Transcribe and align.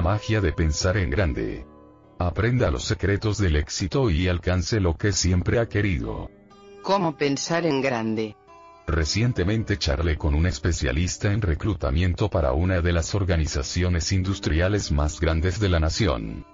La 0.00 0.12
magia 0.12 0.40
de 0.40 0.54
pensar 0.54 0.96
en 0.96 1.10
grande. 1.10 1.66
Aprenda 2.18 2.70
los 2.70 2.84
secretos 2.84 3.36
del 3.36 3.56
éxito 3.56 4.08
y 4.08 4.28
alcance 4.28 4.80
lo 4.80 4.96
que 4.96 5.12
siempre 5.12 5.58
ha 5.58 5.68
querido. 5.68 6.30
¿Cómo 6.82 7.18
pensar 7.18 7.66
en 7.66 7.82
grande? 7.82 8.34
Recientemente 8.86 9.76
charlé 9.76 10.16
con 10.16 10.34
un 10.34 10.46
especialista 10.46 11.30
en 11.34 11.42
reclutamiento 11.42 12.30
para 12.30 12.54
una 12.54 12.80
de 12.80 12.94
las 12.94 13.14
organizaciones 13.14 14.10
industriales 14.10 14.90
más 14.90 15.20
grandes 15.20 15.60
de 15.60 15.68
la 15.68 15.80
nación. 15.80 16.46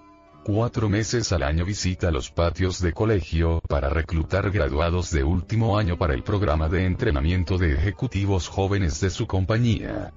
Cuatro 0.44 0.88
meses 0.88 1.30
al 1.30 1.44
año 1.44 1.64
visita 1.64 2.10
los 2.10 2.32
patios 2.32 2.82
de 2.82 2.92
colegio 2.92 3.60
para 3.68 3.90
reclutar 3.90 4.50
graduados 4.50 5.12
de 5.12 5.22
último 5.22 5.78
año 5.78 5.96
para 5.96 6.14
el 6.14 6.24
programa 6.24 6.68
de 6.68 6.84
entrenamiento 6.84 7.58
de 7.58 7.74
ejecutivos 7.74 8.48
jóvenes 8.48 9.00
de 9.00 9.10
su 9.10 9.28
compañía. 9.28 10.12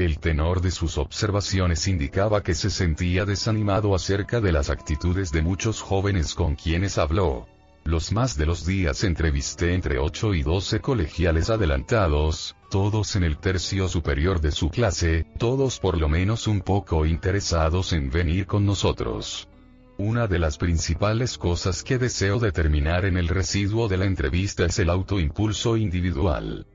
El 0.00 0.18
tenor 0.18 0.62
de 0.62 0.70
sus 0.70 0.96
observaciones 0.96 1.86
indicaba 1.86 2.42
que 2.42 2.54
se 2.54 2.70
sentía 2.70 3.26
desanimado 3.26 3.94
acerca 3.94 4.40
de 4.40 4.50
las 4.50 4.70
actitudes 4.70 5.30
de 5.30 5.42
muchos 5.42 5.82
jóvenes 5.82 6.34
con 6.34 6.54
quienes 6.54 6.96
habló. 6.96 7.46
Los 7.84 8.10
más 8.10 8.34
de 8.38 8.46
los 8.46 8.64
días 8.64 9.04
entrevisté 9.04 9.74
entre 9.74 9.98
8 9.98 10.32
y 10.32 10.42
12 10.42 10.80
colegiales 10.80 11.50
adelantados, 11.50 12.56
todos 12.70 13.14
en 13.14 13.24
el 13.24 13.36
tercio 13.36 13.88
superior 13.88 14.40
de 14.40 14.52
su 14.52 14.70
clase, 14.70 15.26
todos 15.36 15.78
por 15.78 16.00
lo 16.00 16.08
menos 16.08 16.46
un 16.46 16.62
poco 16.62 17.04
interesados 17.04 17.92
en 17.92 18.08
venir 18.08 18.46
con 18.46 18.64
nosotros. 18.64 19.48
Una 19.98 20.26
de 20.26 20.38
las 20.38 20.56
principales 20.56 21.36
cosas 21.36 21.82
que 21.82 21.98
deseo 21.98 22.38
determinar 22.38 23.04
en 23.04 23.18
el 23.18 23.28
residuo 23.28 23.86
de 23.86 23.98
la 23.98 24.06
entrevista 24.06 24.64
es 24.64 24.78
el 24.78 24.88
autoimpulso 24.88 25.76
individual. 25.76 26.66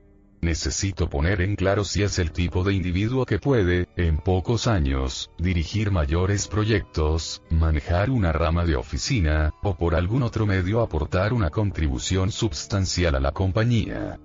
Necesito 0.46 1.10
poner 1.10 1.42
en 1.42 1.56
claro 1.56 1.84
si 1.84 2.04
es 2.04 2.20
el 2.20 2.32
tipo 2.32 2.64
de 2.64 2.72
individuo 2.72 3.26
que 3.26 3.40
puede, 3.40 3.88
en 3.96 4.18
pocos 4.18 4.68
años, 4.68 5.32
dirigir 5.40 5.90
mayores 5.90 6.48
proyectos, 6.48 7.42
manejar 7.50 8.12
una 8.12 8.32
rama 8.32 8.64
de 8.64 8.76
oficina, 8.76 9.56
o 9.64 9.76
por 9.76 9.96
algún 9.96 10.22
otro 10.22 10.46
medio 10.46 10.82
aportar 10.82 11.34
una 11.34 11.50
contribución 11.50 12.32
sustancial 12.32 13.16
a 13.16 13.20
la 13.20 13.32
compañía. 13.32 14.20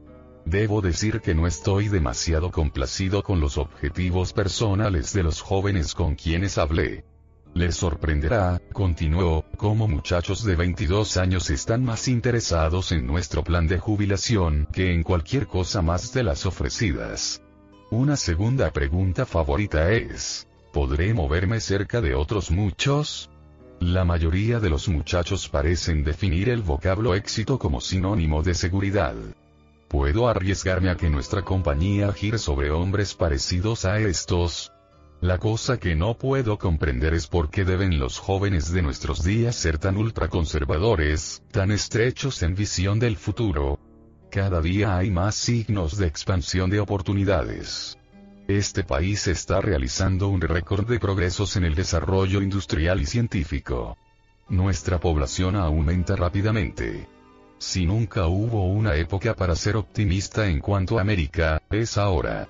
Debo 0.45 0.83
decir 0.83 1.23
que 1.23 1.35
no 1.35 1.47
estoy 1.47 1.89
demasiado 1.89 2.51
complacido 2.51 3.23
con 3.23 3.41
los 3.41 3.57
objetivos 3.57 4.35
personales 4.35 5.15
de 5.15 5.23
los 5.23 5.41
jóvenes 5.41 5.95
con 5.95 6.17
quienes 6.17 6.59
hablé. 6.59 7.07
Les 7.55 7.75
sorprenderá, 7.75 8.61
continuó, 8.73 9.45
cómo 9.57 9.89
muchachos 9.89 10.45
de 10.45 10.55
22 10.55 11.17
años 11.17 11.51
están 11.51 11.85
más 11.85 12.07
interesados 12.07 12.93
en 12.93 13.07
nuestro 13.07 13.43
plan 13.43 13.67
de 13.67 13.79
jubilación 13.79 14.69
que 14.73 14.95
en 14.95 15.03
cualquier 15.03 15.49
cosa 15.49 15.83
más 15.83 16.13
de 16.13 16.23
las 16.23 16.47
ofrecidas. 16.47 17.43
Una 17.91 18.17
segunda 18.17 18.71
pregunta 18.71 19.27
favorita 19.27 19.91
es, 19.91 20.47
¿podré 20.73 21.13
moverme 21.13 21.61
cerca 21.61 22.01
de 22.01 22.15
otros 22.15 22.53
muchos? 22.53 23.31
La 23.81 24.05
mayoría 24.05 24.61
de 24.61 24.71
los 24.71 24.89
muchachos 24.89 25.49
parecen 25.49 26.05
definir 26.05 26.51
el 26.51 26.63
vocablo 26.63 27.17
éxito 27.17 27.59
como 27.59 27.81
sinónimo 27.81 28.43
de 28.45 28.55
seguridad. 28.55 29.17
¿Puedo 29.89 30.29
arriesgarme 30.29 30.89
a 30.89 30.97
que 30.97 31.11
nuestra 31.11 31.43
compañía 31.43 32.13
gire 32.13 32.39
sobre 32.39 32.71
hombres 32.71 33.15
parecidos 33.15 33.85
a 33.87 33.99
estos? 33.99 34.71
La 35.21 35.37
cosa 35.37 35.79
que 35.79 35.95
no 35.95 36.17
puedo 36.17 36.59
comprender 36.59 37.13
es 37.13 37.27
por 37.27 37.51
qué 37.51 37.67
deben 37.67 37.99
los 37.99 38.19
jóvenes 38.19 38.73
de 38.73 38.81
nuestros 38.81 39.23
días 39.23 39.55
ser 39.55 39.77
tan 39.77 39.99
ultraconservadores, 39.99 41.43
tan 41.51 41.71
estrechos 41.71 42.43
en 42.43 42.55
visión 42.55 42.99
del 42.99 43.19
futuro. 43.19 43.79
Cada 44.31 44.63
día 44.63 44.97
hay 44.97 45.11
más 45.11 45.35
signos 45.35 45.99
de 45.99 46.07
expansión 46.07 46.71
de 46.71 46.81
oportunidades. 46.81 47.99
Este 48.49 48.83
país 48.83 49.27
está 49.27 49.61
realizando 49.61 50.29
un 50.29 50.41
récord 50.41 50.89
de 50.89 50.99
progresos 50.99 51.55
en 51.57 51.65
el 51.65 51.75
desarrollo 51.75 52.41
industrial 52.41 53.03
y 53.03 53.07
científico. 53.07 53.99
Nuestra 54.49 55.01
población 55.01 55.55
aumenta 55.55 56.17
rápidamente. 56.17 57.07
Si 57.59 57.85
nunca 57.85 58.27
hubo 58.27 58.69
una 58.69 58.97
época 58.97 59.37
para 59.37 59.55
ser 59.55 59.77
optimista 59.77 60.49
en 60.49 60.61
cuanto 60.61 60.99
a 60.99 61.03
América, 61.03 61.61
es 61.69 61.99
ahora. 61.99 62.49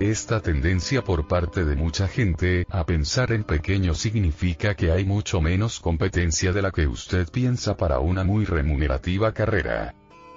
Esta 0.00 0.40
tendencia 0.40 1.04
por 1.04 1.28
parte 1.28 1.66
de 1.66 1.76
mucha 1.76 2.08
gente 2.08 2.66
a 2.70 2.86
pensar 2.86 3.32
en 3.32 3.44
pequeño 3.44 3.94
significa 3.94 4.74
que 4.74 4.90
hay 4.90 5.04
mucho 5.04 5.42
menos 5.42 5.78
competencia 5.78 6.54
de 6.54 6.62
la 6.62 6.70
que 6.70 6.86
usted 6.86 7.28
piensa 7.30 7.76
para 7.76 7.98
una 7.98 8.24
muy 8.24 8.46
remunerativa 8.46 9.34
carrera. 9.34 9.94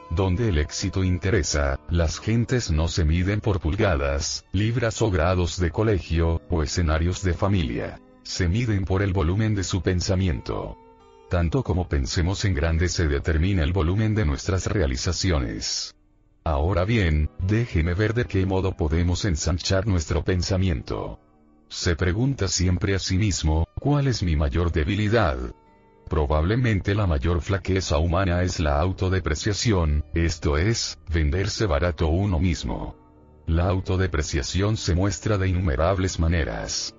Donde 0.10 0.50
el 0.50 0.58
éxito 0.58 1.02
interesa, 1.02 1.80
las 1.90 2.20
gentes 2.20 2.72
no 2.72 2.90
se 2.90 3.06
miden 3.06 3.40
por 3.40 3.62
pulgadas, 3.62 4.44
libras 4.52 5.02
o 5.02 5.10
grados 5.10 5.58
de 5.58 5.72
colegio, 5.72 6.42
o 6.50 6.62
escenarios 6.62 7.24
de 7.24 7.34
familia. 7.34 8.02
Se 8.24 8.50
miden 8.50 8.84
por 8.84 9.02
el 9.02 9.14
volumen 9.14 9.56
de 9.56 9.64
su 9.64 9.82
pensamiento. 9.82 10.78
Tanto 11.30 11.64
como 11.64 11.88
pensemos 11.88 12.44
en 12.44 12.54
grande 12.54 12.90
se 12.90 13.08
determina 13.08 13.64
el 13.64 13.72
volumen 13.72 14.14
de 14.14 14.26
nuestras 14.26 14.68
realizaciones. 14.68 15.96
Ahora 16.46 16.84
bien, 16.84 17.30
déjeme 17.40 17.94
ver 17.94 18.14
de 18.14 18.26
qué 18.26 18.46
modo 18.46 18.76
podemos 18.76 19.24
ensanchar 19.24 19.88
nuestro 19.88 20.26
pensamiento. 20.26 21.20
Se 21.70 21.96
pregunta 21.96 22.50
siempre 22.50 22.96
a 22.96 23.00
sí 23.00 23.18
mismo, 23.18 23.66
¿cuál 23.80 24.08
es 24.08 24.24
mi 24.24 24.36
mayor 24.36 24.74
debilidad? 24.74 25.38
Probablemente 26.10 26.96
la 26.96 27.08
mayor 27.08 27.42
flaqueza 27.42 27.98
humana 27.98 28.44
es 28.44 28.60
la 28.60 28.78
autodepreciación, 28.82 30.04
esto 30.14 30.58
es, 30.58 31.00
venderse 31.10 31.66
barato 31.66 32.08
uno 32.10 32.40
mismo. 32.40 32.98
La 33.48 33.70
autodepreciación 33.70 34.76
se 34.76 34.96
muestra 34.96 35.38
de 35.38 35.48
innumerables 35.48 36.20
maneras. 36.20 36.94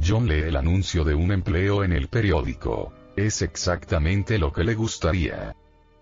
John 0.00 0.28
lee 0.28 0.42
el 0.46 0.56
anuncio 0.56 1.02
de 1.02 1.14
un 1.14 1.32
empleo 1.32 1.82
en 1.82 1.92
el 1.92 2.06
periódico. 2.08 2.92
Es 3.16 3.42
exactamente 3.42 4.38
lo 4.38 4.52
que 4.52 4.62
le 4.62 4.74
gustaría 4.74 5.56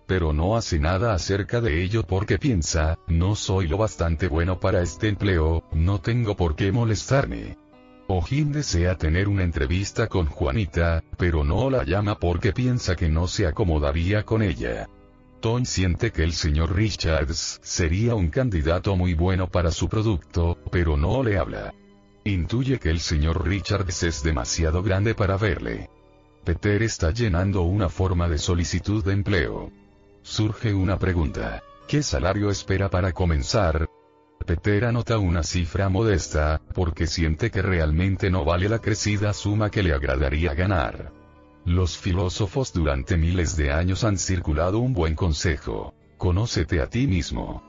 pero 0.05 0.33
no 0.33 0.55
hace 0.55 0.79
nada 0.79 1.13
acerca 1.13 1.61
de 1.61 1.83
ello 1.83 2.03
porque 2.03 2.37
piensa, 2.37 2.97
no 3.07 3.35
soy 3.35 3.67
lo 3.67 3.77
bastante 3.77 4.27
bueno 4.27 4.59
para 4.59 4.81
este 4.81 5.07
empleo, 5.09 5.63
no 5.71 6.01
tengo 6.01 6.35
por 6.35 6.55
qué 6.55 6.71
molestarme. 6.71 7.57
O 8.07 8.21
Jim 8.21 8.51
desea 8.51 8.97
tener 8.97 9.27
una 9.27 9.43
entrevista 9.43 10.07
con 10.07 10.25
Juanita, 10.27 11.03
pero 11.17 11.43
no 11.43 11.69
la 11.69 11.83
llama 11.83 12.19
porque 12.19 12.51
piensa 12.51 12.95
que 12.95 13.09
no 13.09 13.27
se 13.27 13.47
acomodaría 13.47 14.23
con 14.23 14.41
ella. 14.41 14.89
Tom 15.39 15.65
siente 15.65 16.11
que 16.11 16.23
el 16.23 16.33
señor 16.33 16.75
Richards 16.75 17.59
sería 17.63 18.15
un 18.15 18.29
candidato 18.29 18.95
muy 18.95 19.13
bueno 19.13 19.47
para 19.47 19.71
su 19.71 19.89
producto, 19.89 20.57
pero 20.71 20.95
no 20.95 21.23
le 21.23 21.37
habla. 21.37 21.73
Intuye 22.25 22.79
que 22.79 22.89
el 22.89 23.01
señor 23.01 23.45
Richards 23.45 24.03
es 24.03 24.23
demasiado 24.23 24.81
grande 24.83 25.15
para 25.15 25.35
verle. 25.35 25.89
Peter 26.45 26.81
está 26.83 27.11
llenando 27.11 27.63
una 27.63 27.89
forma 27.89 28.29
de 28.29 28.37
solicitud 28.37 29.03
de 29.03 29.13
empleo. 29.13 29.71
Surge 30.23 30.73
una 30.73 30.97
pregunta. 30.97 31.61
¿Qué 31.85 32.01
salario 32.01 32.49
espera 32.49 32.89
para 32.89 33.11
comenzar? 33.11 33.89
Peter 34.45 34.85
anota 34.85 35.17
una 35.17 35.43
cifra 35.43 35.89
modesta, 35.89 36.61
porque 36.73 37.07
siente 37.07 37.51
que 37.51 37.61
realmente 37.61 38.29
no 38.31 38.45
vale 38.45 38.69
la 38.69 38.79
crecida 38.79 39.33
suma 39.33 39.69
que 39.69 39.83
le 39.83 39.93
agradaría 39.93 40.53
ganar. 40.53 41.11
Los 41.65 41.97
filósofos 41.97 42.71
durante 42.71 43.17
miles 43.17 43.57
de 43.57 43.73
años 43.73 44.05
han 44.05 44.17
circulado 44.17 44.79
un 44.79 44.93
buen 44.93 45.13
consejo. 45.15 45.93
Conócete 46.17 46.79
a 46.79 46.87
ti 46.87 47.05
mismo. 47.05 47.61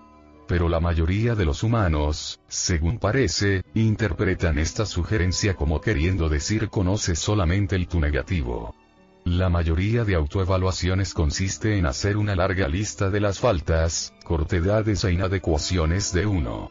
Pero 0.47 0.69
la 0.69 0.79
mayoría 0.79 1.35
de 1.35 1.45
los 1.47 1.65
humanos, 1.65 2.39
según 2.47 3.01
parece, 3.01 3.65
interpretan 3.75 4.61
esta 4.61 4.87
sugerencia 4.87 5.55
como 5.55 5.81
queriendo 5.81 6.29
decir 6.29 6.69
conoce 6.69 7.17
solamente 7.17 7.75
el 7.75 7.89
tu 7.89 7.99
negativo. 7.99 8.77
La 9.25 9.49
mayoría 9.49 10.05
de 10.05 10.17
autoevaluaciones 10.17 11.15
consiste 11.15 11.79
en 11.79 11.87
hacer 11.87 12.19
una 12.19 12.37
larga 12.37 12.69
lista 12.69 13.09
de 13.09 13.21
las 13.21 13.39
faltas, 13.39 14.13
cortedades 14.23 15.03
e 15.05 15.13
inadecuaciones 15.13 16.13
de 16.13 16.27
uno. 16.27 16.71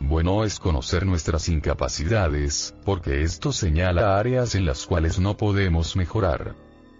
Bueno 0.00 0.44
es 0.44 0.58
conocer 0.58 1.06
nuestras 1.06 1.48
incapacidades, 1.48 2.74
porque 2.84 3.22
esto 3.22 3.52
señala 3.52 4.18
áreas 4.18 4.56
en 4.56 4.64
las 4.64 4.84
cuales 4.84 5.20
no 5.20 5.36
podemos 5.36 5.94
mejorar. 5.94 6.56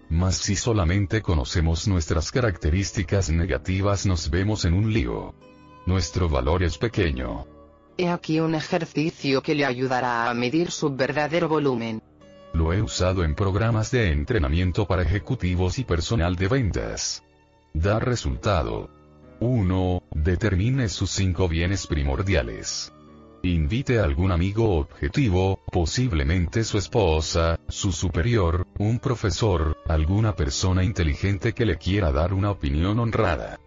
Mas 0.09 0.37
si 0.37 0.55
solamente 0.55 1.21
conocemos 1.21 1.85
nuestras 1.87 2.31
características 2.31 3.29
negativas 3.29 4.05
nos 4.05 4.29
vemos 4.29 4.63
en 4.63 4.73
un 4.73 4.93
lío. 4.93 5.35
Nuestro 5.85 6.29
valor 6.29 6.63
es 6.63 6.77
pequeño. 6.77 7.45
He 7.97 8.07
aquí 8.07 8.39
un 8.39 8.55
ejercicio 8.55 9.41
que 9.41 9.53
le 9.53 9.65
ayudará 9.65 10.29
a 10.29 10.33
medir 10.33 10.71
su 10.71 10.95
verdadero 10.95 11.49
volumen. 11.49 12.01
Lo 12.53 12.71
he 12.71 12.83
usado 12.83 13.23
en 13.23 13.33
programas 13.33 13.89
de 13.89 14.11
entrenamiento 14.11 14.85
para 14.85 15.01
ejecutivos 15.01 15.79
y 15.79 15.83
personal 15.83 16.35
de 16.35 16.47
ventas. 16.47 17.23
Da 17.73 17.99
resultado. 17.99 18.91
1. 19.39 20.03
Determine 20.11 20.87
sus 20.87 21.09
cinco 21.09 21.47
bienes 21.47 21.87
primordiales. 21.87 22.93
Invite 23.41 23.99
a 23.99 24.03
algún 24.03 24.31
amigo 24.31 24.77
objetivo, 24.77 25.59
posiblemente 25.71 26.63
su 26.63 26.77
esposa, 26.77 27.59
su 27.67 27.91
superior, 27.91 28.67
un 28.77 28.99
profesor, 28.99 29.75
alguna 29.87 30.35
persona 30.35 30.83
inteligente 30.83 31.53
que 31.53 31.65
le 31.65 31.77
quiera 31.77 32.11
dar 32.11 32.35
una 32.35 32.51
opinión 32.51 32.99
honrada. 32.99 33.59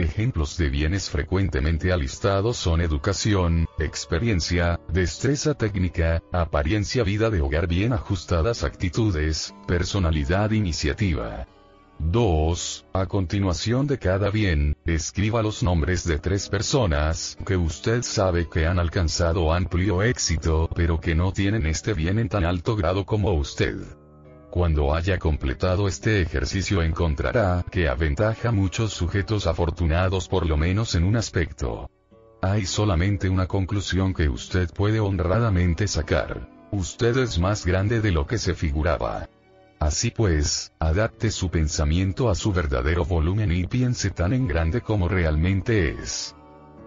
Ejemplos 0.00 0.56
de 0.56 0.70
bienes 0.70 1.10
frecuentemente 1.10 1.92
alistados 1.92 2.56
son 2.56 2.80
educación, 2.80 3.68
experiencia, 3.78 4.80
destreza 4.88 5.52
técnica, 5.52 6.22
apariencia 6.32 7.04
vida 7.04 7.28
de 7.28 7.42
hogar 7.42 7.66
bien 7.66 7.92
ajustadas 7.92 8.64
actitudes, 8.64 9.54
personalidad 9.66 10.52
iniciativa. 10.52 11.46
2. 11.98 12.86
A 12.94 13.04
continuación 13.04 13.86
de 13.86 13.98
cada 13.98 14.30
bien, 14.30 14.74
escriba 14.86 15.42
los 15.42 15.62
nombres 15.62 16.04
de 16.06 16.18
tres 16.18 16.48
personas 16.48 17.36
que 17.44 17.58
usted 17.58 18.00
sabe 18.00 18.48
que 18.48 18.64
han 18.64 18.78
alcanzado 18.78 19.52
amplio 19.52 20.02
éxito 20.02 20.70
pero 20.74 20.98
que 20.98 21.14
no 21.14 21.30
tienen 21.34 21.66
este 21.66 21.92
bien 21.92 22.18
en 22.18 22.30
tan 22.30 22.46
alto 22.46 22.74
grado 22.74 23.04
como 23.04 23.34
usted. 23.34 23.76
Cuando 24.50 24.92
haya 24.94 25.16
completado 25.18 25.86
este 25.86 26.20
ejercicio 26.20 26.82
encontrará 26.82 27.64
que 27.70 27.88
aventaja 27.88 28.50
muchos 28.50 28.92
sujetos 28.92 29.46
afortunados 29.46 30.26
por 30.26 30.44
lo 30.44 30.56
menos 30.56 30.96
en 30.96 31.04
un 31.04 31.16
aspecto. 31.16 31.88
Hay 32.42 32.66
solamente 32.66 33.28
una 33.28 33.46
conclusión 33.46 34.12
que 34.12 34.28
usted 34.28 34.68
puede 34.70 34.98
honradamente 34.98 35.86
sacar. 35.86 36.48
Usted 36.72 37.16
es 37.18 37.38
más 37.38 37.64
grande 37.64 38.00
de 38.00 38.10
lo 38.10 38.26
que 38.26 38.38
se 38.38 38.54
figuraba. 38.54 39.28
Así 39.78 40.10
pues, 40.10 40.72
adapte 40.80 41.30
su 41.30 41.48
pensamiento 41.48 42.28
a 42.28 42.34
su 42.34 42.52
verdadero 42.52 43.04
volumen 43.04 43.52
y 43.52 43.68
piense 43.68 44.10
tan 44.10 44.32
en 44.32 44.48
grande 44.48 44.80
como 44.80 45.08
realmente 45.08 45.90
es. 45.90 46.34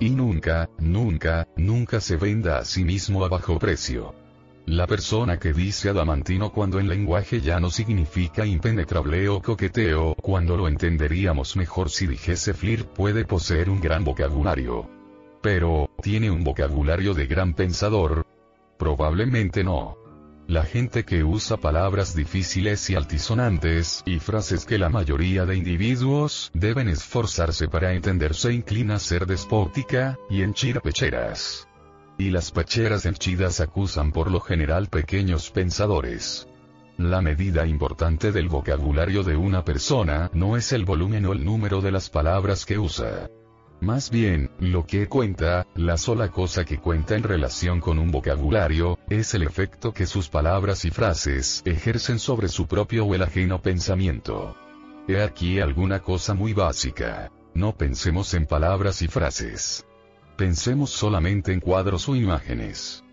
Y 0.01 0.09
nunca, 0.09 0.69
nunca, 0.79 1.47
nunca 1.55 2.01
se 2.01 2.17
venda 2.17 2.57
a 2.57 2.65
sí 2.65 2.83
mismo 2.83 3.23
a 3.23 3.29
bajo 3.29 3.57
precio. 3.57 4.13
La 4.65 4.87
persona 4.87 5.39
que 5.39 5.51
dice 5.51 5.89
adamantino 5.89 6.53
cuando 6.53 6.79
en 6.79 6.87
lenguaje 6.87 7.41
ya 7.41 7.59
no 7.59 7.69
significa 7.69 8.45
impenetrable 8.45 9.27
o 9.27 9.41
coqueteo, 9.41 10.15
cuando 10.15 10.55
lo 10.55 10.69
entenderíamos 10.69 11.57
mejor 11.57 11.89
si 11.89 12.07
dijese 12.07 12.53
flir 12.53 12.85
puede 12.85 13.25
poseer 13.25 13.69
un 13.69 13.81
gran 13.81 14.05
vocabulario. 14.05 14.89
Pero, 15.41 15.89
¿tiene 16.01 16.31
un 16.31 16.45
vocabulario 16.45 17.13
de 17.13 17.27
gran 17.27 17.53
pensador? 17.53 18.25
Probablemente 18.77 19.65
no. 19.65 19.97
La 20.47 20.63
gente 20.63 21.03
que 21.03 21.25
usa 21.25 21.57
palabras 21.57 22.15
difíciles 22.15 22.89
y 22.89 22.95
altisonantes, 22.95 24.01
y 24.05 24.19
frases 24.19 24.65
que 24.65 24.77
la 24.77 24.87
mayoría 24.87 25.45
de 25.45 25.57
individuos 25.57 26.51
deben 26.53 26.87
esforzarse 26.87 27.67
para 27.67 27.93
entender 27.93 28.33
se 28.33 28.53
inclina 28.53 28.95
a 28.95 28.99
ser 28.99 29.25
despótica, 29.25 30.17
y 30.29 30.41
enchir 30.41 30.79
pecheras. 30.79 31.67
Y 32.23 32.29
las 32.29 32.51
pecheras 32.51 33.05
henchidas 33.05 33.59
acusan 33.59 34.13
por 34.13 34.31
lo 34.31 34.39
general 34.39 34.87
pequeños 34.87 35.51
pensadores. 35.51 36.47
La 36.97 37.19
medida 37.19 37.67
importante 37.67 38.31
del 38.31 38.47
vocabulario 38.47 39.23
de 39.23 39.35
una 39.35 39.65
persona 39.65 40.31
no 40.33 40.55
es 40.55 40.71
el 40.71 40.85
volumen 40.85 41.25
o 41.25 41.33
el 41.33 41.43
número 41.43 41.81
de 41.81 41.91
las 41.91 42.09
palabras 42.09 42.65
que 42.65 42.79
usa. 42.79 43.29
Más 43.81 44.09
bien, 44.09 44.51
lo 44.61 44.85
que 44.85 45.09
cuenta, 45.09 45.67
la 45.75 45.97
sola 45.97 46.31
cosa 46.31 46.63
que 46.63 46.77
cuenta 46.77 47.17
en 47.17 47.23
relación 47.23 47.81
con 47.81 47.99
un 47.99 48.09
vocabulario, 48.09 48.97
es 49.09 49.33
el 49.33 49.43
efecto 49.43 49.93
que 49.93 50.05
sus 50.05 50.29
palabras 50.29 50.85
y 50.85 50.91
frases 50.91 51.61
ejercen 51.65 52.19
sobre 52.19 52.47
su 52.47 52.67
propio 52.67 53.05
o 53.05 53.15
el 53.15 53.23
ajeno 53.23 53.61
pensamiento. 53.61 54.55
He 55.09 55.21
aquí 55.21 55.59
alguna 55.59 55.99
cosa 55.99 56.33
muy 56.33 56.53
básica. 56.53 57.33
No 57.53 57.75
pensemos 57.75 58.33
en 58.33 58.45
palabras 58.45 59.01
y 59.01 59.09
frases. 59.09 59.85
Pensemos 60.37 60.89
solamente 60.89 61.53
en 61.53 61.59
cuadros 61.59 62.09
o 62.09 62.15
imágenes. 62.15 63.03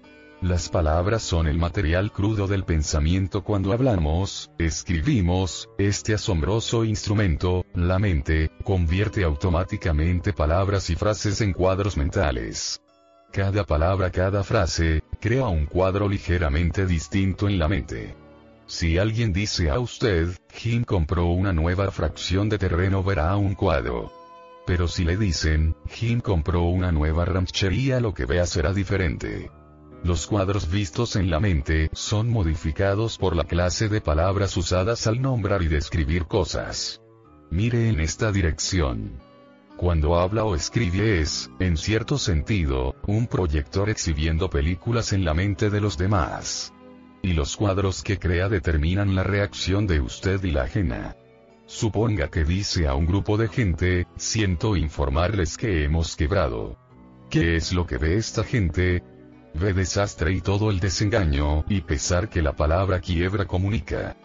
Las 0.40 0.70
palabras 0.70 1.22
son 1.22 1.46
el 1.48 1.58
material 1.58 2.12
crudo 2.12 2.46
del 2.46 2.64
pensamiento 2.64 3.44
cuando 3.44 3.74
hablamos, 3.74 4.50
escribimos, 4.56 5.68
este 5.76 6.14
asombroso 6.14 6.82
instrumento, 6.82 7.66
la 7.74 7.98
mente, 7.98 8.50
convierte 8.64 9.22
automáticamente 9.22 10.32
palabras 10.32 10.88
y 10.88 10.96
frases 10.96 11.42
en 11.42 11.52
cuadros 11.52 11.98
mentales. 11.98 12.80
Cada 13.30 13.64
palabra, 13.64 14.10
cada 14.10 14.42
frase, 14.42 15.02
crea 15.20 15.46
un 15.48 15.66
cuadro 15.66 16.08
ligeramente 16.08 16.86
distinto 16.86 17.50
en 17.50 17.58
la 17.58 17.68
mente. 17.68 18.16
Si 18.64 18.96
alguien 18.96 19.34
dice 19.34 19.68
a 19.68 19.78
usted, 19.78 20.28
Jim 20.54 20.84
compró 20.84 21.26
una 21.26 21.52
nueva 21.52 21.90
fracción 21.90 22.48
de 22.48 22.56
terreno 22.56 23.04
verá 23.04 23.36
un 23.36 23.54
cuadro. 23.54 24.19
Pero 24.66 24.88
si 24.88 25.04
le 25.04 25.16
dicen, 25.16 25.76
Jim 25.88 26.20
compró 26.20 26.62
una 26.62 26.92
nueva 26.92 27.24
ranchería 27.24 28.00
lo 28.00 28.14
que 28.14 28.26
vea 28.26 28.46
será 28.46 28.72
diferente. 28.72 29.50
Los 30.02 30.26
cuadros 30.26 30.70
vistos 30.70 31.16
en 31.16 31.30
la 31.30 31.40
mente 31.40 31.90
son 31.92 32.30
modificados 32.30 33.18
por 33.18 33.36
la 33.36 33.44
clase 33.44 33.88
de 33.88 34.00
palabras 34.00 34.56
usadas 34.56 35.06
al 35.06 35.20
nombrar 35.20 35.62
y 35.62 35.68
describir 35.68 36.26
cosas. 36.26 37.02
Mire 37.50 37.88
en 37.88 38.00
esta 38.00 38.32
dirección. 38.32 39.18
Cuando 39.76 40.18
habla 40.18 40.44
o 40.44 40.54
escribe 40.54 41.20
es, 41.20 41.50
en 41.58 41.76
cierto 41.76 42.16
sentido, 42.18 42.94
un 43.06 43.26
proyector 43.26 43.90
exhibiendo 43.90 44.48
películas 44.48 45.12
en 45.12 45.24
la 45.24 45.34
mente 45.34 45.68
de 45.68 45.80
los 45.80 45.98
demás. 45.98 46.72
Y 47.22 47.34
los 47.34 47.56
cuadros 47.56 48.02
que 48.02 48.18
crea 48.18 48.48
determinan 48.48 49.14
la 49.14 49.22
reacción 49.22 49.86
de 49.86 50.00
usted 50.00 50.42
y 50.44 50.52
la 50.52 50.62
ajena. 50.62 51.16
Suponga 51.70 52.28
que 52.28 52.42
dice 52.42 52.88
a 52.88 52.96
un 52.96 53.06
grupo 53.06 53.36
de 53.36 53.46
gente, 53.46 54.08
siento 54.16 54.76
informarles 54.76 55.56
que 55.56 55.84
hemos 55.84 56.16
quebrado. 56.16 56.76
¿Qué 57.30 57.54
es 57.54 57.72
lo 57.72 57.86
que 57.86 57.96
ve 57.96 58.16
esta 58.16 58.42
gente? 58.42 59.04
Ve 59.54 59.72
desastre 59.72 60.32
y 60.32 60.40
todo 60.40 60.72
el 60.72 60.80
desengaño 60.80 61.64
y 61.68 61.82
pesar 61.82 62.28
que 62.28 62.42
la 62.42 62.56
palabra 62.56 62.98
quiebra 62.98 63.46
comunica. 63.46 64.16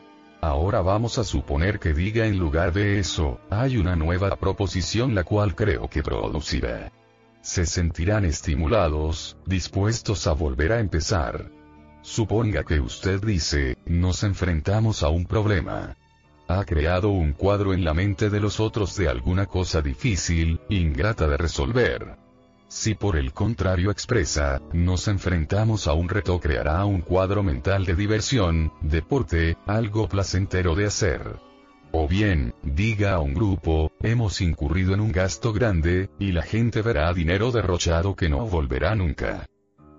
Ahora 0.42 0.82
vamos 0.82 1.20
a 1.20 1.24
suponer 1.24 1.78
que 1.78 1.94
diga 1.94 2.25
en 2.25 2.40
lugar 2.40 2.74
de 2.74 2.98
eso, 2.98 3.40
hay 3.52 3.78
una 3.78 3.96
nueva 3.96 4.36
proposición 4.38 5.14
la 5.14 5.24
cual 5.24 5.54
creo 5.54 5.88
que 5.88 6.02
producirá. 6.02 6.92
Se 7.42 7.68
sentirán 7.68 8.25
estimulados, 8.25 9.38
dispuestos 9.46 10.25
a 10.25 10.34
volver 10.34 10.72
a 10.72 10.80
empezar. 10.80 11.52
Suponga 12.02 12.64
que 12.64 12.80
usted 12.80 13.22
dice, 13.24 13.78
nos 13.86 14.24
enfrentamos 14.24 15.04
a 15.04 15.10
un 15.10 15.25
problema. 15.25 15.96
Ha 16.48 16.64
creado 16.64 17.10
un 17.10 17.34
cuadro 17.34 17.74
en 17.74 17.84
la 17.84 17.94
mente 17.94 18.30
de 18.30 18.40
los 18.40 18.60
otros 18.60 18.96
de 18.96 19.10
alguna 19.10 19.48
cosa 19.48 19.82
difícil, 19.82 20.60
ingrata 20.70 21.28
de 21.28 21.38
resolver. 21.38 22.18
Si 22.68 22.94
por 22.94 23.16
el 23.16 23.32
contrario 23.32 23.90
expresa, 23.90 24.62
nos 24.74 25.08
enfrentamos 25.08 25.88
a 25.88 25.94
un 25.94 26.10
reto 26.10 26.40
creará 26.40 26.86
un 26.86 27.02
cuadro 27.02 27.42
mental 27.42 27.86
de 27.86 27.96
diversión, 27.96 28.72
deporte, 28.82 29.58
algo 29.66 30.08
placentero 30.08 30.75
de 30.75 30.86
hacer. 30.86 31.22
O 31.92 32.08
bien, 32.08 32.54
diga 32.62 33.14
a 33.14 33.20
un 33.20 33.34
grupo, 33.34 33.92
hemos 34.02 34.42
incurrido 34.42 34.94
en 34.94 35.00
un 35.00 35.12
gasto 35.12 35.54
grande, 35.54 36.10
y 36.20 36.32
la 36.32 36.42
gente 36.42 36.82
verá 36.82 37.14
dinero 37.14 37.52
derrochado 37.52 38.16
que 38.16 38.28
no 38.28 38.46
volverá 38.46 38.96
nunca. 38.96 39.46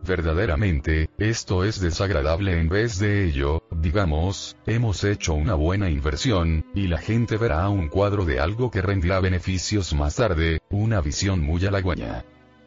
Verdaderamente, 0.07 1.11
esto 1.19 1.65
es 1.65 1.81
desagradable 1.81 2.61
en 2.61 2.69
vez 2.69 3.01
de 3.01 3.25
ello, 3.25 3.65
digamos, 3.73 4.57
hemos 4.67 5.03
hecho 5.03 5.35
una 5.35 5.55
buena 5.55 5.91
inversión, 5.91 6.65
y 6.75 6.87
la 6.87 6.99
gente 6.99 7.37
verá 7.37 7.69
un 7.69 7.89
cuadro 7.89 8.25
de 8.25 8.39
algo 8.39 8.71
que 8.71 8.83
rendirá 8.83 9.19
beneficios 9.19 9.95
más 9.95 10.17
tarde, 10.17 10.61
una 10.71 11.01
visión 11.01 11.41
muy 11.41 11.67
halagüeña. 11.67 12.25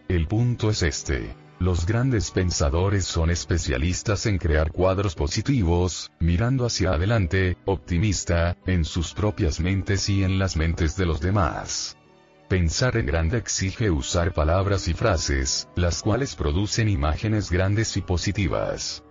El 0.10 0.28
punto 0.28 0.70
es 0.70 0.84
este. 0.84 1.34
Los 1.60 1.86
grandes 1.86 2.32
pensadores 2.32 3.06
son 3.06 3.30
especialistas 3.30 4.26
en 4.26 4.38
crear 4.38 4.72
cuadros 4.72 5.16
positivos, 5.16 6.12
mirando 6.20 6.66
hacia 6.66 6.92
adelante, 6.92 7.58
optimista, 7.66 8.58
en 8.66 8.84
sus 8.84 9.14
propias 9.14 9.60
mentes 9.60 10.10
y 10.10 10.24
en 10.24 10.40
las 10.40 10.58
mentes 10.58 10.98
de 10.98 11.06
los 11.06 11.22
demás. 11.22 11.99
Pensar 12.50 12.98
en 12.98 13.06
grande 13.06 13.38
exige 13.38 13.92
usar 13.92 14.34
palabras 14.34 14.88
y 14.88 14.96
frases, 14.96 15.70
las 15.76 16.02
cuales 16.02 16.36
producen 16.36 16.90
imágenes 16.90 17.52
grandes 17.52 17.96
y 17.96 18.02
positivas. 18.02 19.04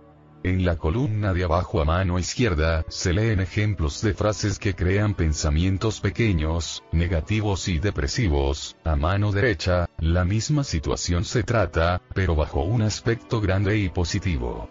En 0.43 0.65
la 0.65 0.75
columna 0.75 1.33
de 1.33 1.45
abajo 1.45 1.79
a 1.79 1.85
mano 1.85 2.19
izquierda, 2.19 2.83
se 2.89 3.13
leen 3.13 3.39
ejemplos 3.39 4.01
de 4.01 4.13
frases 4.13 4.59
que 4.59 4.75
crean 4.75 5.13
pensamientos 5.13 6.01
pequeños, 6.01 6.83
negativos 6.91 7.69
y 7.69 7.79
depresivos, 7.79 8.75
a 8.83 8.97
mano 8.97 9.31
derecha, 9.31 9.87
la 9.99 10.25
misma 10.25 10.65
situación 10.65 11.23
se 11.23 11.43
trata, 11.43 12.01
pero 12.13 12.35
bajo 12.35 12.63
un 12.63 12.81
aspecto 12.81 13.39
grande 13.39 13.77
y 13.77 13.87
positivo. 13.87 14.69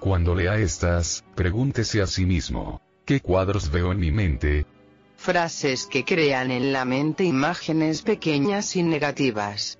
Cuando 0.00 0.34
lea 0.34 0.56
estas, 0.56 1.22
pregúntese 1.34 2.00
a 2.00 2.06
sí 2.06 2.24
mismo, 2.24 2.80
¿qué 3.04 3.20
cuadros 3.20 3.70
veo 3.70 3.92
en 3.92 3.98
mi 3.98 4.10
mente? 4.10 4.64
Frases 5.26 5.86
que 5.86 6.04
crean 6.04 6.52
en 6.52 6.72
la 6.72 6.84
mente 6.84 7.24
imágenes 7.24 8.02
pequeñas 8.02 8.76
y 8.76 8.84
negativas. 8.84 9.76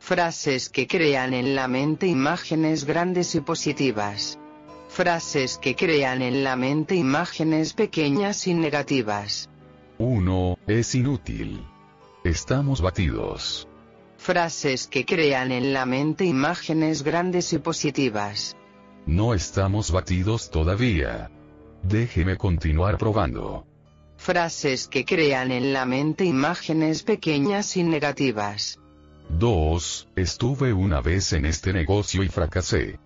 Frases 0.00 0.68
que 0.70 0.88
crean 0.88 1.34
en 1.34 1.54
la 1.54 1.68
mente 1.68 2.08
imágenes 2.08 2.84
grandes 2.84 3.36
y 3.36 3.40
positivas. 3.40 4.40
Frases 4.88 5.56
que 5.58 5.76
crean 5.76 6.20
en 6.20 6.42
la 6.42 6.56
mente 6.56 6.96
imágenes 6.96 7.74
pequeñas 7.74 8.48
y 8.48 8.54
negativas. 8.54 9.48
1. 9.98 10.58
Es 10.66 10.96
inútil. 10.96 11.64
Estamos 12.24 12.80
batidos. 12.80 13.68
Frases 14.16 14.88
que 14.88 15.04
crean 15.04 15.52
en 15.52 15.72
la 15.74 15.86
mente 15.86 16.24
imágenes 16.24 17.04
grandes 17.04 17.52
y 17.52 17.58
positivas. 17.58 18.56
No 19.06 19.32
estamos 19.32 19.92
batidos 19.92 20.50
todavía. 20.50 21.30
Déjeme 21.84 22.36
continuar 22.36 22.98
probando. 22.98 23.67
Frases 24.18 24.88
que 24.88 25.04
crean 25.06 25.52
en 25.52 25.72
la 25.72 25.86
mente 25.86 26.24
imágenes 26.24 27.02
pequeñas 27.04 27.76
y 27.76 27.84
negativas. 27.84 28.78
2. 29.30 30.08
Estuve 30.16 30.72
una 30.72 31.00
vez 31.00 31.32
en 31.32 31.46
este 31.46 31.72
negocio 31.72 32.22
y 32.22 32.28
fracasé. 32.28 32.98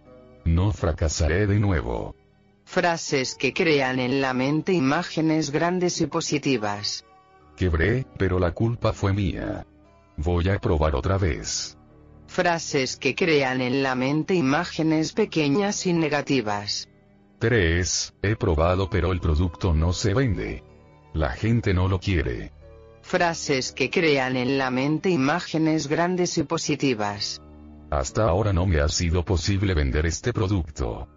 No 0.45 0.73
fracasaré 0.73 1.47
de 1.47 1.61
nuevo. 1.61 2.17
Frases 2.65 3.37
que 3.37 3.53
crean 3.53 4.01
en 4.01 4.21
la 4.21 4.33
mente 4.33 4.73
imágenes 4.73 5.51
grandes 5.51 6.01
y 6.01 6.07
positivas. 6.07 7.05
Quebré, 7.57 8.07
pero 8.19 8.41
la 8.41 8.53
culpa 8.53 8.93
fue 8.93 9.13
mía. 9.13 9.67
Voy 10.17 10.49
a 10.49 10.59
probar 10.59 10.97
otra 10.97 11.19
vez. 11.19 11.77
Frases 12.27 12.97
que 12.97 13.15
crean 13.15 13.61
en 13.61 13.83
la 13.83 13.95
mente 13.95 14.35
imágenes 14.35 15.13
pequeñas 15.13 15.87
y 15.87 15.93
negativas. 15.93 16.89
3. 17.39 18.15
He 18.23 18.35
probado 18.35 18.89
pero 18.89 19.13
el 19.13 19.21
producto 19.21 19.75
no 19.75 19.93
se 19.93 20.15
vende. 20.15 20.72
La 21.15 21.31
gente 21.31 21.75
no 21.75 21.89
lo 21.89 22.01
quiere. 22.01 22.53
Frases 23.03 23.73
que 23.73 23.91
crean 23.91 24.37
en 24.37 24.57
la 24.57 24.71
mente 24.71 25.11
imágenes 25.11 25.89
grandes 25.89 26.39
y 26.39 26.45
positivas. 26.45 27.43
Hasta 27.91 28.25
ahora 28.25 28.53
no 28.53 28.67
me 28.67 28.81
ha 28.81 28.89
sido 28.89 29.23
posible 29.25 29.75
vender 29.75 30.07
este 30.07 30.33
producto. 30.33 31.09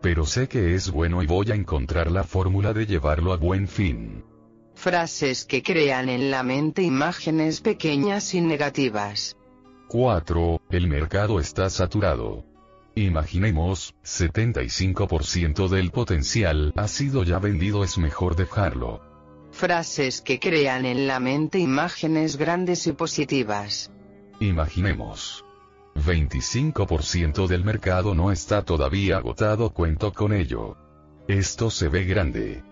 Pero 0.00 0.24
sé 0.24 0.48
que 0.48 0.74
es 0.74 0.90
bueno 0.90 1.22
y 1.22 1.26
voy 1.26 1.50
a 1.50 1.54
encontrar 1.54 2.10
la 2.10 2.22
fórmula 2.22 2.72
de 2.72 2.86
llevarlo 2.86 3.32
a 3.32 3.36
buen 3.36 3.66
fin. 3.66 4.24
Frases 4.74 5.44
que 5.44 5.62
crean 5.62 6.08
en 6.08 6.30
la 6.30 6.42
mente 6.42 6.82
imágenes 6.82 7.60
pequeñas 7.60 8.32
y 8.34 8.40
negativas. 8.40 9.36
4. 9.88 10.60
El 10.70 10.86
mercado 10.86 11.40
está 11.40 11.68
saturado. 11.68 12.44
Imaginemos, 12.94 13.94
75% 14.04 15.68
del 15.68 15.90
potencial 15.90 16.72
ha 16.76 16.86
sido 16.86 17.24
ya 17.24 17.40
vendido 17.40 17.82
es 17.82 17.98
mejor 17.98 18.36
dejarlo. 18.36 19.09
Frases 19.60 20.22
que 20.22 20.40
crean 20.40 20.86
en 20.86 21.06
la 21.06 21.20
mente 21.20 21.58
imágenes 21.58 22.38
grandes 22.38 22.86
y 22.86 22.92
positivas. 22.92 23.90
Imaginemos. 24.40 25.44
25% 25.96 27.46
del 27.46 27.62
mercado 27.62 28.14
no 28.14 28.32
está 28.32 28.62
todavía 28.62 29.18
agotado, 29.18 29.68
cuento 29.68 30.14
con 30.14 30.32
ello. 30.32 30.78
Esto 31.28 31.70
se 31.70 31.88
ve 31.88 32.04
grande. 32.04 32.64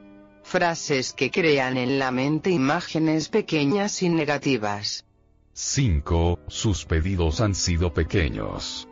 Frases 0.43 1.13
que 1.13 1.31
crean 1.31 1.77
en 1.77 1.99
la 1.99 2.11
mente 2.11 2.49
imágenes 2.49 3.29
pequeñas 3.29 4.03
y 4.03 4.09
negativas. 4.09 5.05
5. 5.53 6.39
Sus 6.49 6.87
pedidos 6.87 7.43
han 7.43 7.55
sido 7.55 7.93
pequeños. 7.93 8.89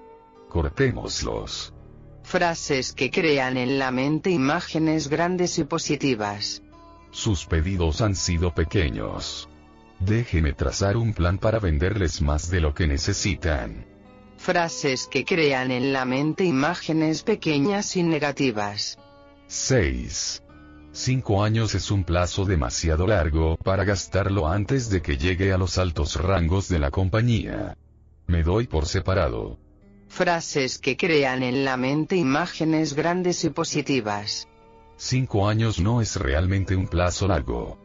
Cortémoslos. 0.51 1.73
Frases 2.25 2.93
que 2.93 3.11
crean 3.11 3.57
en 3.57 3.79
la 3.79 3.91
mente 3.91 4.29
imágenes 4.29 5.09
grandes 5.09 5.59
y 5.59 5.65
positivas. 5.65 6.61
Sus 7.11 7.47
pedidos 7.47 8.01
han 8.01 8.15
sido 8.15 8.55
pequeños. 8.55 9.49
Déjeme 10.01 10.53
trazar 10.53 10.97
un 10.97 11.15
plan 11.15 11.39
para 11.39 11.59
venderles 11.59 12.21
más 12.21 12.51
de 12.51 12.61
lo 12.61 12.75
que 12.75 12.87
necesitan. 12.87 13.87
Frases 14.37 15.07
que 15.07 15.25
crean 15.25 15.71
en 15.71 15.93
la 15.93 16.05
mente 16.05 16.45
imágenes 16.45 17.23
pequeñas 17.23 17.97
y 17.97 18.03
negativas. 18.03 18.99
6. 19.47 20.43
Cinco 20.93 21.43
años 21.43 21.75
es 21.75 21.91
un 21.91 22.05
plazo 22.05 22.45
demasiado 22.45 23.07
largo 23.07 23.57
para 23.57 23.85
gastarlo 23.85 24.49
antes 24.49 24.89
de 24.89 25.03
que 25.03 25.19
llegue 25.19 25.53
a 25.53 25.59
los 25.59 25.79
altos 25.79 26.17
rangos 26.17 26.69
de 26.69 26.79
la 26.79 26.91
compañía. 26.91 27.77
Me 28.27 28.43
doy 28.43 28.67
por 28.67 28.87
separado. 28.87 29.59
Frases 30.09 30.79
que 30.79 30.97
crean 30.97 31.43
en 31.43 31.65
la 31.65 31.77
mente 31.77 32.17
imágenes 32.17 32.95
grandes 32.95 33.45
y 33.45 33.51
positivas. 33.51 34.49
Cinco 34.97 35.49
años 35.49 35.79
no 35.79 36.01
es 36.01 36.17
realmente 36.17 36.75
un 36.75 36.89
plazo 36.89 37.29
largo. 37.29 37.79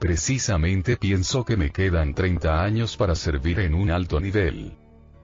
Precisamente 0.00 0.96
pienso 0.96 1.44
que 1.44 1.56
me 1.56 1.70
quedan 1.70 2.14
30 2.14 2.62
años 2.62 2.96
para 2.96 3.14
servir 3.14 3.60
en 3.60 3.74
un 3.74 3.90
alto 3.90 4.20
nivel. 4.20 4.76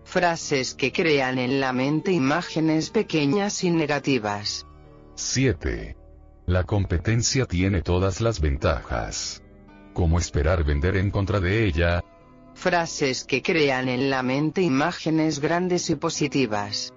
Frases 0.05 0.75
que 0.75 0.93
crean 0.93 1.39
en 1.39 1.61
la 1.61 1.73
mente 1.73 2.13
imágenes 2.13 2.91
pequeñas 2.91 3.63
y 3.65 3.71
negativas. 3.71 4.67
7. 5.15 5.97
La 6.47 6.65
competencia 6.65 7.47
tiene 7.47 7.83
todas 7.83 8.21
las 8.21 8.41
ventajas. 8.41 9.43
¿Cómo 9.93 10.19
esperar 10.19 10.65
vender 10.65 10.97
en 10.97 11.11
contra 11.11 11.41
de 11.41 11.65
ella? 11.67 12.03
Frases 12.55 13.25
que 13.25 13.43
crean 13.43 13.89
en 13.89 14.11
la 14.11 14.23
mente 14.23 14.63
imágenes 14.63 15.41
grandes 15.41 15.91
y 15.91 15.97
positivas. 15.97 16.93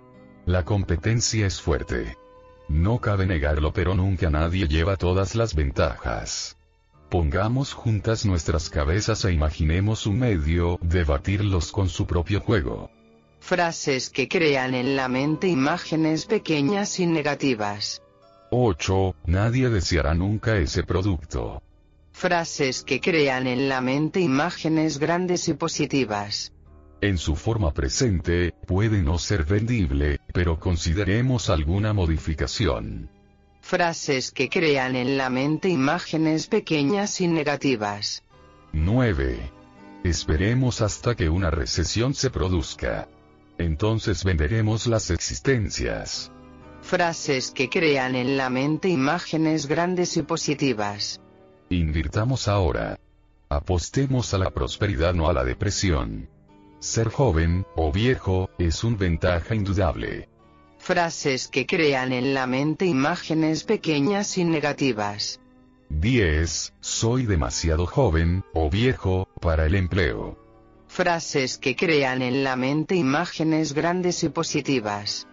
La 0.46 0.66
competencia 0.66 1.48
es 1.48 1.62
fuerte. 1.62 2.18
No 2.68 3.00
cabe 3.00 3.26
negarlo, 3.26 3.74
pero 3.74 3.96
nunca 3.96 4.30
nadie 4.30 4.68
lleva 4.68 4.98
todas 4.98 5.36
las 5.36 5.54
ventajas. 5.56 6.58
Pongamos 7.10 7.74
juntas 7.74 8.26
nuestras 8.26 8.70
cabezas 8.70 9.24
e 9.26 9.32
imaginemos 9.34 10.08
un 10.08 10.20
medio 10.20 10.80
de 10.82 11.04
batirlos 11.04 11.72
con 11.72 11.90
su 11.90 12.08
propio 12.08 12.42
juego. 12.42 12.90
Frases 13.40 14.10
que 14.10 14.28
crean 14.28 14.74
en 14.74 14.96
la 14.96 15.10
mente 15.10 15.48
imágenes 15.48 16.26
pequeñas 16.26 17.00
y 17.00 17.06
negativas. 17.06 18.02
8. 18.50 19.16
Nadie 19.26 19.70
deseará 19.70 20.14
nunca 20.14 20.58
ese 20.58 20.84
producto. 20.84 21.62
Frases 22.14 22.84
que 22.84 23.02
crean 23.02 23.48
en 23.48 23.68
la 23.68 23.82
mente 23.82 24.22
imágenes 24.22 24.98
grandes 24.98 25.48
y 25.50 25.54
positivas. 25.56 26.53
En 27.04 27.18
su 27.18 27.36
forma 27.36 27.74
presente, 27.74 28.54
puede 28.66 29.04
no 29.04 29.20
ser 29.20 29.44
vendible, 29.44 30.22
pero 30.34 30.58
consideremos 30.58 31.50
alguna 31.50 31.92
modificación. 31.92 33.10
Frases 33.60 34.32
que 34.32 34.48
crean 34.48 34.96
en 34.96 35.18
la 35.18 35.30
mente 35.30 35.68
imágenes 35.68 36.48
pequeñas 36.48 37.20
y 37.20 37.28
negativas. 37.28 38.24
9. 38.72 39.52
Esperemos 40.06 40.80
hasta 40.80 41.14
que 41.14 41.28
una 41.28 41.52
recesión 41.52 42.14
se 42.14 42.30
produzca. 42.30 43.10
Entonces 43.58 44.24
venderemos 44.24 44.88
las 44.88 45.10
existencias. 45.10 46.32
Frases 46.84 47.52
que 47.52 47.68
crean 47.68 48.16
en 48.16 48.38
la 48.38 48.50
mente 48.50 48.88
imágenes 48.88 49.66
grandes 49.66 50.16
y 50.16 50.22
positivas. 50.22 51.20
Invirtamos 51.68 52.48
ahora. 52.48 52.98
Apostemos 53.50 54.34
a 54.34 54.38
la 54.38 54.52
prosperidad, 54.52 55.14
no 55.14 55.28
a 55.28 55.34
la 55.34 55.44
depresión. 55.44 56.32
Ser 56.84 57.08
joven, 57.08 57.66
o 57.78 57.94
viejo, 57.94 58.50
es 58.58 58.84
una 58.84 58.98
ventaja 58.98 59.56
indudable. 59.56 60.28
Frases 60.80 61.48
que 61.48 61.66
crean 61.66 62.12
en 62.12 62.34
la 62.34 62.46
mente 62.46 62.86
imágenes 62.86 63.64
pequeñas 63.64 64.38
y 64.38 64.44
negativas. 64.44 65.40
10. 65.88 66.74
Soy 66.82 67.26
demasiado 67.26 67.86
joven, 67.86 68.44
o 68.54 68.70
viejo, 68.70 69.30
para 69.40 69.66
el 69.66 69.76
empleo. 69.76 70.38
Frases 70.90 71.58
que 71.58 71.78
crean 71.78 72.22
en 72.22 72.44
la 72.44 72.58
mente 72.58 72.96
imágenes 72.96 73.72
grandes 73.72 74.22
y 74.26 74.28
positivas. 74.28 75.26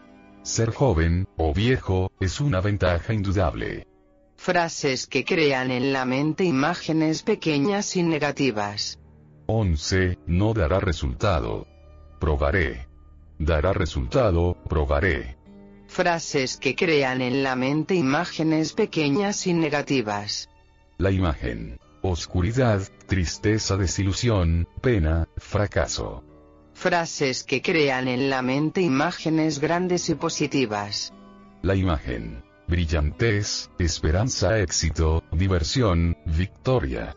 Ser 0.42 0.70
joven, 0.70 1.26
o 1.36 1.52
viejo, 1.52 2.12
es 2.20 2.40
una 2.40 2.60
ventaja 2.60 3.12
indudable. 3.12 3.88
Frases 4.36 5.08
que 5.08 5.24
crean 5.24 5.72
en 5.72 5.92
la 5.92 6.04
mente 6.04 6.44
imágenes 6.44 7.24
pequeñas 7.24 7.96
y 7.96 8.04
negativas. 8.04 8.99
11. 9.50 10.18
No 10.26 10.54
dará 10.54 10.78
resultado. 10.78 11.66
Probaré. 12.20 12.86
Dará 13.38 13.72
resultado, 13.72 14.56
probaré. 14.68 15.36
Frases 15.88 16.56
que 16.56 16.76
crean 16.76 17.20
en 17.20 17.42
la 17.42 17.56
mente 17.56 17.94
imágenes 17.94 18.74
pequeñas 18.74 19.46
y 19.46 19.54
negativas. 19.54 20.48
La 20.98 21.10
imagen. 21.10 21.78
oscuridad, 22.02 22.80
tristeza, 23.06 23.76
desilusión, 23.76 24.68
pena, 24.80 25.28
fracaso. 25.36 26.22
Frases 26.72 27.42
que 27.42 27.60
crean 27.60 28.08
en 28.08 28.30
la 28.30 28.42
mente 28.42 28.80
imágenes 28.80 29.58
grandes 29.58 30.08
y 30.08 30.14
positivas. 30.14 31.12
La 31.62 31.74
imagen. 31.74 32.42
Brillantez, 32.68 33.68
esperanza, 33.78 34.60
éxito, 34.60 35.24
diversión, 35.32 36.16
victoria. 36.24 37.16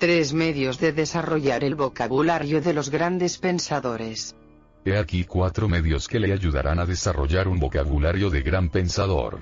Tres 0.00 0.32
medios 0.32 0.80
de 0.80 0.94
desarrollar 0.94 1.62
el 1.62 1.74
vocabulario 1.74 2.62
de 2.62 2.72
los 2.72 2.88
grandes 2.88 3.36
pensadores. 3.36 4.34
He 4.82 4.96
aquí 4.96 5.24
cuatro 5.24 5.68
medios 5.68 6.08
que 6.08 6.18
le 6.18 6.32
ayudarán 6.32 6.78
a 6.78 6.86
desarrollar 6.86 7.46
un 7.48 7.58
vocabulario 7.58 8.30
de 8.30 8.40
gran 8.40 8.70
pensador. 8.70 9.40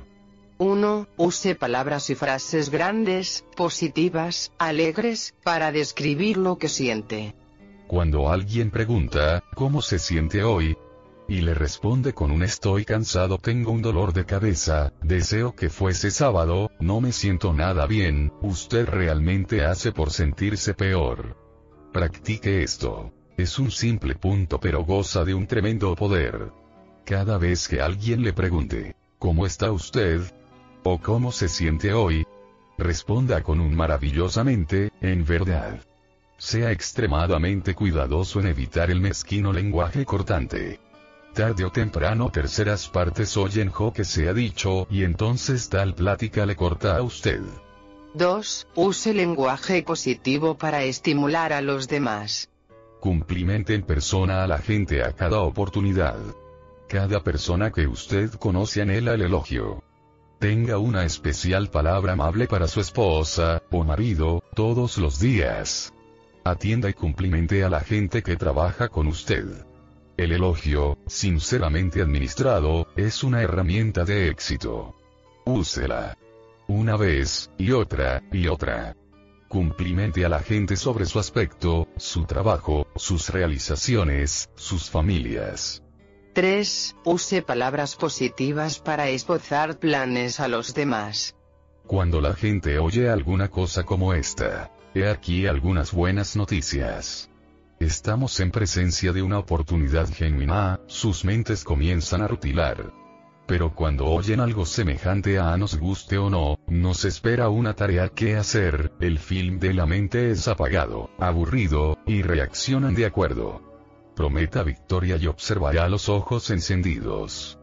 1. 0.58 1.06
Use 1.16 1.54
palabras 1.54 2.10
y 2.10 2.16
frases 2.16 2.70
grandes, 2.70 3.44
positivas, 3.54 4.50
alegres, 4.58 5.32
para 5.44 5.70
describir 5.70 6.36
lo 6.38 6.58
que 6.58 6.68
siente. 6.68 7.36
Cuando 7.86 8.28
alguien 8.28 8.72
pregunta, 8.72 9.44
¿cómo 9.54 9.80
se 9.80 10.00
siente 10.00 10.42
hoy? 10.42 10.76
Y 11.30 11.42
le 11.42 11.52
responde 11.52 12.14
con 12.14 12.30
un 12.30 12.42
estoy 12.42 12.86
cansado, 12.86 13.36
tengo 13.36 13.70
un 13.70 13.82
dolor 13.82 14.14
de 14.14 14.24
cabeza, 14.24 14.94
deseo 15.02 15.54
que 15.54 15.68
fuese 15.68 16.10
sábado, 16.10 16.70
no 16.80 17.02
me 17.02 17.12
siento 17.12 17.52
nada 17.52 17.84
bien, 17.84 18.32
usted 18.40 18.88
realmente 18.88 19.62
hace 19.62 19.92
por 19.92 20.10
sentirse 20.10 20.72
peor. 20.72 21.36
Practique 21.92 22.62
esto. 22.62 23.12
Es 23.36 23.58
un 23.58 23.70
simple 23.70 24.14
punto 24.14 24.58
pero 24.58 24.84
goza 24.84 25.22
de 25.26 25.34
un 25.34 25.46
tremendo 25.46 25.94
poder. 25.94 26.50
Cada 27.04 27.36
vez 27.36 27.68
que 27.68 27.82
alguien 27.82 28.22
le 28.22 28.32
pregunte, 28.32 28.96
¿cómo 29.18 29.44
está 29.44 29.70
usted? 29.70 30.22
¿O 30.82 30.98
cómo 30.98 31.30
se 31.30 31.48
siente 31.48 31.92
hoy? 31.92 32.26
Responda 32.78 33.42
con 33.42 33.60
un 33.60 33.76
maravillosamente, 33.76 34.92
en 35.02 35.26
verdad. 35.26 35.78
Sea 36.38 36.72
extremadamente 36.72 37.74
cuidadoso 37.74 38.40
en 38.40 38.46
evitar 38.46 38.90
el 38.90 39.02
mezquino 39.02 39.52
lenguaje 39.52 40.06
cortante. 40.06 40.87
Tarde 41.38 41.64
o 41.64 41.70
temprano 41.70 42.30
terceras 42.30 42.88
partes 42.88 43.36
oyen 43.36 43.70
jo 43.70 43.92
que 43.92 44.02
se 44.02 44.28
ha 44.28 44.34
dicho 44.34 44.88
y 44.90 45.04
entonces 45.04 45.68
tal 45.68 45.94
plática 45.94 46.44
le 46.44 46.56
corta 46.56 46.96
a 46.96 47.02
usted. 47.02 47.40
2. 48.14 48.66
Use 48.74 49.14
lenguaje 49.14 49.84
positivo 49.84 50.58
para 50.58 50.82
estimular 50.82 51.52
a 51.52 51.60
los 51.60 51.86
demás. 51.86 52.50
Cumplimente 52.98 53.74
en 53.74 53.82
persona 53.82 54.42
a 54.42 54.48
la 54.48 54.58
gente 54.58 55.04
a 55.04 55.12
cada 55.12 55.38
oportunidad. 55.42 56.18
Cada 56.88 57.22
persona 57.22 57.70
que 57.70 57.86
usted 57.86 58.32
conoce 58.32 58.82
anhela 58.82 59.14
el 59.14 59.22
elogio. 59.22 59.84
Tenga 60.40 60.78
una 60.78 61.04
especial 61.04 61.70
palabra 61.70 62.14
amable 62.14 62.48
para 62.48 62.66
su 62.66 62.80
esposa, 62.80 63.62
o 63.70 63.84
marido, 63.84 64.42
todos 64.56 64.98
los 64.98 65.20
días. 65.20 65.94
Atienda 66.42 66.90
y 66.90 66.94
cumplimente 66.94 67.62
a 67.62 67.68
la 67.68 67.78
gente 67.78 68.24
que 68.24 68.34
trabaja 68.34 68.88
con 68.88 69.06
usted. 69.06 69.67
El 70.18 70.32
elogio, 70.32 70.98
sinceramente 71.06 72.02
administrado, 72.02 72.88
es 72.96 73.22
una 73.22 73.40
herramienta 73.40 74.04
de 74.04 74.28
éxito. 74.28 74.96
Úsela. 75.46 76.18
Una 76.66 76.96
vez, 76.96 77.52
y 77.56 77.70
otra, 77.70 78.24
y 78.32 78.48
otra. 78.48 78.96
Cumplimente 79.46 80.24
a 80.24 80.28
la 80.28 80.40
gente 80.40 80.74
sobre 80.74 81.06
su 81.06 81.20
aspecto, 81.20 81.86
su 81.96 82.24
trabajo, 82.24 82.88
sus 82.96 83.28
realizaciones, 83.28 84.50
sus 84.56 84.90
familias. 84.90 85.84
3. 86.32 86.96
Use 87.04 87.42
palabras 87.42 87.94
positivas 87.94 88.80
para 88.80 89.08
esbozar 89.10 89.78
planes 89.78 90.40
a 90.40 90.48
los 90.48 90.74
demás. 90.74 91.36
Cuando 91.86 92.20
la 92.20 92.34
gente 92.34 92.80
oye 92.80 93.08
alguna 93.08 93.52
cosa 93.52 93.84
como 93.84 94.12
esta, 94.14 94.72
he 94.96 95.08
aquí 95.08 95.46
algunas 95.46 95.92
buenas 95.92 96.34
noticias. 96.34 97.30
Estamos 97.80 98.40
en 98.40 98.50
presencia 98.50 99.12
de 99.12 99.22
una 99.22 99.38
oportunidad 99.38 100.08
genuina, 100.12 100.80
sus 100.88 101.24
mentes 101.24 101.62
comienzan 101.62 102.22
a 102.22 102.26
rutilar. 102.26 102.92
Pero 103.46 103.72
cuando 103.72 104.06
oyen 104.06 104.40
algo 104.40 104.66
semejante 104.66 105.38
a 105.38 105.56
nos 105.56 105.78
guste 105.78 106.18
o 106.18 106.28
no, 106.28 106.58
nos 106.66 107.04
espera 107.04 107.48
una 107.48 107.74
tarea 107.74 108.08
que 108.08 108.36
hacer, 108.36 108.92
el 108.98 109.20
film 109.20 109.60
de 109.60 109.74
la 109.74 109.86
mente 109.86 110.32
es 110.32 110.48
apagado, 110.48 111.10
aburrido, 111.20 111.96
y 112.04 112.22
reaccionan 112.22 112.96
de 112.96 113.06
acuerdo. 113.06 113.62
Prometa 114.16 114.64
victoria 114.64 115.16
y 115.16 115.28
observará 115.28 115.88
los 115.88 116.08
ojos 116.08 116.50
encendidos. 116.50 117.60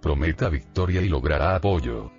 Prometa 0.00 0.48
victoria 0.48 1.02
y 1.02 1.10
logrará 1.10 1.54
apoyo. 1.54 2.10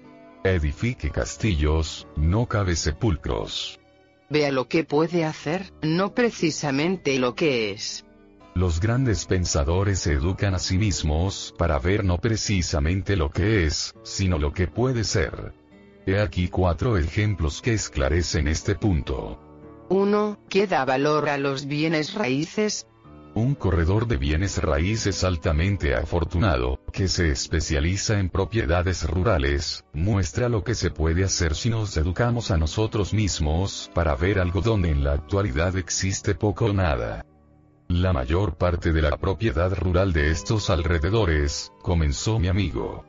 Edifique 0.44 1.10
castillos, 1.10 2.08
no 2.16 2.46
cabe 2.46 2.76
sepulcros. 2.76 3.79
Vea 4.30 4.52
lo 4.52 4.68
que 4.68 4.84
puede 4.84 5.26
hacer, 5.26 5.74
no 5.82 6.14
precisamente 6.14 7.18
lo 7.18 7.34
que 7.34 7.72
es. 7.72 8.06
Los 8.54 8.80
grandes 8.80 9.26
pensadores 9.26 10.00
se 10.00 10.14
educan 10.14 10.54
a 10.54 10.60
sí 10.60 10.78
mismos 10.78 11.54
para 11.58 11.80
ver 11.80 12.04
no 12.04 12.18
precisamente 12.18 13.16
lo 13.16 13.30
que 13.32 13.66
es, 13.66 13.94
sino 14.04 14.38
lo 14.38 14.52
que 14.54 14.68
puede 14.68 15.04
ser. 15.04 15.54
He 16.06 16.20
aquí 16.20 16.48
cuatro 16.48 16.98
ejemplos 16.98 17.62
que 17.62 17.74
esclarecen 17.74 18.48
este 18.48 18.76
punto. 18.76 19.40
1. 19.90 20.40
¿Qué 20.50 20.68
da 20.68 20.86
valor 20.86 21.30
a 21.30 21.38
los 21.38 21.66
bienes 21.66 22.14
raíces? 22.14 22.86
Un 23.40 23.56
corredor 23.56 24.06
de 24.06 24.18
bienes 24.18 24.62
raíces 24.62 25.24
altamente 25.24 25.96
afortunado, 25.96 26.82
que 26.92 27.08
se 27.08 27.30
especializa 27.30 28.20
en 28.20 28.28
propiedades 28.28 29.10
rurales, 29.10 29.86
muestra 29.94 30.50
lo 30.50 30.66
que 30.66 30.76
se 30.76 30.92
puede 30.92 31.24
hacer 31.24 31.56
si 31.56 31.70
nos 31.70 31.96
educamos 31.96 32.52
a 32.52 32.58
nosotros 32.58 33.14
mismos 33.14 33.90
para 33.94 34.14
ver 34.16 34.40
algo 34.40 34.60
donde 34.60 34.90
en 34.90 35.06
la 35.06 35.14
actualidad 35.14 35.78
existe 35.78 36.36
poco 36.36 36.66
o 36.66 36.74
nada. 36.74 37.26
La 37.88 38.12
mayor 38.12 38.58
parte 38.58 38.92
de 38.92 39.04
la 39.04 39.16
propiedad 39.16 39.74
rural 39.74 40.12
de 40.12 40.32
estos 40.32 40.70
alrededores, 40.70 41.72
comenzó 41.82 42.40
mi 42.40 42.50
amigo. 42.50 43.06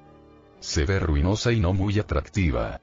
Se 0.61 0.85
ve 0.85 1.01
ruinosa 1.01 1.51
y 1.51 1.59
no 1.59 1.73
muy 1.73 1.99
atractiva. 1.99 2.81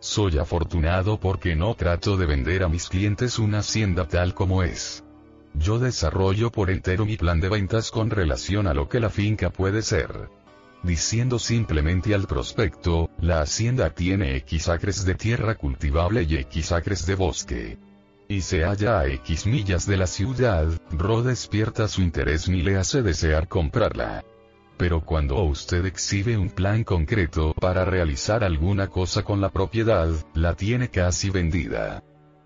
Soy 0.00 0.36
afortunado 0.36 1.18
porque 1.18 1.56
no 1.56 1.74
trato 1.76 2.18
de 2.18 2.26
vender 2.26 2.62
a 2.62 2.68
mis 2.68 2.90
clientes 2.90 3.38
una 3.38 3.60
hacienda 3.60 4.06
tal 4.06 4.34
como 4.34 4.62
es. 4.62 5.02
Yo 5.54 5.78
desarrollo 5.78 6.50
por 6.50 6.70
entero 6.70 7.04
mi 7.04 7.16
plan 7.16 7.40
de 7.40 7.48
ventas 7.48 7.90
con 7.90 8.10
relación 8.10 8.66
a 8.66 8.74
lo 8.74 8.88
que 8.88 9.00
la 9.00 9.10
finca 9.10 9.50
puede 9.50 9.82
ser. 9.82 10.28
Diciendo 10.82 11.38
simplemente 11.38 12.14
al 12.14 12.26
prospecto, 12.26 13.10
la 13.20 13.42
hacienda 13.42 13.90
tiene 13.90 14.36
X 14.36 14.68
acres 14.68 15.04
de 15.04 15.14
tierra 15.14 15.56
cultivable 15.56 16.22
y 16.22 16.36
X 16.36 16.72
acres 16.72 17.04
de 17.04 17.14
bosque. 17.14 17.78
Y 18.28 18.40
se 18.40 18.64
halla 18.64 19.00
a 19.00 19.06
X 19.06 19.46
millas 19.46 19.86
de 19.86 19.96
la 19.98 20.06
ciudad, 20.06 20.68
Ro 20.92 21.22
despierta 21.22 21.88
su 21.88 22.00
interés 22.00 22.48
ni 22.48 22.62
le 22.62 22.76
hace 22.76 23.02
desear 23.02 23.48
comprarla. 23.48 24.24
Pero 24.78 25.04
cuando 25.04 25.42
usted 25.42 25.84
exhibe 25.84 26.38
un 26.38 26.48
plan 26.48 26.84
concreto 26.84 27.52
para 27.52 27.84
realizar 27.84 28.42
alguna 28.42 28.86
cosa 28.86 29.22
con 29.22 29.42
la 29.42 29.50
propiedad, 29.50 30.08
la 30.32 30.54
tiene 30.54 30.88
casi 30.88 31.28
vendida. 31.28 32.02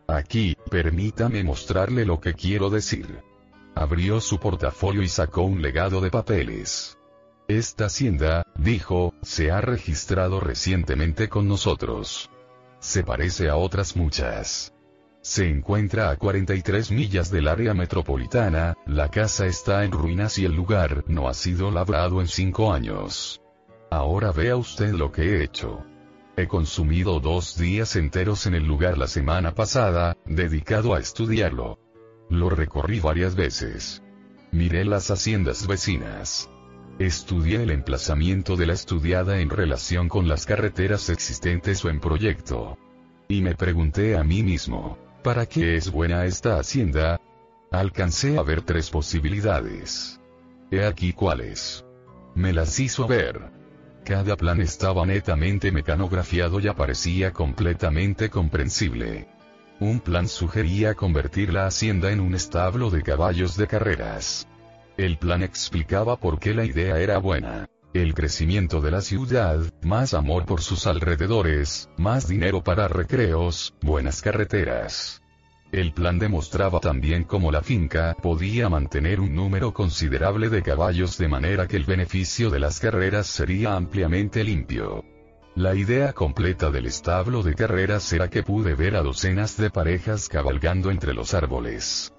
Aquí, 0.07 0.57
permítame 0.71 1.43
mostrarle 1.43 2.05
lo 2.05 2.21
que 2.21 2.35
quiero 2.35 2.71
decir. 2.71 3.23
Abrió 3.75 4.21
su 4.21 4.38
portafolio 4.38 5.03
y 5.03 5.09
sacó 5.09 5.43
un 5.43 5.62
legado 5.62 6.01
de 6.01 6.11
papeles. 6.11 6.99
Esta 7.49 7.87
hacienda, 7.87 8.45
dijo, 8.57 9.14
se 9.23 9.51
ha 9.51 9.61
registrado 9.61 10.40
recientemente 10.40 11.29
con 11.29 11.49
nosotros. 11.49 12.31
Se 12.81 13.03
parece 13.03 13.49
a 13.49 13.57
otras 13.57 13.97
muchas. 13.97 14.75
Se 15.23 15.49
encuentra 15.49 16.11
a 16.11 16.17
43 16.17 16.90
millas 16.90 17.31
del 17.31 17.49
área 17.49 17.73
metropolitana, 17.73 18.77
la 18.87 19.11
casa 19.11 19.47
está 19.47 19.85
en 19.85 19.93
ruinas 19.93 20.38
y 20.38 20.45
el 20.45 20.53
lugar 20.53 21.05
no 21.09 21.29
ha 21.29 21.35
sido 21.35 21.71
labrado 21.71 22.21
en 22.21 22.29
cinco 22.29 22.73
años. 22.73 23.40
Ahora 23.90 24.33
vea 24.33 24.57
usted 24.57 24.93
lo 24.93 25.11
que 25.11 25.23
he 25.23 25.45
hecho. 25.45 25.83
He 26.37 26.49
consumido 26.49 27.20
dos 27.20 27.57
días 27.57 27.94
enteros 27.94 28.47
en 28.47 28.55
el 28.55 28.66
lugar 28.66 28.99
la 28.99 29.07
semana 29.07 29.55
pasada, 29.55 30.16
dedicado 30.27 30.94
a 30.94 30.99
estudiarlo. 30.99 31.79
Lo 32.29 32.51
recorrí 32.51 32.99
varias 32.99 33.37
veces. 33.37 34.03
Miré 34.51 34.85
las 34.85 35.12
haciendas 35.12 35.68
vecinas. 35.68 36.51
Estudié 36.99 37.62
el 37.62 37.70
emplazamiento 37.70 38.57
de 38.57 38.66
la 38.66 38.73
estudiada 38.73 39.40
en 39.40 39.51
relación 39.51 40.09
con 40.09 40.27
las 40.27 40.44
carreteras 40.44 41.09
existentes 41.09 41.85
o 41.85 41.88
en 41.88 42.01
proyecto. 42.01 42.79
Y 43.29 43.40
me 43.40 43.55
pregunté 43.55 44.16
a 44.16 44.25
mí 44.25 44.42
mismo, 44.42 44.99
¿para 45.23 45.47
qué 45.47 45.77
es 45.77 45.90
buena 45.90 46.25
esta 46.25 46.59
hacienda? 46.59 47.20
Alcancé 47.70 48.38
a 48.38 48.42
ver 48.42 48.62
tres 48.62 48.90
posibilidades. 48.90 50.20
He 50.73 50.85
aquí 50.85 51.12
cuáles. 51.12 51.85
Me 52.35 52.53
las 52.53 52.79
hizo 52.81 53.07
ver. 53.07 53.63
Cada 54.05 54.37
plan 54.37 54.61
estaba 54.61 55.07
netamente 55.07 55.73
mecanografiado 55.73 56.61
y 56.61 56.69
aparecía 56.69 57.33
completamente 57.33 58.29
comprensible. 58.29 59.29
Un 59.81 59.99
plan 59.99 60.29
sugería 60.29 60.95
convertir 60.95 61.55
la 61.55 61.67
hacienda 61.67 62.12
en 62.12 62.21
un 62.21 62.35
establo 62.35 62.90
de 62.90 63.03
caballos 63.03 63.57
de 63.57 63.67
carreras. 63.67 64.47
El 64.99 65.17
plan 65.17 65.43
explicaba 65.43 66.17
por 66.17 66.38
qué 66.38 66.53
la 66.53 66.67
idea 66.67 66.99
era 66.99 67.17
buena. 67.17 67.67
El 67.95 68.12
crecimiento 68.12 68.83
de 68.83 68.90
la 68.90 69.01
ciudad, 69.01 69.61
más 69.83 70.12
amor 70.12 70.45
por 70.45 70.61
sus 70.61 70.87
alrededores, 70.87 71.88
más 71.97 72.29
dinero 72.29 72.62
para 72.62 72.88
recreos, 72.88 73.75
buenas 73.81 74.21
carreteras. 74.21 75.23
El 75.74 75.92
plan 75.92 76.20
demostraba 76.20 76.78
también 76.78 77.24
cómo 77.24 77.50
la 77.50 77.60
finca 77.60 78.16
podía 78.22 78.68
mantener 78.68 79.18
un 79.18 79.34
número 79.34 79.74
considerable 79.74 80.48
de 80.48 80.62
caballos 80.62 81.18
de 81.18 81.26
manera 81.26 81.66
que 81.66 81.76
el 81.76 81.82
beneficio 81.82 82.48
de 82.48 82.60
las 82.60 82.78
carreras 82.78 83.26
sería 83.26 83.74
ampliamente 83.74 84.44
limpio. 84.44 85.04
La 85.56 85.74
idea 85.74 86.12
completa 86.12 86.70
del 86.70 86.87
establo 86.87 87.42
de 87.42 87.56
carreras 87.56 88.12
era 88.12 88.30
que 88.30 88.44
pude 88.44 88.76
ver 88.76 88.94
a 88.94 89.02
docenas 89.02 89.56
de 89.56 89.68
parejas 89.68 90.28
cabalgando 90.28 90.92
entre 90.92 91.12
los 91.12 91.34
árboles. 91.34 92.12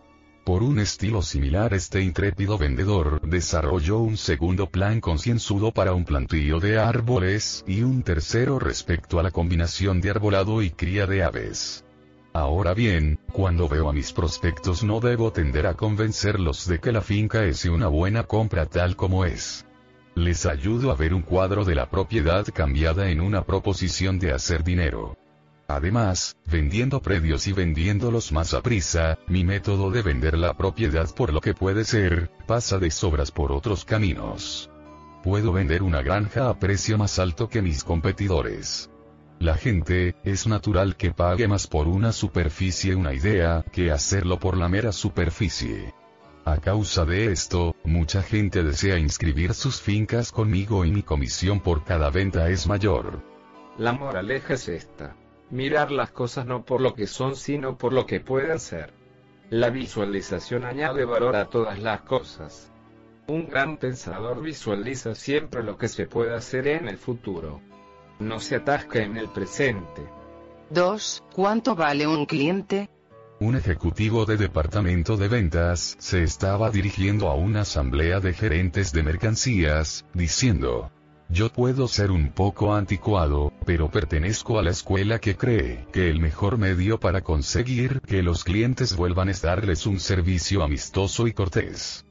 Por 0.43 0.61
un 0.61 0.77
estilo 0.77 1.21
similar 1.21 1.73
este 1.73 2.01
intrépido 2.01 2.57
vendedor 2.57 3.21
desarrolló 3.21 3.99
un 3.99 4.17
segundo 4.17 4.69
plan 4.69 4.99
concienzudo 4.99 5.71
para 5.71 5.93
un 5.93 6.03
plantío 6.03 6.59
de 6.59 6.77
árboles 6.77 7.63
y 7.65 7.83
un 7.83 8.03
tercero 8.03 8.59
respecto 8.59 9.17
a 9.17 9.23
la 9.23 9.31
combinación 9.31 10.01
de 10.01 10.09
arbolado 10.09 10.61
y 10.61 10.71
cría 10.71 11.07
de 11.07 11.23
aves. 11.23 11.84
Ahora 12.35 12.73
bien, 12.73 13.17
cuando 13.31 13.69
veo 13.69 13.87
a 13.87 13.93
mis 13.93 14.11
prospectos 14.11 14.83
no 14.83 14.99
debo 14.99 15.31
tender 15.31 15.67
a 15.67 15.75
convencerlos 15.75 16.67
de 16.67 16.79
que 16.79 16.91
la 16.91 16.99
finca 16.99 17.45
es 17.45 17.63
una 17.63 17.87
buena 17.87 18.23
compra 18.23 18.65
tal 18.65 18.97
como 18.97 19.23
es. 19.23 19.65
Les 20.15 20.45
ayudo 20.45 20.91
a 20.91 20.95
ver 20.95 21.13
un 21.13 21.21
cuadro 21.21 21.63
de 21.63 21.75
la 21.75 21.89
propiedad 21.89 22.45
cambiada 22.53 23.09
en 23.09 23.21
una 23.21 23.45
proposición 23.45 24.19
de 24.19 24.33
hacer 24.33 24.65
dinero. 24.65 25.15
Además, 25.69 26.35
vendiendo 26.45 27.01
predios 27.01 27.47
y 27.47 27.53
vendiéndolos 27.53 28.33
más 28.33 28.53
a 28.53 28.61
prisa, 28.61 29.17
mi 29.27 29.45
método 29.45 29.89
de 29.89 30.01
vender 30.01 30.37
la 30.37 30.57
propiedad 30.57 31.09
por 31.15 31.31
lo 31.31 31.39
que 31.39 31.53
puede 31.53 31.85
ser, 31.85 32.31
pasa 32.45 32.79
de 32.79 32.91
sobras 32.91 33.31
por 33.31 33.53
otros 33.53 33.85
caminos. 33.85 34.69
Puedo 35.23 35.53
vender 35.53 35.83
una 35.83 36.01
granja 36.01 36.49
a 36.49 36.59
precio 36.59 36.97
más 36.97 37.17
alto 37.17 37.47
que 37.47 37.61
mis 37.61 37.85
competidores. 37.85 38.89
La 39.39 39.55
gente, 39.55 40.15
es 40.23 40.47
natural 40.47 40.95
que 40.95 41.11
pague 41.11 41.47
más 41.47 41.67
por 41.67 41.87
una 41.87 42.13
superficie 42.13 42.95
una 42.95 43.13
idea, 43.13 43.65
que 43.71 43.91
hacerlo 43.91 44.39
por 44.39 44.57
la 44.57 44.69
mera 44.69 44.91
superficie. 44.91 45.93
A 46.45 46.57
causa 46.57 47.05
de 47.05 47.31
esto, 47.31 47.75
mucha 47.83 48.21
gente 48.23 48.63
desea 48.63 48.97
inscribir 48.97 49.53
sus 49.53 49.81
fincas 49.81 50.31
conmigo 50.31 50.85
y 50.85 50.91
mi 50.91 51.03
comisión 51.03 51.59
por 51.59 51.83
cada 51.83 52.09
venta 52.09 52.49
es 52.49 52.65
mayor. 52.65 53.21
La 53.77 53.91
moraleja 53.91 54.53
es 54.53 54.69
esta. 54.69 55.15
Mirar 55.51 55.91
las 55.91 56.11
cosas 56.11 56.45
no 56.45 56.63
por 56.63 56.81
lo 56.81 56.93
que 56.93 57.05
son 57.05 57.35
sino 57.35 57.77
por 57.77 57.93
lo 57.93 58.05
que 58.05 58.21
pueden 58.21 58.59
ser. 58.59 58.93
La 59.49 59.69
visualización 59.69 60.63
añade 60.63 61.03
valor 61.03 61.35
a 61.35 61.49
todas 61.49 61.79
las 61.79 62.01
cosas. 62.01 62.71
Un 63.27 63.47
gran 63.47 63.77
pensador 63.77 64.41
visualiza 64.41 65.13
siempre 65.13 65.61
lo 65.61 65.77
que 65.77 65.87
se 65.87 66.07
puede 66.07 66.33
hacer 66.33 66.67
en 66.67 66.87
el 66.87 66.97
futuro 66.97 67.59
no 68.19 68.39
se 68.39 68.55
atasca 68.55 69.03
en 69.03 69.17
el 69.17 69.29
presente. 69.29 70.03
2. 70.69 71.23
¿Cuánto 71.33 71.75
vale 71.75 72.07
un 72.07 72.25
cliente? 72.25 72.89
Un 73.39 73.55
ejecutivo 73.55 74.25
de 74.25 74.37
departamento 74.37 75.17
de 75.17 75.27
ventas 75.27 75.95
se 75.99 76.23
estaba 76.23 76.71
dirigiendo 76.71 77.27
a 77.27 77.35
una 77.35 77.61
asamblea 77.61 78.19
de 78.19 78.33
gerentes 78.33 78.93
de 78.93 79.03
mercancías, 79.03 80.05
diciendo, 80.13 80.89
yo 81.27 81.51
puedo 81.51 81.87
ser 81.87 82.11
un 82.11 82.31
poco 82.31 82.75
anticuado, 82.75 83.51
pero 83.65 83.89
pertenezco 83.89 84.59
a 84.59 84.63
la 84.63 84.69
escuela 84.69 85.19
que 85.19 85.35
cree 85.35 85.87
que 85.91 86.09
el 86.09 86.19
mejor 86.19 86.57
medio 86.57 86.99
para 86.99 87.21
conseguir 87.21 87.99
que 88.01 88.21
los 88.21 88.43
clientes 88.43 88.95
vuelvan 88.95 89.29
es 89.29 89.41
darles 89.41 89.85
un 89.87 89.99
servicio 89.99 90.63
amistoso 90.63 91.27
y 91.27 91.33
cortés. 91.33 92.04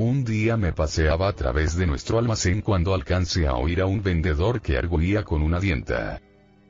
Un 0.00 0.22
día 0.22 0.56
me 0.56 0.72
paseaba 0.72 1.26
a 1.26 1.32
través 1.32 1.74
de 1.74 1.84
nuestro 1.84 2.20
almacén 2.20 2.60
cuando 2.60 2.94
alcancé 2.94 3.48
a 3.48 3.54
oír 3.54 3.80
a 3.80 3.86
un 3.86 4.00
vendedor 4.00 4.60
que 4.60 4.78
arguía 4.78 5.24
con 5.24 5.42
una 5.42 5.58
dienta. 5.58 6.20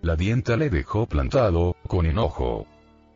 La 0.01 0.17
dienta 0.17 0.57
le 0.57 0.71
dejó 0.71 1.05
plantado, 1.05 1.77
con 1.87 2.07
enojo. 2.07 2.67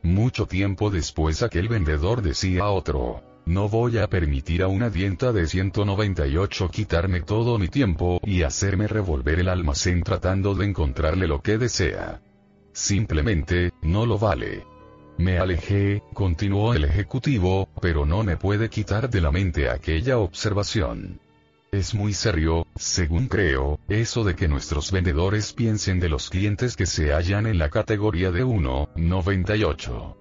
Mucho 0.03 0.45
tiempo 0.45 0.91
después 0.91 1.43
aquel 1.43 1.69
vendedor 1.69 2.21
decía 2.21 2.65
a 2.65 2.71
otro, 2.73 3.23
no 3.47 3.71
voy 3.71 3.97
a 3.97 4.07
permitir 4.07 4.63
a 4.63 4.69
una 4.69 4.91
dienta 4.91 5.33
de 5.33 5.47
198 5.47 6.69
quitarme 6.69 7.23
todo 7.23 7.57
mi 7.57 7.69
tiempo 7.69 8.21
y 8.23 8.43
hacerme 8.43 8.89
revolver 8.89 9.41
el 9.41 9.49
almacén 9.49 10.03
tratando 10.03 10.55
de 10.55 10.67
encontrarle 10.67 11.27
lo 11.27 11.41
que 11.41 11.57
desea. 11.57 12.21
Simplemente, 12.75 13.73
no 13.81 14.05
lo 14.05 14.19
vale. 14.19 14.72
Me 15.19 15.39
alejé, 15.39 16.03
continuó 16.15 16.75
el 16.75 16.85
ejecutivo, 16.85 17.69
pero 17.81 18.07
no 18.07 18.25
me 18.25 18.37
puede 18.37 18.71
quitar 18.71 19.11
de 19.11 19.21
la 19.21 19.31
mente 19.31 19.69
aquella 19.69 20.19
observación. 20.19 21.21
Es 21.71 21.95
muy 21.95 22.13
serio, 22.13 22.67
según 22.77 23.29
creo, 23.29 23.81
eso 23.89 24.25
de 24.25 24.35
que 24.35 24.47
nuestros 24.47 24.93
vendedores 24.93 25.53
piensen 25.53 26.01
de 26.01 26.11
los 26.11 26.29
clientes 26.29 26.77
que 26.77 26.85
se 26.85 27.13
hallan 27.13 27.47
en 27.47 27.59
la 27.59 27.71
categoría 27.71 28.31
de 28.31 28.45
1,98. 28.45 30.17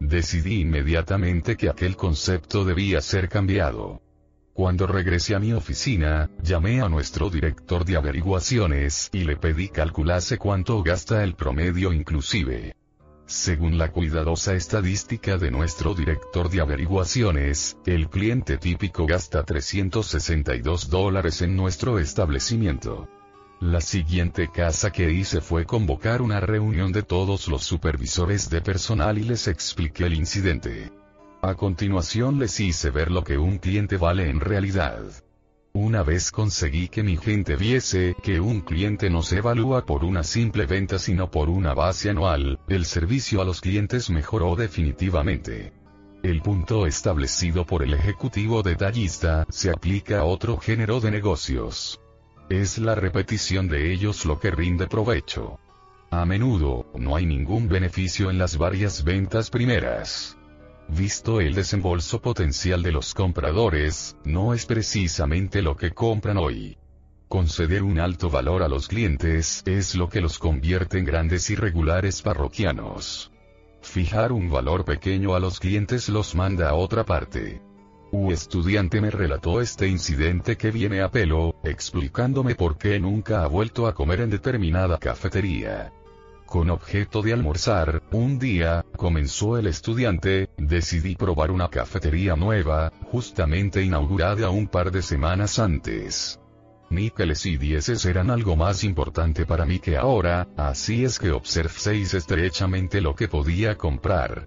Decidí 0.00 0.60
inmediatamente 0.60 1.56
que 1.56 1.68
aquel 1.68 1.96
concepto 1.96 2.64
debía 2.64 3.00
ser 3.00 3.28
cambiado. 3.28 4.00
Cuando 4.54 4.86
regresé 4.86 5.34
a 5.34 5.40
mi 5.40 5.52
oficina, 5.52 6.30
llamé 6.42 6.80
a 6.80 6.88
nuestro 6.88 7.28
director 7.28 7.84
de 7.84 7.96
averiguaciones 7.96 9.10
y 9.12 9.24
le 9.24 9.36
pedí 9.36 9.68
calculase 9.68 10.38
cuánto 10.38 10.82
gasta 10.82 11.24
el 11.24 11.34
promedio 11.34 11.92
inclusive. 11.92 12.76
Según 13.26 13.78
la 13.78 13.90
cuidadosa 13.90 14.54
estadística 14.54 15.38
de 15.38 15.50
nuestro 15.50 15.94
director 15.94 16.50
de 16.50 16.60
averiguaciones, 16.60 17.78
el 17.86 18.10
cliente 18.10 18.58
típico 18.58 19.06
gasta 19.06 19.44
362 19.44 20.90
dólares 20.90 21.40
en 21.40 21.56
nuestro 21.56 21.98
establecimiento. 21.98 23.08
La 23.60 23.80
siguiente 23.80 24.50
casa 24.52 24.92
que 24.92 25.10
hice 25.10 25.40
fue 25.40 25.64
convocar 25.64 26.20
una 26.20 26.38
reunión 26.40 26.92
de 26.92 27.02
todos 27.02 27.48
los 27.48 27.64
supervisores 27.64 28.50
de 28.50 28.60
personal 28.60 29.16
y 29.16 29.22
les 29.22 29.48
expliqué 29.48 30.04
el 30.04 30.14
incidente. 30.14 30.92
A 31.40 31.54
continuación 31.54 32.38
les 32.38 32.60
hice 32.60 32.90
ver 32.90 33.10
lo 33.10 33.24
que 33.24 33.38
un 33.38 33.56
cliente 33.56 33.96
vale 33.96 34.28
en 34.28 34.40
realidad. 34.40 35.02
Una 35.76 36.04
vez 36.04 36.30
conseguí 36.30 36.86
que 36.86 37.02
mi 37.02 37.16
gente 37.16 37.56
viese 37.56 38.14
que 38.22 38.38
un 38.38 38.60
cliente 38.60 39.10
no 39.10 39.24
se 39.24 39.38
evalúa 39.38 39.84
por 39.84 40.04
una 40.04 40.22
simple 40.22 40.66
venta 40.66 41.00
sino 41.00 41.32
por 41.32 41.50
una 41.50 41.74
base 41.74 42.10
anual, 42.10 42.60
el 42.68 42.84
servicio 42.84 43.42
a 43.42 43.44
los 43.44 43.60
clientes 43.60 44.08
mejoró 44.08 44.54
definitivamente. 44.54 45.72
El 46.22 46.42
punto 46.42 46.86
establecido 46.86 47.66
por 47.66 47.82
el 47.82 47.92
ejecutivo 47.92 48.62
detallista 48.62 49.46
se 49.48 49.70
aplica 49.70 50.20
a 50.20 50.24
otro 50.24 50.58
género 50.58 51.00
de 51.00 51.10
negocios. 51.10 52.00
Es 52.48 52.78
la 52.78 52.94
repetición 52.94 53.66
de 53.66 53.92
ellos 53.92 54.24
lo 54.26 54.38
que 54.38 54.52
rinde 54.52 54.86
provecho. 54.86 55.58
A 56.12 56.24
menudo, 56.24 56.86
no 56.94 57.16
hay 57.16 57.26
ningún 57.26 57.68
beneficio 57.68 58.30
en 58.30 58.38
las 58.38 58.58
varias 58.58 59.02
ventas 59.02 59.50
primeras. 59.50 60.38
Visto 60.88 61.40
el 61.40 61.54
desembolso 61.54 62.20
potencial 62.20 62.82
de 62.82 62.92
los 62.92 63.14
compradores, 63.14 64.16
no 64.24 64.54
es 64.54 64.66
precisamente 64.66 65.62
lo 65.62 65.76
que 65.76 65.92
compran 65.92 66.36
hoy. 66.36 66.76
Conceder 67.28 67.82
un 67.82 67.98
alto 67.98 68.30
valor 68.30 68.62
a 68.62 68.68
los 68.68 68.86
clientes 68.86 69.62
es 69.66 69.94
lo 69.94 70.08
que 70.08 70.20
los 70.20 70.38
convierte 70.38 70.98
en 70.98 71.04
grandes 71.04 71.50
y 71.50 71.56
regulares 71.56 72.22
parroquianos. 72.22 73.32
Fijar 73.80 74.30
un 74.30 74.50
valor 74.50 74.84
pequeño 74.84 75.34
a 75.34 75.40
los 75.40 75.58
clientes 75.58 76.08
los 76.08 76.34
manda 76.34 76.68
a 76.68 76.74
otra 76.74 77.04
parte. 77.04 77.60
Un 78.12 78.30
estudiante 78.30 79.00
me 79.00 79.10
relató 79.10 79.60
este 79.60 79.88
incidente 79.88 80.56
que 80.56 80.70
viene 80.70 81.00
a 81.00 81.10
pelo, 81.10 81.56
explicándome 81.64 82.54
por 82.54 82.78
qué 82.78 83.00
nunca 83.00 83.42
ha 83.42 83.48
vuelto 83.48 83.86
a 83.86 83.94
comer 83.94 84.20
en 84.20 84.30
determinada 84.30 84.98
cafetería. 84.98 85.92
Con 86.54 86.70
objeto 86.70 87.20
de 87.20 87.32
almorzar, 87.32 88.00
un 88.12 88.38
día, 88.38 88.84
comenzó 88.96 89.58
el 89.58 89.66
estudiante, 89.66 90.50
decidí 90.56 91.16
probar 91.16 91.50
una 91.50 91.68
cafetería 91.68 92.36
nueva, 92.36 92.92
justamente 93.10 93.82
inaugurada 93.82 94.50
un 94.50 94.68
par 94.68 94.92
de 94.92 95.02
semanas 95.02 95.58
antes. 95.58 96.38
Níqueles 96.90 97.44
y 97.46 97.56
dieces 97.56 98.04
eran 98.04 98.30
algo 98.30 98.54
más 98.54 98.84
importante 98.84 99.46
para 99.46 99.66
mí 99.66 99.80
que 99.80 99.96
ahora, 99.96 100.46
así 100.56 101.04
es 101.04 101.18
que 101.18 101.32
observéis 101.32 102.14
estrechamente 102.14 103.00
lo 103.00 103.16
que 103.16 103.26
podía 103.26 103.76
comprar. 103.76 104.46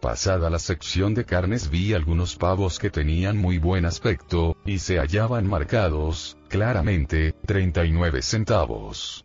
Pasada 0.00 0.50
la 0.50 0.58
sección 0.58 1.14
de 1.14 1.24
carnes 1.24 1.70
vi 1.70 1.94
algunos 1.94 2.34
pavos 2.34 2.80
que 2.80 2.90
tenían 2.90 3.36
muy 3.36 3.58
buen 3.58 3.84
aspecto, 3.84 4.56
y 4.66 4.80
se 4.80 4.98
hallaban 4.98 5.46
marcados, 5.46 6.36
claramente, 6.48 7.32
39 7.46 8.22
centavos. 8.22 9.24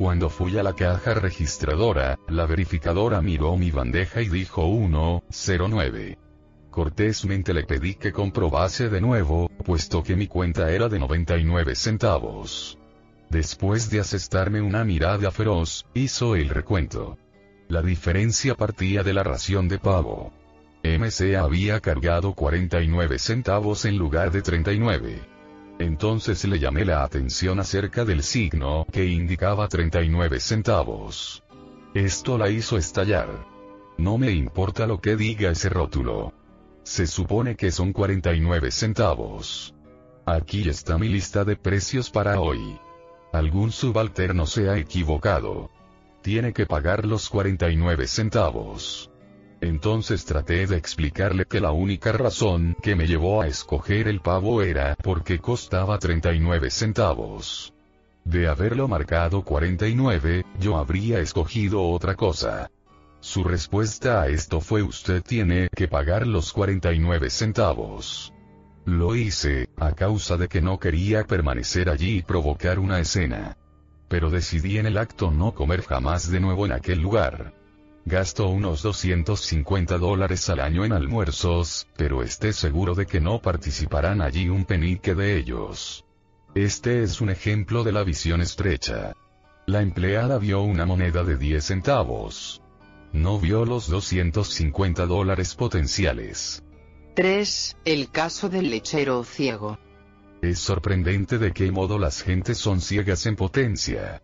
Cuando 0.00 0.30
fui 0.30 0.56
a 0.56 0.62
la 0.62 0.72
caja 0.72 1.12
registradora, 1.12 2.18
la 2.26 2.46
verificadora 2.46 3.20
miró 3.20 3.58
mi 3.58 3.70
bandeja 3.70 4.22
y 4.22 4.30
dijo 4.30 4.62
109. 4.64 6.16
Cortésmente 6.70 7.52
le 7.52 7.64
pedí 7.64 7.96
que 7.96 8.10
comprobase 8.10 8.88
de 8.88 9.02
nuevo, 9.02 9.50
puesto 9.62 10.02
que 10.02 10.16
mi 10.16 10.26
cuenta 10.26 10.72
era 10.72 10.88
de 10.88 10.98
99 10.98 11.74
centavos. 11.74 12.78
Después 13.28 13.90
de 13.90 14.00
asestarme 14.00 14.62
una 14.62 14.84
mirada 14.84 15.30
feroz, 15.30 15.84
hizo 15.92 16.34
el 16.34 16.48
recuento. 16.48 17.18
La 17.68 17.82
diferencia 17.82 18.54
partía 18.54 19.02
de 19.02 19.12
la 19.12 19.22
ración 19.22 19.68
de 19.68 19.78
pavo. 19.78 20.32
MC 20.82 21.36
había 21.36 21.78
cargado 21.80 22.32
49 22.32 23.18
centavos 23.18 23.84
en 23.84 23.98
lugar 23.98 24.30
de 24.30 24.40
39. 24.40 25.39
Entonces 25.80 26.44
le 26.44 26.58
llamé 26.58 26.84
la 26.84 27.02
atención 27.02 27.58
acerca 27.58 28.04
del 28.04 28.22
signo 28.22 28.86
que 28.92 29.06
indicaba 29.06 29.66
39 29.66 30.38
centavos. 30.38 31.42
Esto 31.94 32.36
la 32.36 32.50
hizo 32.50 32.76
estallar. 32.76 33.46
No 33.96 34.18
me 34.18 34.30
importa 34.30 34.86
lo 34.86 35.00
que 35.00 35.16
diga 35.16 35.50
ese 35.50 35.70
rótulo. 35.70 36.34
Se 36.82 37.06
supone 37.06 37.56
que 37.56 37.70
son 37.70 37.94
49 37.94 38.70
centavos. 38.70 39.74
Aquí 40.26 40.68
está 40.68 40.98
mi 40.98 41.08
lista 41.08 41.46
de 41.46 41.56
precios 41.56 42.10
para 42.10 42.38
hoy. 42.40 42.78
Algún 43.32 43.72
subalterno 43.72 44.44
se 44.44 44.68
ha 44.68 44.76
equivocado. 44.76 45.70
Tiene 46.20 46.52
que 46.52 46.66
pagar 46.66 47.06
los 47.06 47.30
49 47.30 48.06
centavos. 48.06 49.09
Entonces 49.60 50.24
traté 50.24 50.66
de 50.66 50.76
explicarle 50.76 51.44
que 51.44 51.60
la 51.60 51.70
única 51.70 52.12
razón 52.12 52.76
que 52.82 52.96
me 52.96 53.06
llevó 53.06 53.42
a 53.42 53.46
escoger 53.46 54.08
el 54.08 54.20
pavo 54.20 54.62
era 54.62 54.96
porque 55.02 55.38
costaba 55.38 55.98
39 55.98 56.70
centavos. 56.70 57.74
De 58.24 58.48
haberlo 58.48 58.88
marcado 58.88 59.42
49, 59.42 60.44
yo 60.58 60.78
habría 60.78 61.20
escogido 61.20 61.82
otra 61.82 62.14
cosa. 62.14 62.70
Su 63.20 63.44
respuesta 63.44 64.22
a 64.22 64.28
esto 64.28 64.62
fue 64.62 64.82
usted 64.82 65.22
tiene 65.22 65.68
que 65.76 65.88
pagar 65.88 66.26
los 66.26 66.54
49 66.54 67.28
centavos. 67.28 68.32
Lo 68.86 69.14
hice, 69.14 69.68
a 69.76 69.92
causa 69.92 70.38
de 70.38 70.48
que 70.48 70.62
no 70.62 70.78
quería 70.78 71.24
permanecer 71.24 71.90
allí 71.90 72.18
y 72.18 72.22
provocar 72.22 72.78
una 72.78 72.98
escena. 72.98 73.58
Pero 74.08 74.30
decidí 74.30 74.78
en 74.78 74.86
el 74.86 74.96
acto 74.96 75.30
no 75.30 75.52
comer 75.52 75.82
jamás 75.82 76.30
de 76.30 76.40
nuevo 76.40 76.64
en 76.64 76.72
aquel 76.72 77.00
lugar. 77.00 77.59
Gasto 78.04 78.48
unos 78.48 78.82
250 78.82 79.98
dólares 79.98 80.48
al 80.48 80.60
año 80.60 80.84
en 80.84 80.92
almuerzos, 80.92 81.86
pero 81.96 82.22
esté 82.22 82.52
seguro 82.52 82.94
de 82.94 83.06
que 83.06 83.20
no 83.20 83.40
participarán 83.40 84.22
allí 84.22 84.48
un 84.48 84.64
penique 84.64 85.14
de 85.14 85.36
ellos. 85.36 86.04
Este 86.54 87.02
es 87.02 87.20
un 87.20 87.30
ejemplo 87.30 87.84
de 87.84 87.92
la 87.92 88.02
visión 88.02 88.40
estrecha. 88.40 89.14
La 89.66 89.82
empleada 89.82 90.38
vio 90.38 90.62
una 90.62 90.86
moneda 90.86 91.22
de 91.22 91.36
10 91.36 91.62
centavos. 91.62 92.62
No 93.12 93.38
vio 93.38 93.64
los 93.64 93.88
250 93.88 95.06
dólares 95.06 95.54
potenciales. 95.54 96.64
3. 97.14 97.76
El 97.84 98.10
caso 98.10 98.48
del 98.48 98.70
lechero 98.70 99.22
ciego. 99.24 99.78
Es 100.42 100.58
sorprendente 100.58 101.38
de 101.38 101.52
qué 101.52 101.70
modo 101.70 101.98
las 101.98 102.22
gentes 102.22 102.56
son 102.56 102.80
ciegas 102.80 103.26
en 103.26 103.36
potencia. 103.36 104.22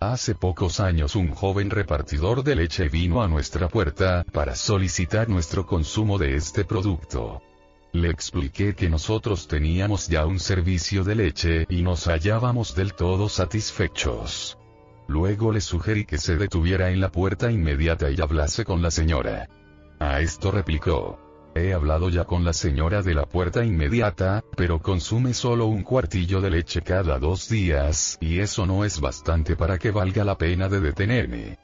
Hace 0.00 0.36
pocos 0.36 0.78
años 0.78 1.16
un 1.16 1.34
joven 1.34 1.70
repartidor 1.70 2.44
de 2.44 2.54
leche 2.54 2.88
vino 2.88 3.20
a 3.20 3.26
nuestra 3.26 3.68
puerta 3.68 4.24
para 4.32 4.54
solicitar 4.54 5.28
nuestro 5.28 5.66
consumo 5.66 6.18
de 6.18 6.36
este 6.36 6.64
producto. 6.64 7.42
Le 7.90 8.08
expliqué 8.08 8.76
que 8.76 8.88
nosotros 8.88 9.48
teníamos 9.48 10.06
ya 10.06 10.24
un 10.24 10.38
servicio 10.38 11.02
de 11.02 11.16
leche 11.16 11.66
y 11.68 11.82
nos 11.82 12.06
hallábamos 12.06 12.76
del 12.76 12.94
todo 12.94 13.28
satisfechos. 13.28 14.56
Luego 15.08 15.50
le 15.50 15.60
sugerí 15.60 16.04
que 16.04 16.18
se 16.18 16.36
detuviera 16.36 16.90
en 16.90 17.00
la 17.00 17.10
puerta 17.10 17.50
inmediata 17.50 18.08
y 18.08 18.20
hablase 18.20 18.64
con 18.64 18.80
la 18.82 18.92
señora. 18.92 19.48
A 19.98 20.20
esto 20.20 20.52
replicó. 20.52 21.27
He 21.58 21.74
hablado 21.74 22.08
ya 22.08 22.24
con 22.24 22.44
la 22.44 22.52
señora 22.52 23.02
de 23.02 23.14
la 23.14 23.26
puerta 23.26 23.64
inmediata, 23.64 24.44
pero 24.56 24.80
consume 24.80 25.34
solo 25.34 25.66
un 25.66 25.82
cuartillo 25.82 26.40
de 26.40 26.50
leche 26.50 26.82
cada 26.82 27.18
dos 27.18 27.48
días, 27.48 28.16
y 28.20 28.38
eso 28.38 28.64
no 28.64 28.84
es 28.84 29.00
bastante 29.00 29.56
para 29.56 29.76
que 29.76 29.90
valga 29.90 30.22
la 30.22 30.38
pena 30.38 30.68
de 30.68 30.80
detenerme. 30.80 31.58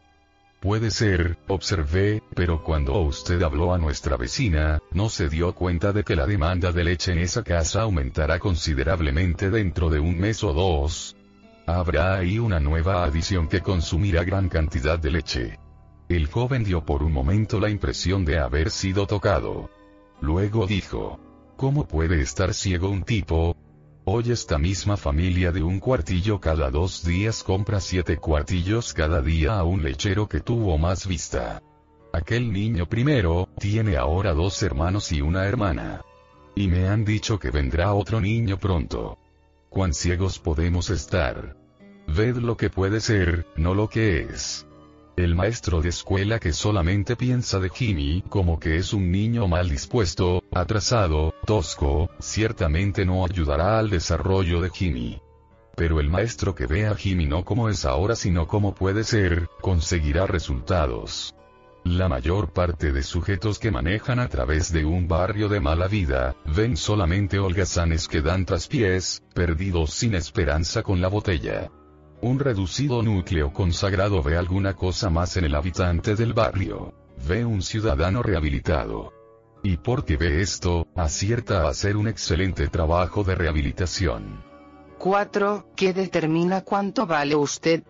Puede 0.61 0.91
ser, 0.91 1.39
observé, 1.47 2.23
pero 2.35 2.65
cuando 2.65 3.01
usted 3.03 3.41
habló 3.43 3.73
a 3.73 3.79
nuestra 3.79 4.17
vecina, 4.17 4.81
no 4.91 5.09
se 5.11 5.29
dio 5.29 5.55
cuenta 5.55 5.93
de 5.93 6.03
que 6.03 6.17
la 6.17 6.27
demanda 6.27 6.73
de 6.73 6.83
leche 6.83 7.13
en 7.13 7.19
esa 7.19 7.45
casa 7.45 7.83
aumentará 7.83 8.41
considerablemente 8.41 9.49
dentro 9.49 9.91
de 9.91 10.01
un 10.01 10.19
mes 10.19 10.43
o 10.43 10.53
dos. 10.53 11.17
Habrá 11.67 12.17
ahí 12.17 12.41
una 12.41 12.59
nueva 12.59 13.05
adición 13.05 13.47
que 13.47 13.61
consumirá 13.61 14.25
gran 14.25 14.49
cantidad 14.49 14.99
de 14.99 15.11
leche. 15.13 15.59
El 16.09 16.27
joven 16.27 16.65
dio 16.65 16.85
por 16.85 17.03
un 17.05 17.13
momento 17.13 17.61
la 17.61 17.71
impresión 17.71 18.25
de 18.25 18.39
haber 18.39 18.71
sido 18.71 19.07
tocado. 19.07 19.71
Luego 20.25 20.67
dijo, 20.67 21.21
¿cómo 21.55 21.87
puede 21.87 22.23
estar 22.23 22.55
ciego 22.55 22.89
un 22.89 23.03
tipo? 23.03 23.55
Hoy 24.07 24.33
esta 24.33 24.57
misma 24.57 24.97
familia 24.97 25.53
de 25.53 25.63
un 25.63 25.81
cuartillo 25.81 26.41
cada 26.41 26.71
dos 26.71 27.05
días 27.05 27.43
compra 27.43 27.79
siete 27.79 28.17
cuartillos 28.17 28.95
cada 28.95 29.21
día 29.21 29.59
a 29.59 29.65
un 29.65 29.83
lechero 29.83 30.27
que 30.27 30.41
tuvo 30.41 30.79
más 30.79 31.07
vista. 31.07 31.63
Aquel 32.11 32.55
niño 32.55 32.87
primero, 32.87 33.51
tiene 33.59 33.99
ahora 33.99 34.33
dos 34.33 34.63
hermanos 34.63 35.13
y 35.13 35.21
una 35.21 35.45
hermana. 35.45 36.01
Y 36.55 36.69
me 36.69 36.89
han 36.89 37.05
dicho 37.05 37.39
que 37.39 37.51
vendrá 37.51 37.93
otro 37.93 38.19
niño 38.19 38.59
pronto. 38.59 39.19
¿Cuán 39.69 39.93
ciegos 39.93 40.39
podemos 40.39 40.89
estar? 40.89 41.55
Ved 42.07 42.37
lo 42.37 42.57
que 42.57 42.71
puede 42.71 43.01
ser, 43.01 43.47
no 43.57 43.75
lo 43.75 43.91
que 43.91 44.23
es. 44.23 44.67
El 45.17 45.37
maestro 45.37 45.81
de 45.81 45.91
escuela 45.91 46.41
que 46.41 46.53
solamente 46.53 47.15
piensa 47.15 47.61
de 47.61 47.71
Jimmy 47.71 48.25
como 48.29 48.59
que 48.59 48.77
es 48.77 48.93
un 48.93 49.13
niño 49.13 49.47
mal 49.47 49.69
dispuesto, 49.69 50.43
atrasado, 50.53 51.33
tosco, 51.47 52.11
ciertamente 52.19 53.07
no 53.07 53.25
ayudará 53.25 53.79
al 53.79 53.91
desarrollo 53.91 54.61
de 54.61 54.71
Jimmy. 54.71 55.21
Pero 55.77 56.01
el 56.01 56.11
maestro 56.11 56.57
que 56.57 56.67
ve 56.67 56.89
a 56.89 56.97
Jimmy 56.97 57.27
no 57.27 57.45
como 57.45 57.69
es 57.69 57.85
ahora 57.85 58.17
sino 58.17 58.49
como 58.49 58.75
puede 58.75 59.05
ser, 59.05 59.49
conseguirá 59.61 60.27
resultados. 60.27 61.33
La 61.85 62.09
mayor 62.09 62.53
parte 62.53 62.91
de 62.91 63.03
sujetos 63.05 63.61
que 63.61 63.71
manejan 63.71 64.19
a 64.19 64.29
través 64.29 64.73
de 64.73 64.85
un 64.85 65.07
barrio 65.07 65.49
de 65.49 65.61
mala 65.61 65.87
vida, 65.87 66.35
ven 66.45 66.77
solamente 66.77 67.39
holgazanes 67.39 68.09
que 68.09 68.21
dan 68.21 68.47
traspiés, 68.47 69.23
perdidos 69.33 69.93
sin 69.93 70.15
esperanza 70.15 70.83
con 70.83 71.01
la 71.01 71.09
botella. 71.09 71.71
Un 72.25 72.39
reducido 72.39 73.03
núcleo 73.03 73.53
consagrado 73.53 74.23
ve 74.23 74.39
alguna 74.39 74.73
cosa 74.73 75.11
más 75.11 75.37
en 75.37 75.45
el 75.45 75.55
habitante 75.55 76.17
del 76.17 76.33
barrio. 76.33 76.95
Ve 77.29 77.45
un 77.45 77.61
ciudadano 77.61 78.23
rehabilitado. 78.23 79.13
Y 79.63 79.77
porque 79.77 80.17
ve 80.17 80.41
esto, 80.41 80.87
acierta 80.97 81.61
a 81.61 81.69
hacer 81.69 81.99
un 81.99 82.09
excelente 82.09 82.69
trabajo 82.69 83.25
de 83.25 83.35
rehabilitación. 83.35 84.43
4. 84.97 85.67
¿Qué 85.77 85.93
determina 85.93 86.63
cuánto 86.63 87.07
vale 87.07 87.37
usted? 87.37 87.83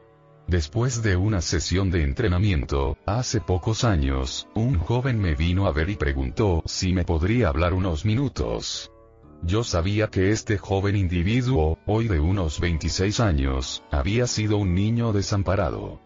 Después 0.48 1.04
de 1.04 1.14
una 1.14 1.40
sesión 1.40 1.92
de 1.92 2.02
entrenamiento, 2.02 2.98
hace 3.06 3.40
pocos 3.40 3.84
años, 3.84 4.48
un 4.56 4.80
joven 4.80 5.20
me 5.20 5.36
vino 5.36 5.68
a 5.68 5.70
ver 5.70 5.90
y 5.90 5.94
preguntó 5.94 6.64
si 6.66 6.92
me 6.92 7.04
podría 7.04 7.50
hablar 7.50 7.72
unos 7.72 8.04
minutos. 8.04 8.90
Yo 9.42 9.64
sabía 9.64 10.08
que 10.08 10.30
este 10.30 10.58
joven 10.58 10.96
individuo, 10.96 11.78
hoy 11.86 12.08
de 12.08 12.20
unos 12.20 12.60
26 12.60 13.20
años, 13.20 13.82
había 13.90 14.26
sido 14.26 14.56
un 14.56 14.74
niño 14.74 15.12
desamparado. 15.12 16.00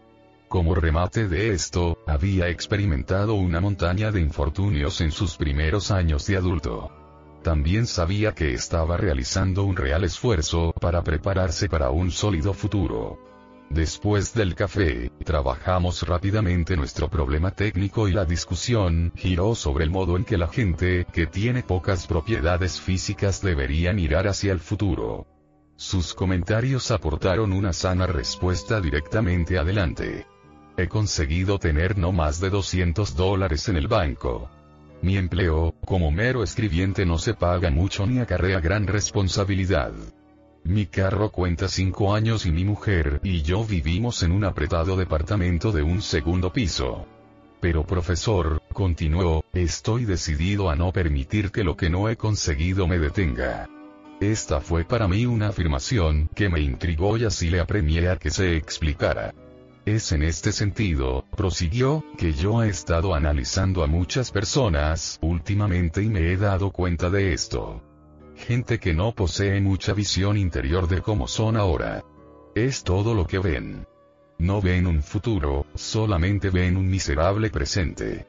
Como 0.47 0.73
remate 0.73 1.27
de 1.27 1.51
esto, 1.51 1.99
había 2.07 2.49
experimentado 2.49 3.35
una 3.35 3.61
montaña 3.61 4.11
de 4.11 4.19
infortunios 4.19 4.99
en 5.01 5.11
sus 5.11 5.37
primeros 5.37 5.91
años 5.91 6.25
de 6.25 6.37
adulto. 6.37 6.91
También 7.43 7.85
sabía 7.85 8.33
que 8.33 8.53
estaba 8.53 8.97
realizando 8.97 9.63
un 9.63 9.77
real 9.77 10.03
esfuerzo 10.03 10.73
para 10.81 11.03
prepararse 11.03 11.69
para 11.69 11.91
un 11.91 12.11
sólido 12.11 12.53
futuro. 12.53 13.28
Después 13.69 14.33
del 14.33 14.55
café, 14.55 15.11
trabajamos 15.23 16.01
rápidamente 16.01 16.75
nuestro 16.75 17.07
problema 17.07 17.51
técnico 17.51 18.07
y 18.07 18.13
la 18.13 18.25
discusión 18.25 19.13
giró 19.15 19.53
sobre 19.53 19.83
el 19.83 19.91
modo 19.91 20.17
en 20.17 20.25
que 20.25 20.39
la 20.39 20.47
gente 20.47 21.05
que 21.13 21.27
tiene 21.27 21.61
pocas 21.61 22.07
propiedades 22.07 22.81
físicas 22.81 23.43
debería 23.43 23.93
mirar 23.93 24.27
hacia 24.27 24.51
el 24.53 24.59
futuro. 24.59 25.27
Sus 25.75 26.15
comentarios 26.15 26.89
aportaron 26.89 27.53
una 27.53 27.71
sana 27.71 28.07
respuesta 28.07 28.81
directamente 28.81 29.59
adelante. 29.59 30.25
He 30.75 30.87
conseguido 30.87 31.59
tener 31.59 31.95
no 31.95 32.11
más 32.11 32.39
de 32.39 32.49
200 32.49 33.15
dólares 33.15 33.69
en 33.69 33.77
el 33.77 33.87
banco. 33.87 34.49
Mi 35.03 35.15
empleo, 35.15 35.75
como 35.85 36.09
mero 36.09 36.41
escribiente 36.41 37.05
no 37.05 37.19
se 37.19 37.35
paga 37.35 37.69
mucho 37.69 38.07
ni 38.07 38.19
acarrea 38.19 38.59
gran 38.59 38.87
responsabilidad. 38.87 39.93
Mi 40.63 40.85
carro 40.85 41.31
cuenta 41.31 41.67
cinco 41.67 42.13
años 42.13 42.45
y 42.45 42.51
mi 42.51 42.63
mujer 42.63 43.21
y 43.23 43.41
yo 43.41 43.63
vivimos 43.65 44.23
en 44.23 44.31
un 44.31 44.43
apretado 44.43 44.97
departamento 44.97 45.71
de 45.71 45.81
un 45.81 46.01
segundo 46.01 46.51
piso. 46.51 47.07
Pero 47.59 47.85
profesor, 47.85 48.61
continuó, 48.71 49.43
estoy 49.53 50.05
decidido 50.05 50.69
a 50.69 50.75
no 50.75 50.91
permitir 50.91 51.51
que 51.51 51.63
lo 51.63 51.75
que 51.75 51.89
no 51.89 52.09
he 52.09 52.17
conseguido 52.17 52.87
me 52.87 52.99
detenga. 52.99 53.67
Esta 54.19 54.59
fue 54.61 54.83
para 54.83 55.07
mí 55.07 55.25
una 55.25 55.47
afirmación 55.47 56.29
que 56.35 56.49
me 56.49 56.59
intrigó 56.59 57.17
y 57.17 57.25
así 57.25 57.49
le 57.49 57.61
apremié 57.61 58.09
a 58.09 58.17
que 58.17 58.29
se 58.29 58.55
explicara. 58.55 59.33
Es 59.85 60.11
en 60.11 60.23
este 60.23 60.51
sentido, 60.51 61.25
prosiguió, 61.35 62.03
que 62.17 62.33
yo 62.33 62.61
he 62.63 62.69
estado 62.69 63.15
analizando 63.15 63.81
a 63.83 63.87
muchas 63.87 64.31
personas 64.31 65.17
últimamente 65.21 66.03
y 66.03 66.09
me 66.09 66.31
he 66.31 66.37
dado 66.37 66.71
cuenta 66.71 67.09
de 67.09 67.33
esto 67.33 67.81
gente 68.39 68.79
que 68.79 68.93
no 68.93 69.13
posee 69.13 69.59
mucha 69.61 69.93
visión 69.93 70.37
interior 70.37 70.87
de 70.87 71.01
cómo 71.01 71.27
son 71.27 71.57
ahora. 71.57 72.03
Es 72.55 72.83
todo 72.83 73.13
lo 73.13 73.27
que 73.27 73.39
ven. 73.39 73.85
No 74.37 74.61
ven 74.61 74.87
un 74.87 75.03
futuro, 75.03 75.65
solamente 75.75 76.49
ven 76.49 76.77
un 76.77 76.89
miserable 76.89 77.49
presente. 77.49 78.25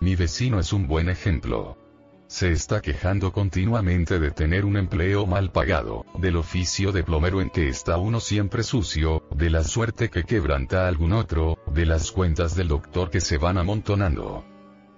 Mi 0.00 0.16
vecino 0.16 0.58
es 0.58 0.72
un 0.72 0.88
buen 0.88 1.08
ejemplo. 1.08 1.78
Se 2.26 2.50
está 2.50 2.80
quejando 2.80 3.32
continuamente 3.32 4.18
de 4.18 4.30
tener 4.30 4.64
un 4.64 4.76
empleo 4.76 5.26
mal 5.26 5.52
pagado, 5.52 6.04
del 6.18 6.36
oficio 6.36 6.90
de 6.90 7.04
plomero 7.04 7.40
en 7.40 7.50
que 7.50 7.68
está 7.68 7.98
uno 7.98 8.20
siempre 8.20 8.62
sucio, 8.62 9.22
de 9.34 9.50
la 9.50 9.62
suerte 9.62 10.10
que 10.10 10.24
quebranta 10.24 10.88
algún 10.88 11.12
otro, 11.12 11.58
de 11.72 11.86
las 11.86 12.10
cuentas 12.10 12.56
del 12.56 12.68
doctor 12.68 13.10
que 13.10 13.20
se 13.20 13.38
van 13.38 13.58
amontonando. 13.58 14.44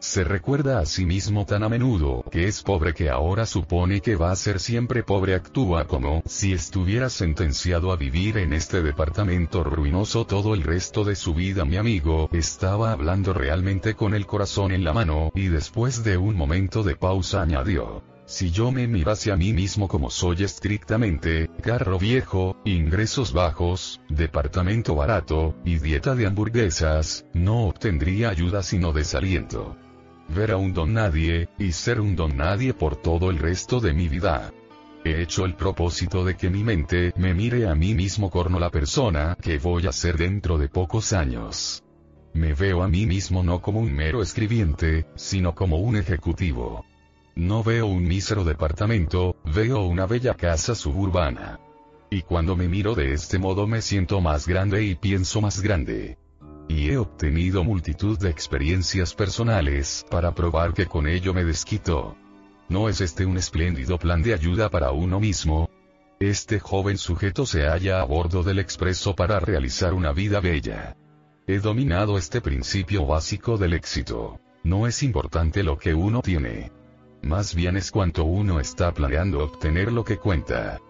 Se 0.07 0.23
recuerda 0.23 0.81
a 0.81 0.87
sí 0.87 1.07
mismo 1.07 1.47
tan 1.47 1.63
a 1.63 1.69
menudo 1.71 2.25
que 2.31 2.47
es 2.47 2.63
pobre 2.63 2.93
que 2.93 3.09
ahora 3.09 3.47
supone 3.47 4.03
que 4.03 4.17
va 4.17 4.33
a 4.33 4.37
ser 4.37 4.61
siempre 4.61 5.03
pobre 5.03 5.35
actúa 5.35 5.87
como 5.87 6.23
si 6.27 6.53
estuviera 6.53 7.09
sentenciado 7.09 7.91
a 7.91 7.97
vivir 7.97 8.37
en 8.37 8.53
este 8.53 8.83
departamento 8.83 9.65
ruinoso 9.65 10.27
todo 10.27 10.53
el 10.53 10.63
resto 10.63 11.05
de 11.05 11.17
su 11.17 11.33
vida. 11.33 11.65
Mi 11.65 11.79
amigo 11.79 12.29
estaba 12.33 12.93
hablando 12.93 13.33
realmente 13.33 13.95
con 13.95 14.15
el 14.15 14.27
corazón 14.27 14.73
en 14.73 14.85
la 14.85 14.93
mano 14.93 15.33
y 15.35 15.49
después 15.49 16.05
de 16.05 16.19
un 16.19 16.37
momento 16.37 16.83
de 16.83 16.97
pausa 16.97 17.41
añadió. 17.41 18.05
Si 18.27 18.51
yo 18.51 18.71
me 18.71 18.87
mirase 18.87 19.33
a 19.33 19.37
mí 19.37 19.55
mismo 19.55 19.89
como 19.89 20.11
soy 20.11 20.45
estrictamente, 20.45 21.49
carro 21.63 21.99
viejo, 21.99 22.59
ingresos 22.67 23.33
bajos, 23.33 24.03
departamento 24.11 24.95
barato, 24.95 25.57
y 25.65 25.79
dieta 25.79 26.15
de 26.15 26.27
hamburguesas, 26.27 27.25
no 27.33 27.69
obtendría 27.69 28.29
ayuda 28.29 28.63
sino 28.63 28.93
desaliento 28.93 29.79
ver 30.29 30.53
a 30.53 30.57
un 30.57 30.73
don 30.73 30.95
nadie, 30.95 31.49
y 31.59 31.73
ser 31.73 32.01
un 32.01 32.17
don 32.17 32.37
nadie 32.37 32.75
por 32.75 32.97
todo 32.97 33.31
el 33.31 33.39
resto 33.39 33.81
de 33.81 33.93
mi 33.93 34.09
vida. 34.09 34.53
He 35.05 35.21
hecho 35.21 35.45
el 35.45 35.55
propósito 35.55 36.25
de 36.25 36.35
que 36.35 36.49
mi 36.49 36.65
mente 36.65 37.13
me 37.17 37.35
mire 37.35 37.69
a 37.69 37.75
mí 37.75 37.95
mismo 37.95 38.31
como 38.31 38.59
la 38.59 38.71
persona 38.71 39.37
que 39.41 39.59
voy 39.59 39.87
a 39.87 39.93
ser 39.93 40.17
dentro 40.17 40.57
de 40.57 40.69
pocos 40.69 41.13
años. 41.13 41.85
Me 42.33 42.55
veo 42.55 42.83
a 42.83 42.89
mí 42.89 43.07
mismo 43.07 43.43
no 43.43 43.61
como 43.61 43.81
un 43.81 43.93
mero 43.93 44.23
escribiente, 44.23 45.07
sino 45.15 45.55
como 45.55 45.77
un 45.77 45.97
ejecutivo. 45.97 46.85
No 47.37 47.63
veo 47.63 47.87
un 47.87 48.09
mísero 48.09 48.45
departamento, 48.45 49.37
veo 49.45 49.83
una 49.83 50.07
bella 50.07 50.35
casa 50.35 50.75
suburbana. 50.75 51.61
Y 52.11 52.23
cuando 52.23 52.57
me 52.57 52.67
miro 52.67 52.95
de 52.95 53.13
este 53.13 53.39
modo 53.39 53.67
me 53.67 53.83
siento 53.83 54.21
más 54.21 54.49
grande 54.49 54.85
y 54.85 54.95
pienso 54.95 55.41
más 55.41 55.61
grande. 55.61 56.17
Y 56.69 56.91
he 56.91 56.97
obtenido 56.97 57.63
multitud 57.63 58.19
de 58.19 58.31
experiencias 58.31 59.15
personales 59.15 60.05
para 60.11 60.35
probar 60.35 60.73
que 60.73 60.87
con 60.87 61.07
ello 61.07 61.35
me 61.35 61.45
desquito. 61.45 62.17
¿No 62.69 62.89
es 62.89 63.01
este 63.01 63.27
un 63.27 63.37
espléndido 63.37 63.99
plan 63.99 64.23
de 64.23 64.35
ayuda 64.35 64.71
para 64.71 64.91
uno 64.91 65.21
mismo? 65.21 65.69
Este 66.19 66.61
joven 66.61 66.97
sujeto 66.97 67.45
se 67.45 67.67
halla 67.67 68.01
a 68.01 68.05
bordo 68.05 68.43
del 68.43 68.59
expreso 68.59 69.15
para 69.15 69.41
realizar 69.41 69.93
una 69.93 70.13
vida 70.13 70.41
bella. 70.41 70.97
He 71.47 71.59
dominado 71.59 72.17
este 72.17 72.41
principio 72.41 73.05
básico 73.05 73.59
del 73.59 73.75
éxito. 73.75 74.41
No 74.63 74.87
es 74.87 75.03
importante 75.03 75.63
lo 75.63 75.77
que 75.77 75.95
uno 75.95 76.23
tiene. 76.23 76.73
Más 77.21 77.55
bien 77.55 77.77
es 77.77 77.91
cuanto 77.91 78.25
uno 78.25 78.61
está 78.61 78.95
planeando 78.95 79.45
obtener 79.45 79.93
lo 79.93 80.05
que 80.05 80.17
cuenta. 80.17 80.81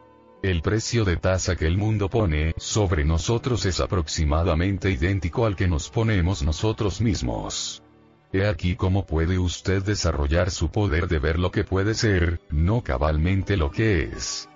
El 0.45 0.61
precio 0.61 1.07
de 1.07 1.17
tasa 1.17 1.57
que 1.57 1.67
el 1.67 1.79
mundo 1.79 2.11
pone 2.11 2.53
sobre 2.59 3.03
nosotros 3.03 3.65
es 3.65 3.81
aproximadamente 3.81 4.91
idéntico 4.91 5.47
al 5.47 5.57
que 5.57 5.67
nos 5.67 5.89
ponemos 5.89 6.43
nosotros 6.43 7.01
mismos. 7.01 7.83
He 8.31 8.47
aquí 8.47 8.77
cómo 8.77 9.07
puede 9.07 9.39
usted 9.39 9.83
desarrollar 9.83 10.51
su 10.51 10.69
poder 10.69 11.09
de 11.09 11.19
ver 11.19 11.39
lo 11.39 11.51
que 11.51 11.65
puede 11.65 11.95
ser, 11.95 12.43
no 12.51 12.83
cabalmente 12.83 13.57
lo 13.57 13.71
que 13.71 14.03
es. 14.03 14.51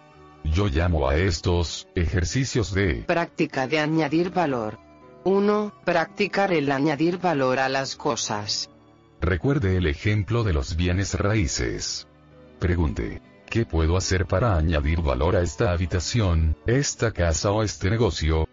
Yo 0.44 0.66
llamo 0.66 1.08
a 1.08 1.16
estos, 1.16 1.88
ejercicios 1.94 2.74
de 2.74 3.04
práctica 3.06 3.66
de 3.66 3.78
añadir 3.78 4.28
valor. 4.28 4.78
1. 5.24 5.72
Practicar 5.86 6.52
el 6.52 6.70
añadir 6.70 7.16
valor 7.16 7.60
a 7.60 7.70
las 7.70 7.96
cosas. 7.96 8.68
Recuerde 9.22 9.78
el 9.78 9.86
ejemplo 9.86 10.44
de 10.44 10.52
los 10.52 10.76
bienes 10.76 11.14
raíces. 11.14 12.06
Pregunte, 12.58 13.22
¿Qué 13.50 13.64
puedo 13.64 13.96
hacer 13.96 14.26
para 14.26 14.56
añadir 14.56 15.00
valor 15.00 15.34
a 15.34 15.40
esta 15.40 15.72
habitación, 15.72 16.54
esta 16.66 17.12
casa 17.12 17.50
o 17.50 17.62
este 17.62 17.88
negocio? 17.88 18.46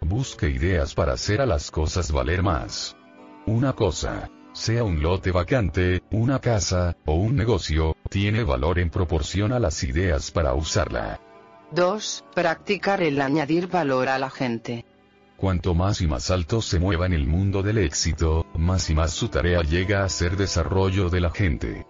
Busque 0.00 0.48
ideas 0.48 0.94
para 0.94 1.12
hacer 1.12 1.40
a 1.40 1.46
las 1.46 1.70
cosas 1.70 2.10
valer 2.10 2.42
más. 2.42 2.96
Una 3.46 3.74
cosa, 3.74 4.28
sea 4.52 4.82
un 4.82 5.02
lote 5.02 5.30
vacante, 5.30 6.02
una 6.10 6.40
casa, 6.40 6.96
o 7.06 7.14
un 7.14 7.36
negocio, 7.36 7.96
tiene 8.08 8.42
valor 8.42 8.80
en 8.80 8.90
proporción 8.90 9.52
a 9.52 9.60
las 9.60 9.84
ideas 9.84 10.32
para 10.32 10.52
usarla. 10.54 11.20
2. 11.70 12.24
Practicar 12.34 13.02
el 13.02 13.20
añadir 13.20 13.68
valor 13.68 14.08
a 14.08 14.18
la 14.18 14.30
gente. 14.30 14.84
Cuanto 15.36 15.76
más 15.76 16.00
y 16.00 16.08
más 16.08 16.28
alto 16.32 16.60
se 16.60 16.80
mueva 16.80 17.06
en 17.06 17.12
el 17.12 17.28
mundo 17.28 17.62
del 17.62 17.78
éxito, 17.78 18.44
más 18.54 18.90
y 18.90 18.94
más 18.96 19.12
su 19.12 19.28
tarea 19.28 19.62
llega 19.62 20.02
a 20.02 20.08
ser 20.08 20.36
desarrollo 20.36 21.08
de 21.08 21.20
la 21.20 21.30
gente. 21.30 21.86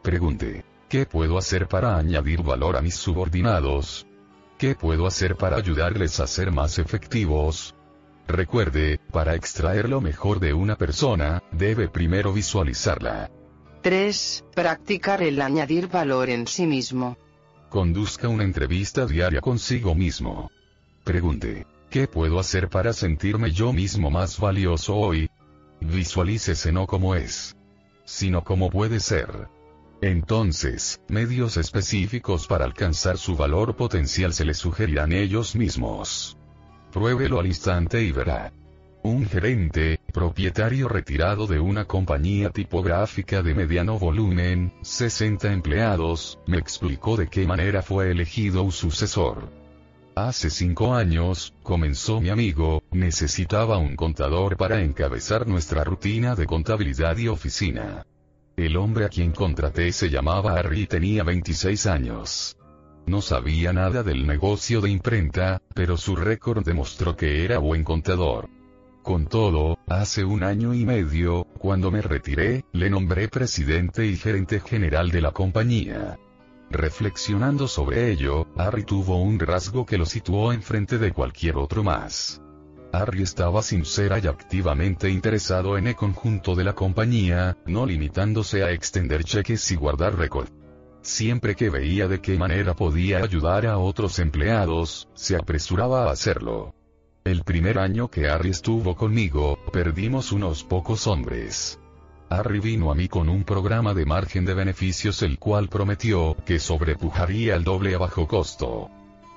Pregunte. 0.00 0.73
¿Qué 0.94 1.06
puedo 1.06 1.38
hacer 1.38 1.66
para 1.66 1.96
añadir 1.96 2.44
valor 2.44 2.76
a 2.76 2.80
mis 2.80 2.94
subordinados? 2.94 4.06
¿Qué 4.58 4.76
puedo 4.76 5.08
hacer 5.08 5.34
para 5.34 5.56
ayudarles 5.56 6.20
a 6.20 6.28
ser 6.28 6.52
más 6.52 6.78
efectivos? 6.78 7.74
Recuerde, 8.28 9.00
para 9.10 9.34
extraer 9.34 9.88
lo 9.88 10.00
mejor 10.00 10.38
de 10.38 10.54
una 10.54 10.76
persona, 10.76 11.42
debe 11.50 11.88
primero 11.88 12.32
visualizarla. 12.32 13.28
3. 13.82 14.44
Practicar 14.54 15.20
el 15.24 15.42
añadir 15.42 15.88
valor 15.88 16.30
en 16.30 16.46
sí 16.46 16.64
mismo. 16.64 17.18
Conduzca 17.70 18.28
una 18.28 18.44
entrevista 18.44 19.04
diaria 19.04 19.40
consigo 19.40 19.96
mismo. 19.96 20.48
Pregunte, 21.02 21.66
¿qué 21.90 22.06
puedo 22.06 22.38
hacer 22.38 22.68
para 22.68 22.92
sentirme 22.92 23.50
yo 23.50 23.72
mismo 23.72 24.12
más 24.12 24.38
valioso 24.38 24.94
hoy? 24.94 25.28
Visualícese 25.80 26.70
no 26.70 26.86
como 26.86 27.16
es, 27.16 27.56
sino 28.04 28.44
como 28.44 28.70
puede 28.70 29.00
ser. 29.00 29.48
Entonces, 30.04 31.00
medios 31.08 31.56
específicos 31.56 32.46
para 32.46 32.66
alcanzar 32.66 33.16
su 33.16 33.36
valor 33.36 33.74
potencial 33.74 34.34
se 34.34 34.44
le 34.44 34.52
sugerirán 34.52 35.12
ellos 35.12 35.56
mismos. 35.56 36.36
Pruébelo 36.92 37.40
al 37.40 37.46
instante 37.46 38.02
y 38.02 38.12
verá. 38.12 38.52
Un 39.02 39.24
gerente, 39.24 39.98
propietario 40.12 40.88
retirado 40.90 41.46
de 41.46 41.58
una 41.58 41.86
compañía 41.86 42.50
tipográfica 42.50 43.42
de 43.42 43.54
mediano 43.54 43.98
volumen, 43.98 44.74
60 44.82 45.50
empleados, 45.50 46.38
me 46.46 46.58
explicó 46.58 47.16
de 47.16 47.28
qué 47.28 47.46
manera 47.46 47.80
fue 47.80 48.10
elegido 48.10 48.62
un 48.62 48.72
sucesor. 48.72 49.48
Hace 50.14 50.50
cinco 50.50 50.94
años, 50.94 51.54
comenzó 51.62 52.20
mi 52.20 52.28
amigo, 52.28 52.82
necesitaba 52.90 53.78
un 53.78 53.96
contador 53.96 54.58
para 54.58 54.82
encabezar 54.82 55.48
nuestra 55.48 55.82
rutina 55.82 56.34
de 56.34 56.44
contabilidad 56.44 57.16
y 57.16 57.28
oficina. 57.28 58.04
El 58.56 58.76
hombre 58.76 59.04
a 59.04 59.08
quien 59.08 59.32
contraté 59.32 59.90
se 59.90 60.10
llamaba 60.10 60.54
Harry 60.54 60.82
y 60.82 60.86
tenía 60.86 61.24
26 61.24 61.86
años. 61.86 62.56
No 63.06 63.20
sabía 63.20 63.72
nada 63.72 64.04
del 64.04 64.26
negocio 64.26 64.80
de 64.80 64.90
imprenta, 64.90 65.60
pero 65.74 65.96
su 65.96 66.14
récord 66.14 66.64
demostró 66.64 67.16
que 67.16 67.44
era 67.44 67.58
buen 67.58 67.82
contador. 67.82 68.48
Con 69.02 69.26
todo, 69.26 69.78
hace 69.88 70.24
un 70.24 70.44
año 70.44 70.72
y 70.72 70.86
medio, 70.86 71.44
cuando 71.58 71.90
me 71.90 72.00
retiré, 72.00 72.64
le 72.72 72.88
nombré 72.88 73.28
presidente 73.28 74.06
y 74.06 74.16
gerente 74.16 74.60
general 74.60 75.10
de 75.10 75.20
la 75.20 75.32
compañía. 75.32 76.18
Reflexionando 76.70 77.68
sobre 77.68 78.10
ello, 78.10 78.46
Harry 78.56 78.84
tuvo 78.84 79.20
un 79.20 79.38
rasgo 79.38 79.84
que 79.84 79.98
lo 79.98 80.06
situó 80.06 80.52
enfrente 80.52 80.96
de 80.98 81.12
cualquier 81.12 81.56
otro 81.56 81.82
más. 81.82 82.40
Harry 82.96 83.22
estaba 83.22 83.62
sincera 83.62 84.18
y 84.18 84.26
activamente 84.26 85.10
interesado 85.10 85.76
en 85.76 85.88
el 85.88 85.96
conjunto 85.96 86.54
de 86.54 86.64
la 86.64 86.74
compañía, 86.74 87.56
no 87.66 87.86
limitándose 87.86 88.62
a 88.62 88.70
extender 88.70 89.24
cheques 89.24 89.70
y 89.72 89.76
guardar 89.76 90.16
récord. 90.16 90.48
Siempre 91.02 91.54
que 91.54 91.70
veía 91.70 92.08
de 92.08 92.20
qué 92.20 92.38
manera 92.38 92.74
podía 92.74 93.18
ayudar 93.18 93.66
a 93.66 93.78
otros 93.78 94.18
empleados, 94.18 95.08
se 95.14 95.36
apresuraba 95.36 96.04
a 96.04 96.12
hacerlo. 96.12 96.74
El 97.24 97.42
primer 97.42 97.78
año 97.78 98.08
que 98.08 98.28
Harry 98.28 98.50
estuvo 98.50 98.96
conmigo, 98.96 99.58
perdimos 99.72 100.32
unos 100.32 100.62
pocos 100.64 101.06
hombres. 101.06 101.78
Harry 102.30 102.58
vino 102.58 102.90
a 102.90 102.94
mí 102.94 103.08
con 103.08 103.28
un 103.28 103.44
programa 103.44 103.92
de 103.94 104.06
margen 104.06 104.44
de 104.44 104.54
beneficios 104.54 105.22
el 105.22 105.38
cual 105.38 105.68
prometió 105.68 106.36
que 106.46 106.58
sobrepujaría 106.58 107.54
el 107.56 107.64
doble 107.64 107.94
a 107.94 107.98
bajo 107.98 108.26
costo. 108.26 108.90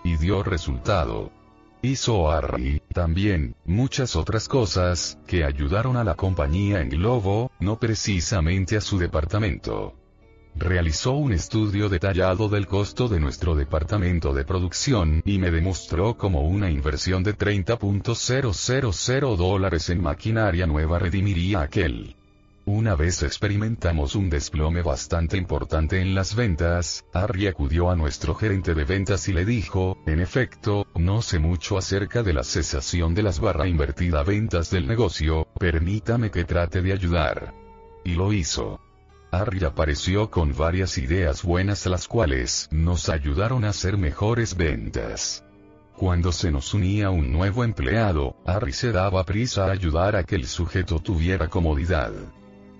Y 0.03 0.15
dio 0.17 0.43
resultado. 0.43 1.31
Hizo 1.81 2.31
Harry, 2.31 2.81
también, 2.91 3.55
muchas 3.65 4.15
otras 4.15 4.47
cosas, 4.47 5.19
que 5.27 5.43
ayudaron 5.43 5.95
a 5.95 6.03
la 6.03 6.15
compañía 6.15 6.81
en 6.81 6.89
Globo, 6.89 7.51
no 7.59 7.79
precisamente 7.79 8.77
a 8.77 8.81
su 8.81 8.97
departamento. 8.97 9.93
Realizó 10.55 11.11
un 11.11 11.33
estudio 11.33 11.87
detallado 11.87 12.49
del 12.49 12.65
costo 12.65 13.07
de 13.07 13.19
nuestro 13.19 13.55
departamento 13.55 14.33
de 14.33 14.43
producción 14.43 15.21
y 15.23 15.37
me 15.37 15.51
demostró 15.51 16.17
cómo 16.17 16.47
una 16.47 16.71
inversión 16.71 17.21
de 17.21 17.37
30.000 17.37 19.37
dólares 19.37 19.91
en 19.91 20.01
maquinaria 20.01 20.65
nueva 20.65 20.97
redimiría 20.97 21.61
aquel. 21.61 22.16
Una 22.69 22.97
vez 22.97 23.23
experimentamos 23.23 24.13
un 24.13 24.29
desplome 24.29 24.81
bastante 24.81 25.37
importante 25.37 26.01
en 26.01 26.13
las 26.13 26.35
ventas, 26.35 27.05
Harry 27.13 27.47
acudió 27.47 27.89
a 27.89 27.95
nuestro 27.95 28.35
gerente 28.35 28.73
de 28.73 28.83
ventas 28.83 29.29
y 29.29 29.31
le 29.31 29.45
dijo, 29.45 29.97
en 30.05 30.19
efecto, 30.19 30.85
no 30.93 31.21
sé 31.21 31.39
mucho 31.39 31.77
acerca 31.77 32.23
de 32.23 32.33
la 32.33 32.43
cesación 32.43 33.15
de 33.15 33.23
las 33.23 33.39
barra 33.39 33.69
invertida 33.69 34.21
ventas 34.23 34.69
del 34.69 34.85
negocio, 34.85 35.47
permítame 35.57 36.29
que 36.29 36.43
trate 36.43 36.81
de 36.81 36.91
ayudar. 36.91 37.53
Y 38.03 38.15
lo 38.15 38.33
hizo. 38.33 38.81
Harry 39.31 39.63
apareció 39.63 40.29
con 40.29 40.53
varias 40.53 40.97
ideas 40.97 41.43
buenas 41.43 41.85
las 41.85 42.09
cuales 42.09 42.67
nos 42.69 43.07
ayudaron 43.07 43.63
a 43.63 43.69
hacer 43.69 43.97
mejores 43.97 44.57
ventas. 44.57 45.41
Cuando 45.95 46.33
se 46.33 46.51
nos 46.51 46.73
unía 46.73 47.11
un 47.11 47.31
nuevo 47.31 47.63
empleado, 47.63 48.35
Harry 48.45 48.73
se 48.73 48.91
daba 48.91 49.23
prisa 49.23 49.67
a 49.67 49.71
ayudar 49.71 50.17
a 50.17 50.25
que 50.25 50.35
el 50.35 50.47
sujeto 50.47 50.99
tuviera 50.99 51.47
comodidad. 51.47 52.11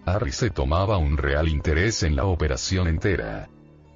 Harry 0.08 0.32
se 0.32 0.50
tomaba 0.50 0.98
un 0.98 1.18
real 1.18 1.50
interés 1.50 2.02
en 2.02 2.16
la 2.16 2.24
operación 2.24 2.88
entera. 2.88 3.50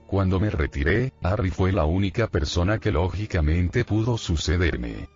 Cuando 0.07 0.41
me 0.41 0.49
retiré, 0.49 1.13
Harry 1.23 1.51
fue 1.51 1.71
la 1.71 1.85
única 1.85 2.27
persona 2.27 2.79
que 2.79 2.91
lógicamente 2.91 3.85
pudo 3.85 4.17
sucederme. 4.17 5.07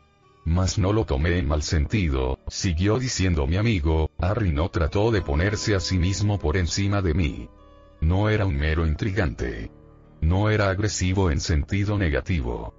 Mas 0.45 0.77
no 0.77 0.93
lo 0.93 1.03
tomé 1.03 1.37
en 1.37 1.49
mal 1.49 1.63
sentido, 1.63 2.39
siguió 2.47 2.97
diciendo 2.97 3.45
mi 3.45 3.57
amigo, 3.57 4.09
Harry 4.19 4.53
no 4.53 4.69
trató 4.69 5.11
de 5.11 5.21
ponerse 5.21 5.75
a 5.75 5.81
sí 5.81 5.97
mismo 5.97 6.39
por 6.39 6.55
encima 6.55 7.01
de 7.01 7.13
mí. 7.13 7.49
No 7.99 8.29
era 8.29 8.45
un 8.45 8.55
mero 8.55 8.87
intrigante. 8.87 9.69
No 10.21 10.49
era 10.49 10.69
agresivo 10.69 11.29
en 11.29 11.41
sentido 11.41 11.97
negativo. 11.97 12.73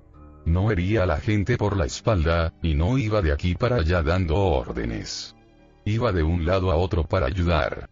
No 0.47 0.71
hería 0.71 1.03
a 1.03 1.07
la 1.07 1.19
gente 1.19 1.59
por 1.59 1.77
la 1.77 1.85
espalda, 1.85 2.55
y 2.63 2.73
no 2.73 2.97
iba 2.97 3.21
de 3.21 3.33
aquí 3.33 3.57
para 3.57 3.77
allá 3.77 4.03
dando 4.03 4.37
órdenes. 4.37 5.37
Iba 5.85 6.13
de 6.13 6.23
un 6.23 6.47
lado 6.47 6.73
a 6.73 6.77
otro 6.77 7.05
para 7.05 7.27
ayudar. 7.27 7.91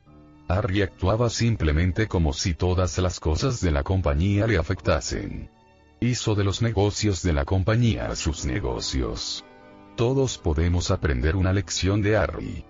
Harry 0.49 0.83
actuaba 0.83 1.31
simplemente 1.31 2.07
como 2.07 2.33
si 2.33 2.55
todas 2.55 2.99
las 2.99 3.19
cosas 3.19 3.61
de 3.61 3.71
la 3.71 3.83
compañía 3.83 4.47
le 4.47 4.59
afectasen. 4.59 5.51
Hizo 6.01 6.35
de 6.35 6.45
los 6.45 6.61
negocios 6.61 7.23
de 7.23 7.33
la 7.33 7.47
compañía 7.47 8.15
sus 8.15 8.45
negocios. 8.45 9.45
Todos 9.97 10.37
podemos 10.37 10.91
aprender 10.91 11.37
una 11.37 11.53
lección 11.53 12.03
de 12.03 12.17
Harry. 12.17 12.65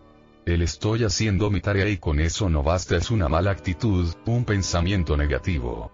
El 0.46 0.62
estoy 0.62 1.04
haciendo 1.04 1.50
mi 1.50 1.60
tarea 1.60 1.88
y 1.88 1.96
con 1.96 2.20
eso 2.20 2.48
no 2.48 2.62
basta 2.62 2.96
es 2.96 3.10
una 3.10 3.28
mala 3.28 3.50
actitud, 3.50 4.14
un 4.26 4.44
pensamiento 4.44 5.16
negativo. 5.16 5.90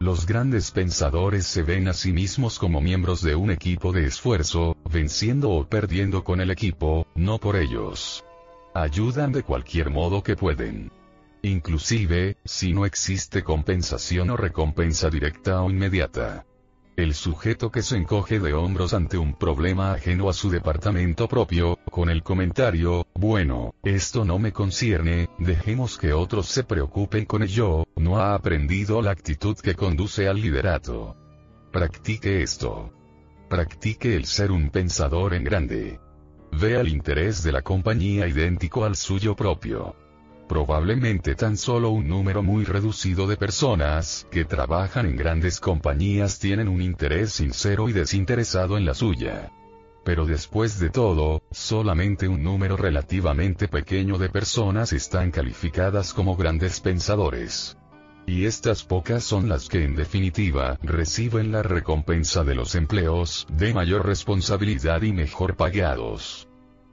Los 0.00 0.26
grandes 0.26 0.70
pensadores 0.72 1.46
se 1.46 1.62
ven 1.62 1.88
a 1.88 1.92
sí 1.92 2.12
mismos 2.12 2.58
como 2.58 2.80
miembros 2.80 3.22
de 3.22 3.36
un 3.36 3.52
equipo 3.52 3.92
de 3.92 4.06
esfuerzo, 4.06 4.76
venciendo 4.90 5.50
o 5.50 5.64
perdiendo 5.66 6.24
con 6.24 6.40
el 6.40 6.50
equipo, 6.50 7.06
no 7.14 7.38
por 7.38 7.56
ellos. 7.56 8.24
Ayudan 8.74 9.32
de 9.32 9.44
cualquier 9.44 9.90
modo 9.90 10.22
que 10.22 10.34
pueden. 10.34 10.90
Inclusive, 11.44 12.36
si 12.44 12.72
no 12.72 12.86
existe 12.86 13.42
compensación 13.42 14.30
o 14.30 14.36
recompensa 14.36 15.10
directa 15.10 15.60
o 15.62 15.70
inmediata. 15.70 16.46
El 16.94 17.14
sujeto 17.14 17.72
que 17.72 17.82
se 17.82 17.96
encoge 17.96 18.38
de 18.38 18.52
hombros 18.54 18.94
ante 18.94 19.18
un 19.18 19.34
problema 19.34 19.92
ajeno 19.92 20.28
a 20.28 20.34
su 20.34 20.50
departamento 20.50 21.26
propio, 21.26 21.80
con 21.90 22.10
el 22.10 22.22
comentario, 22.22 23.06
bueno, 23.14 23.74
esto 23.82 24.24
no 24.24 24.38
me 24.38 24.52
concierne, 24.52 25.30
dejemos 25.38 25.98
que 25.98 26.12
otros 26.12 26.46
se 26.46 26.62
preocupen 26.62 27.24
con 27.24 27.42
ello, 27.42 27.88
no 27.96 28.18
ha 28.18 28.34
aprendido 28.34 29.02
la 29.02 29.10
actitud 29.10 29.56
que 29.56 29.74
conduce 29.74 30.28
al 30.28 30.40
liderato. 30.40 31.16
Practique 31.72 32.42
esto. 32.42 32.92
Practique 33.48 34.14
el 34.14 34.26
ser 34.26 34.52
un 34.52 34.70
pensador 34.70 35.34
en 35.34 35.42
grande. 35.42 35.98
Vea 36.52 36.82
el 36.82 36.88
interés 36.88 37.42
de 37.42 37.50
la 37.50 37.62
compañía 37.62 38.28
idéntico 38.28 38.84
al 38.84 38.94
suyo 38.94 39.34
propio 39.34 39.96
probablemente 40.48 41.34
tan 41.34 41.56
solo 41.56 41.90
un 41.90 42.08
número 42.08 42.42
muy 42.42 42.64
reducido 42.64 43.26
de 43.26 43.36
personas 43.36 44.26
que 44.30 44.44
trabajan 44.44 45.06
en 45.06 45.16
grandes 45.16 45.60
compañías 45.60 46.38
tienen 46.38 46.68
un 46.68 46.82
interés 46.82 47.32
sincero 47.32 47.88
y 47.88 47.92
desinteresado 47.92 48.76
en 48.76 48.84
la 48.84 48.94
suya. 48.94 49.50
Pero 50.04 50.26
después 50.26 50.78
de 50.78 50.90
todo, 50.90 51.42
solamente 51.50 52.28
un 52.28 52.42
número 52.42 52.76
relativamente 52.76 53.68
pequeño 53.68 54.18
de 54.18 54.28
personas 54.28 54.92
están 54.92 55.30
calificadas 55.30 56.12
como 56.12 56.36
grandes 56.36 56.80
pensadores. 56.80 57.76
Y 58.26 58.46
estas 58.46 58.84
pocas 58.84 59.24
son 59.24 59.48
las 59.48 59.68
que 59.68 59.84
en 59.84 59.96
definitiva 59.96 60.78
reciben 60.82 61.50
la 61.50 61.62
recompensa 61.62 62.44
de 62.44 62.54
los 62.54 62.74
empleos 62.74 63.46
de 63.50 63.74
mayor 63.74 64.06
responsabilidad 64.06 65.02
y 65.02 65.12
mejor 65.12 65.56
pagados. 65.56 66.48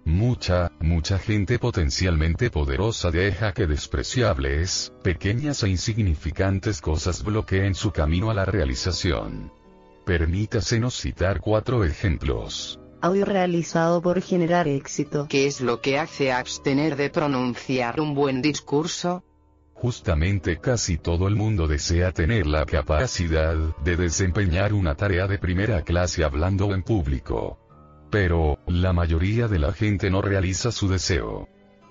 Mucha, 0.05 0.71
mucha 0.79 1.19
gente 1.19 1.59
potencialmente 1.59 2.49
poderosa 2.49 3.11
deja 3.11 3.53
que 3.53 3.67
despreciables, 3.67 4.91
pequeñas 5.03 5.63
e 5.63 5.69
insignificantes 5.69 6.81
cosas 6.81 7.23
bloqueen 7.23 7.75
su 7.75 7.91
camino 7.91 8.31
a 8.31 8.33
la 8.33 8.45
realización. 8.45 9.51
Permítasenos 10.05 10.99
citar 10.99 11.39
cuatro 11.39 11.83
ejemplos. 11.83 12.79
Audio 13.01 13.25
realizado 13.25 14.01
por 14.01 14.21
generar 14.21 14.67
éxito. 14.67 15.27
¿Qué 15.29 15.45
es 15.45 15.61
lo 15.61 15.79
que 15.79 15.99
hace 15.99 16.31
abstener 16.31 16.95
de 16.95 17.09
pronunciar 17.09 18.01
un 18.01 18.13
buen 18.13 18.41
discurso? 18.41 19.23
Justamente 19.73 20.57
casi 20.57 20.97
todo 20.97 21.29
el 21.29 21.37
mundo 21.37 21.65
desea 21.65 22.11
tener 22.11 22.45
la 22.45 22.65
capacidad 22.65 23.55
de 23.85 23.95
desempeñar 23.95 24.73
una 24.73 24.95
tarea 24.95 25.27
de 25.27 25.37
primera 25.37 25.83
clase 25.83 26.25
hablando 26.25 26.73
en 26.73 26.83
público. 26.83 27.68
Pero, 28.09 28.59
la 28.67 28.93
mayoría 28.93 29.47
de 29.47 29.59
la 29.59 29.71
gente 29.71 30.09
no 30.09 30.21
realiza 30.21 30.71
su 30.71 30.87
deseo. 30.87 31.47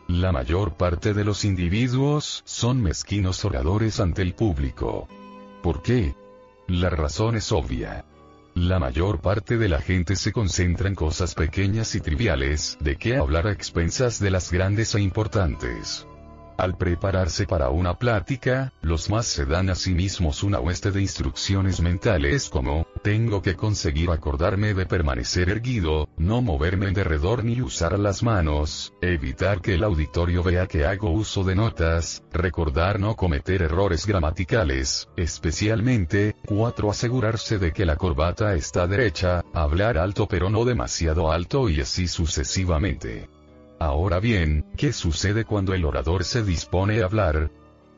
La 0.09 0.33
mayor 0.33 0.77
parte 0.77 1.14
de 1.14 1.25
los 1.25 1.45
individuos 1.45 2.43
son 2.45 2.83
mezquinos 2.83 3.45
oradores 3.45 4.01
ante 4.01 4.23
el 4.23 4.35
público. 4.35 5.07
¿Por 5.62 5.83
qué? 5.83 6.14
La 6.66 6.91
razón 6.91 7.37
es 7.37 7.53
obvia. 7.53 8.05
La 8.55 8.79
mayor 8.79 9.21
parte 9.21 9.57
de 9.59 9.69
la 9.69 9.81
gente 9.81 10.16
se 10.16 10.33
concentra 10.33 10.89
en 10.89 10.95
cosas 10.95 11.35
pequeñas 11.35 11.95
y 11.95 12.01
triviales, 12.01 12.77
de 12.81 12.97
qué 12.97 13.16
hablar 13.16 13.47
a 13.47 13.53
expensas 13.53 14.19
de 14.19 14.31
las 14.31 14.51
grandes 14.51 14.95
e 14.95 15.01
importantes. 15.01 16.07
Al 16.59 16.77
prepararse 16.77 17.47
para 17.47 17.71
una 17.71 17.95
plática, 17.95 18.73
los 18.83 19.11
más 19.11 19.27
se 19.27 19.47
dan 19.47 19.71
a 19.71 19.77
sí 19.77 19.95
mismos 19.95 20.43
una 20.43 20.59
hueste 20.59 20.91
de 20.91 21.01
instrucciones 21.01 21.81
mentales 21.81 22.51
como, 22.51 22.85
tengo 23.05 23.43
que 23.43 23.55
conseguir 23.55 24.11
acordarme 24.11 24.75
de 24.75 24.85
permanecer 24.85 25.51
erguido, 25.51 26.09
no 26.17 26.43
moverme 26.43 26.89
en 26.89 26.95
derredor 26.95 27.45
ni 27.45 27.63
usar 27.63 27.97
las 27.97 28.25
manos, 28.25 28.93
evitar 29.01 29.61
que 29.61 29.75
el 29.75 29.85
auditorio 29.85 30.43
vea 30.43 30.67
que 30.67 30.85
hago 30.85 31.13
uso 31.13 31.45
de 31.45 31.55
notas, 31.55 32.25
recordar 32.33 32.99
no 32.99 33.15
cometer 33.15 33.63
errores 33.63 34.05
gramaticales, 34.05 35.09
especialmente, 35.17 36.35
4. 36.45 36.91
Asegurarse 36.91 37.61
de 37.61 37.73
que 37.73 37.87
la 37.87 37.95
corbata 37.95 38.57
está 38.57 38.89
derecha, 38.89 39.45
hablar 39.55 39.97
alto 39.97 40.27
pero 40.27 40.51
no 40.51 40.65
demasiado 40.65 41.31
alto 41.31 41.69
y 41.69 41.81
así 41.83 42.09
sucesivamente. 42.09 43.29
Ahora 43.79 44.18
bien, 44.18 44.64
¿qué 44.76 44.93
sucede 44.93 45.45
cuando 45.45 45.72
el 45.72 45.85
orador 45.85 46.24
se 46.24 46.43
dispone 46.43 47.01
a 47.01 47.05
hablar? 47.05 47.51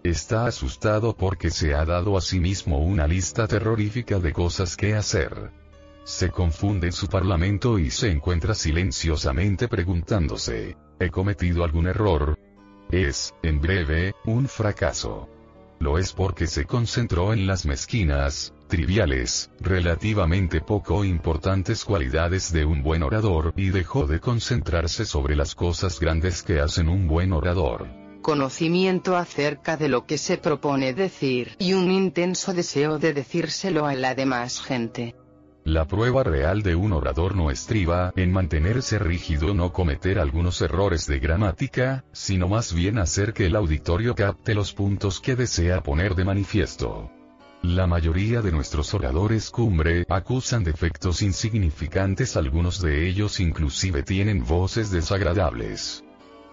Está 0.03 0.47
asustado 0.47 1.16
porque 1.16 1.51
se 1.51 1.74
ha 1.74 1.85
dado 1.85 2.18
a 2.18 2.20
sí 2.20 2.39
mismo 2.39 2.78
una 2.78 3.07
lista 3.07 3.47
terrorífica 3.47 4.18
de 4.18 4.33
cosas 4.33 4.76
que 4.76 4.95
hacer. 4.95 5.51
Se 6.05 6.31
confunde 6.31 6.89
en 6.89 6.93
su 6.93 7.07
parlamento 7.07 7.78
y 7.78 7.91
se 7.91 8.11
encuentra 8.11 8.55
silenciosamente 8.55 9.68
preguntándose, 9.68 10.76
¿he 10.99 11.11
cometido 11.11 11.64
algún 11.64 11.87
error? 11.87 12.39
Es, 12.91 13.35
en 13.43 13.61
breve, 13.61 14.14
un 14.24 14.49
fracaso. 14.49 15.28
Lo 15.78 15.99
es 15.99 16.12
porque 16.12 16.47
se 16.47 16.66
concentró 16.66 17.33
en 17.33 17.47
las 17.47 17.64
mezquinas, 17.64 18.53
triviales, 18.71 19.51
relativamente 19.61 20.62
poco 20.62 21.05
importantes 21.05 21.85
cualidades 21.85 22.51
de 22.53 22.64
un 22.64 22.83
buen 22.83 23.03
orador 23.03 23.53
y 23.57 23.68
dejó 23.68 24.07
de 24.07 24.21
concentrarse 24.21 25.05
sobre 25.05 25.37
las 25.37 25.55
cosas 25.55 26.01
grandes 26.01 26.43
que 26.43 26.61
hacen 26.61 26.89
un 26.89 27.07
buen 27.07 27.35
orador. 27.35 27.89
Conocimiento 28.23 29.16
acerca 29.16 29.77
de 29.77 29.89
lo 29.89 30.07
que 30.07 30.16
se 30.16 30.39
propone 30.39 30.95
decir 30.95 31.57
y 31.59 31.75
un 31.75 31.91
intenso 31.91 32.55
deseo 32.55 32.99
de 32.99 33.12
decírselo 33.12 33.85
a 33.87 33.95
la 33.95 34.14
demás 34.14 34.62
gente. 34.62 35.14
La 35.64 35.87
prueba 35.87 36.23
real 36.23 36.62
de 36.62 36.75
un 36.75 36.93
orador 36.93 37.37
no 37.37 37.51
estriba 37.51 38.12
en 38.16 38.33
mantenerse 38.33 38.99
rígido, 38.99 39.53
no 39.53 39.73
cometer 39.73 40.18
algunos 40.18 40.62
errores 40.62 41.07
de 41.07 41.18
gramática, 41.18 42.05
sino 42.12 42.49
más 42.49 42.73
bien 42.73 42.99
hacer 42.99 43.35
que 43.35 43.47
el 43.47 43.57
auditorio 43.57 44.14
capte 44.14 44.55
los 44.55 44.73
puntos 44.73 45.21
que 45.21 45.37
desea 45.37 45.83
poner 45.83 46.14
de 46.14 46.25
manifiesto. 46.25 47.11
La 47.63 47.87
mayoría 47.87 48.41
de 48.41 48.53
nuestros 48.53 48.95
oradores 48.95 49.51
cumbre 49.51 50.07
acusan 50.09 50.65
defectos 50.65 51.21
insignificantes, 51.21 52.39
algunos 52.39 52.81
de 52.81 53.07
ellos 53.07 53.39
inclusive 53.39 54.03
tienen 54.03 54.47
voces 54.47 54.91
desagradables. 54.91 56.03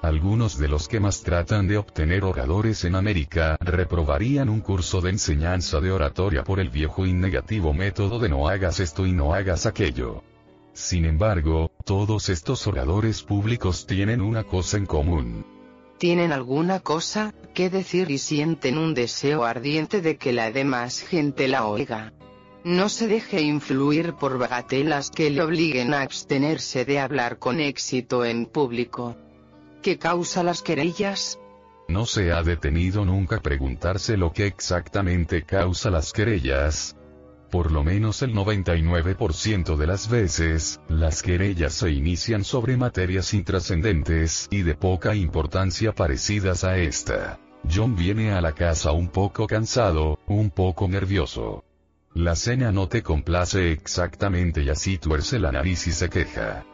Algunos 0.02 0.58
de 0.58 0.68
los 0.68 0.90
que 0.90 1.00
más 1.00 1.24
tratan 1.24 1.66
de 1.66 1.78
obtener 1.78 2.26
oradores 2.26 2.84
en 2.84 2.96
América 2.96 3.56
reprobarían 3.62 4.50
un 4.50 4.60
curso 4.60 5.00
de 5.00 5.12
enseñanza 5.12 5.80
de 5.80 5.92
oratoria 5.92 6.44
por 6.44 6.60
el 6.60 6.70
viejo 6.70 7.06
y 7.06 7.14
negativo 7.14 7.74
método 7.74 8.20
de 8.20 8.28
no 8.28 8.50
hagas 8.50 8.82
esto 8.82 9.08
y 9.08 9.14
no 9.14 9.34
hagas 9.34 9.66
aquello. 9.66 10.24
Sin 10.74 11.06
embargo, 11.06 11.72
todos 11.86 12.28
estos 12.28 12.68
oradores 12.68 13.24
públicos 13.24 13.88
tienen 13.88 14.20
una 14.20 14.44
cosa 14.44 14.76
en 14.76 14.86
común 14.86 15.57
tienen 15.98 16.32
alguna 16.32 16.80
cosa 16.80 17.34
que 17.54 17.70
decir 17.70 18.12
y 18.12 18.18
sienten 18.18 18.78
un 18.78 18.94
deseo 18.94 19.46
ardiente 19.46 20.02
de 20.02 20.18
que 20.18 20.34
la 20.34 20.52
demás 20.52 21.02
gente 21.02 21.48
la 21.48 21.66
oiga. 21.66 22.14
No 22.64 22.90
se 22.90 23.08
deje 23.08 23.42
influir 23.42 24.14
por 24.14 24.38
bagatelas 24.38 25.10
que 25.10 25.30
le 25.30 25.42
obliguen 25.42 25.94
a 25.94 26.02
abstenerse 26.02 26.84
de 26.84 27.00
hablar 27.00 27.40
con 27.40 27.60
éxito 27.60 28.26
en 28.26 28.46
público. 28.46 29.16
¿Qué 29.82 29.98
causa 29.98 30.44
las 30.44 30.62
querellas? 30.62 31.40
No 31.88 32.06
se 32.06 32.34
ha 32.34 32.44
detenido 32.44 33.06
nunca 33.06 33.38
a 33.38 33.42
preguntarse 33.42 34.18
lo 34.18 34.34
que 34.34 34.46
exactamente 34.46 35.44
causa 35.44 35.90
las 35.90 36.12
querellas, 36.12 36.97
por 37.50 37.72
lo 37.72 37.84
menos 37.84 38.22
el 38.22 38.34
99% 38.34 39.76
de 39.76 39.88
las 39.88 40.10
veces, 40.10 40.80
las 40.90 41.22
querellas 41.22 41.74
se 41.74 41.92
inician 41.92 42.44
sobre 42.44 42.78
materias 42.78 43.34
intrascendentes 43.34 44.48
y 44.52 44.64
de 44.64 44.76
poca 44.76 45.16
importancia 45.16 45.94
parecidas 45.94 46.64
a 46.64 46.78
esta. 46.78 47.40
John 47.70 47.96
viene 47.96 48.32
a 48.32 48.42
la 48.42 48.54
casa 48.54 48.92
un 48.92 49.10
poco 49.10 49.48
cansado, 49.48 50.20
un 50.28 50.50
poco 50.50 50.88
nervioso. 50.88 51.64
La 52.14 52.36
cena 52.36 52.72
no 52.72 52.88
te 52.88 53.04
complace 53.04 53.72
exactamente 53.72 54.64
y 54.64 54.70
así 54.70 54.98
tuerce 54.98 55.40
la 55.40 55.52
nariz 55.52 55.88
y 55.88 55.92
se 55.92 56.10
queja. 56.10 56.66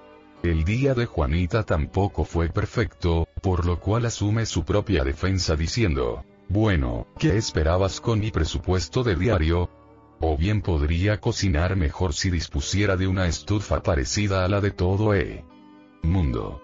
El 0.43 0.63
día 0.63 0.93
de 0.93 1.05
Juanita 1.05 1.63
tampoco 1.63 2.25
fue 2.25 2.49
perfecto, 2.49 3.27
por 3.41 3.65
lo 3.65 3.79
cual 3.79 4.05
asume 4.05 4.45
su 4.45 4.65
propia 4.65 5.03
defensa 5.03 5.55
diciendo, 5.55 6.23
bueno, 6.49 7.07
¿qué 7.17 7.37
esperabas 7.37 7.99
con 7.99 8.19
mi 8.19 8.29
presupuesto 8.29 9.03
de 9.03 9.15
diario? 9.15 9.69
O 10.25 10.37
bien 10.37 10.61
podría 10.61 11.19
cocinar 11.19 11.75
mejor 11.75 12.13
si 12.13 12.29
dispusiera 12.29 12.95
de 12.95 13.07
una 13.07 13.27
estufa 13.27 13.83
parecida 13.83 14.45
a 14.45 14.47
la 14.47 14.61
de 14.61 14.71
todo 14.71 15.13
E. 15.13 15.43
Mundo. 16.01 16.61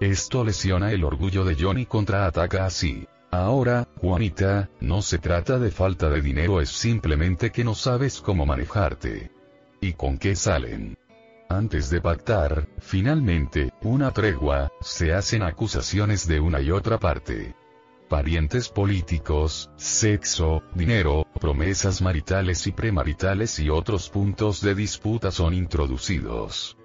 Esto 0.00 0.44
lesiona 0.44 0.92
el 0.92 1.02
orgullo 1.02 1.44
de 1.44 1.56
Johnny 1.56 1.86
contraataca 1.86 2.66
así. 2.66 3.08
Ahora, 3.32 3.88
Juanita, 4.00 4.70
no 4.78 5.02
se 5.02 5.18
trata 5.18 5.58
de 5.58 5.72
falta 5.72 6.08
de 6.08 6.22
dinero, 6.22 6.60
es 6.60 6.68
simplemente 6.68 7.50
que 7.50 7.64
no 7.64 7.74
sabes 7.74 8.20
cómo 8.20 8.46
manejarte. 8.46 9.32
¿Y 9.80 9.94
con 9.94 10.16
qué 10.16 10.36
salen? 10.36 10.96
Antes 11.48 11.90
de 11.90 12.00
pactar, 12.00 12.68
finalmente, 12.78 13.72
una 13.82 14.12
tregua, 14.12 14.70
se 14.82 15.14
hacen 15.14 15.42
acusaciones 15.42 16.28
de 16.28 16.38
una 16.38 16.60
y 16.60 16.70
otra 16.70 17.00
parte. 17.00 17.56
Parientes 18.10 18.68
políticos, 18.68 19.70
sexo, 19.76 20.64
dinero, 20.74 21.28
promesas 21.40 22.02
maritales 22.02 22.66
y 22.66 22.72
premaritales 22.72 23.60
y 23.60 23.70
otros 23.70 24.10
puntos 24.10 24.60
de 24.62 24.74
disputa 24.74 25.30
son 25.30 25.54
introducidos. 25.54 26.76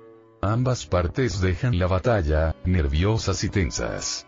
Ambas 0.44 0.86
partes 0.86 1.42
dejan 1.42 1.80
la 1.80 1.88
batalla, 1.88 2.56
nerviosas 2.64 3.44
y 3.44 3.50
tensas. 3.50 4.28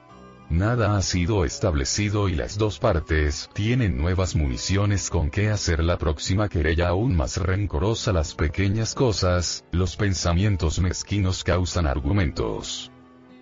Nada 0.50 0.98
ha 0.98 1.04
sido 1.04 1.46
establecido 1.46 2.30
y 2.30 2.36
las 2.36 2.58
dos 2.58 2.80
partes 2.80 3.48
tienen 3.54 3.96
nuevas 4.00 4.36
municiones 4.36 5.12
con 5.12 5.30
que 5.30 5.52
hacer 5.52 5.84
la 5.84 6.00
próxima 6.00 6.50
querella 6.50 6.88
aún 6.88 7.16
más 7.16 7.38
rencorosa. 7.38 8.12
Las 8.12 8.34
pequeñas 8.34 8.96
cosas, 8.96 9.66
los 9.72 9.98
pensamientos 9.98 10.80
mezquinos 10.80 11.44
causan 11.44 11.86
argumentos. 11.86 12.92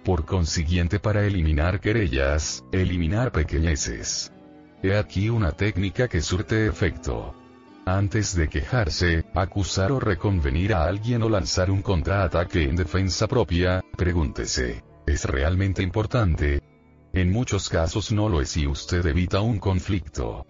Por 0.05 0.23
consiguiente 0.23 0.99
para 0.99 1.25
eliminar 1.25 1.79
querellas, 1.79 2.63
eliminar 2.71 3.31
pequeñeces. 3.31 4.31
He 4.83 4.95
aquí 4.95 5.29
una 5.29 5.51
técnica 5.51 6.07
que 6.07 6.21
surte 6.21 6.67
efecto. 6.67 7.33
Antes 7.87 8.35
de 8.35 8.47
quejarse, 8.47 9.25
acusar 9.33 9.91
o 9.91 9.99
reconvenir 9.99 10.75
a 10.75 10.83
alguien 10.83 11.23
o 11.23 11.29
lanzar 11.29 11.71
un 11.71 11.81
contraataque 11.81 12.65
en 12.65 12.75
defensa 12.75 13.25
propia, 13.27 13.83
pregúntese, 13.97 14.83
¿es 15.07 15.25
realmente 15.25 15.81
importante? 15.81 16.61
En 17.11 17.31
muchos 17.31 17.67
casos 17.67 18.11
no 18.11 18.29
lo 18.29 18.41
es 18.41 18.55
y 18.57 18.67
usted 18.67 19.03
evita 19.07 19.41
un 19.41 19.57
conflicto. 19.57 20.45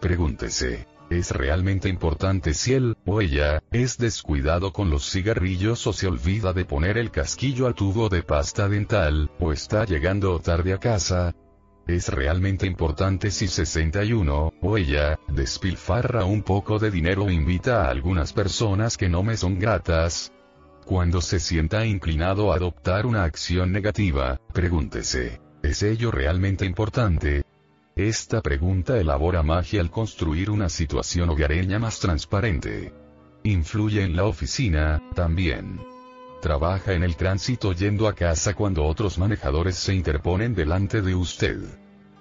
Pregúntese, 0.00 0.88
¿es 1.10 1.30
realmente 1.30 1.88
importante 1.88 2.54
si 2.54 2.74
él, 2.74 2.96
o 3.06 3.20
ella, 3.20 3.62
es 3.70 3.98
descuidado 3.98 4.72
con 4.72 4.90
los 4.90 5.10
cigarrillos 5.10 5.86
o 5.86 5.92
se 5.92 6.06
olvida 6.06 6.52
de 6.52 6.64
poner 6.64 6.98
el 6.98 7.10
casquillo 7.10 7.66
al 7.66 7.74
tubo 7.74 8.08
de 8.08 8.22
pasta 8.22 8.68
dental, 8.68 9.30
o 9.40 9.52
está 9.52 9.84
llegando 9.84 10.38
tarde 10.40 10.72
a 10.72 10.78
casa? 10.78 11.34
¿Es 11.86 12.08
realmente 12.08 12.66
importante 12.66 13.30
si 13.30 13.46
61, 13.46 14.52
o 14.60 14.76
ella, 14.76 15.18
despilfarra 15.28 16.24
un 16.24 16.42
poco 16.42 16.78
de 16.78 16.90
dinero 16.90 17.24
o 17.24 17.30
invita 17.30 17.84
a 17.84 17.90
algunas 17.90 18.32
personas 18.32 18.96
que 18.96 19.08
no 19.08 19.22
me 19.22 19.36
son 19.36 19.58
gratas? 19.58 20.32
Cuando 20.84 21.20
se 21.20 21.38
sienta 21.38 21.86
inclinado 21.86 22.52
a 22.52 22.56
adoptar 22.56 23.06
una 23.06 23.24
acción 23.24 23.72
negativa, 23.72 24.40
pregúntese, 24.52 25.40
¿Es 25.66 25.82
ello 25.82 26.12
realmente 26.12 26.64
importante? 26.64 27.42
Esta 27.96 28.42
pregunta 28.42 28.98
elabora 28.98 29.42
magia 29.42 29.80
al 29.80 29.90
construir 29.90 30.50
una 30.50 30.68
situación 30.68 31.30
hogareña 31.30 31.78
más 31.78 31.98
transparente. 31.98 32.92
Influye 33.42 34.02
en 34.02 34.14
la 34.14 34.24
oficina, 34.24 35.02
también. 35.14 35.80
Trabaja 36.42 36.92
en 36.92 37.02
el 37.02 37.16
tránsito 37.16 37.72
yendo 37.72 38.06
a 38.06 38.12
casa 38.12 38.52
cuando 38.52 38.84
otros 38.84 39.16
manejadores 39.16 39.76
se 39.76 39.94
interponen 39.94 40.54
delante 40.54 41.00
de 41.00 41.14
usted. 41.14 41.56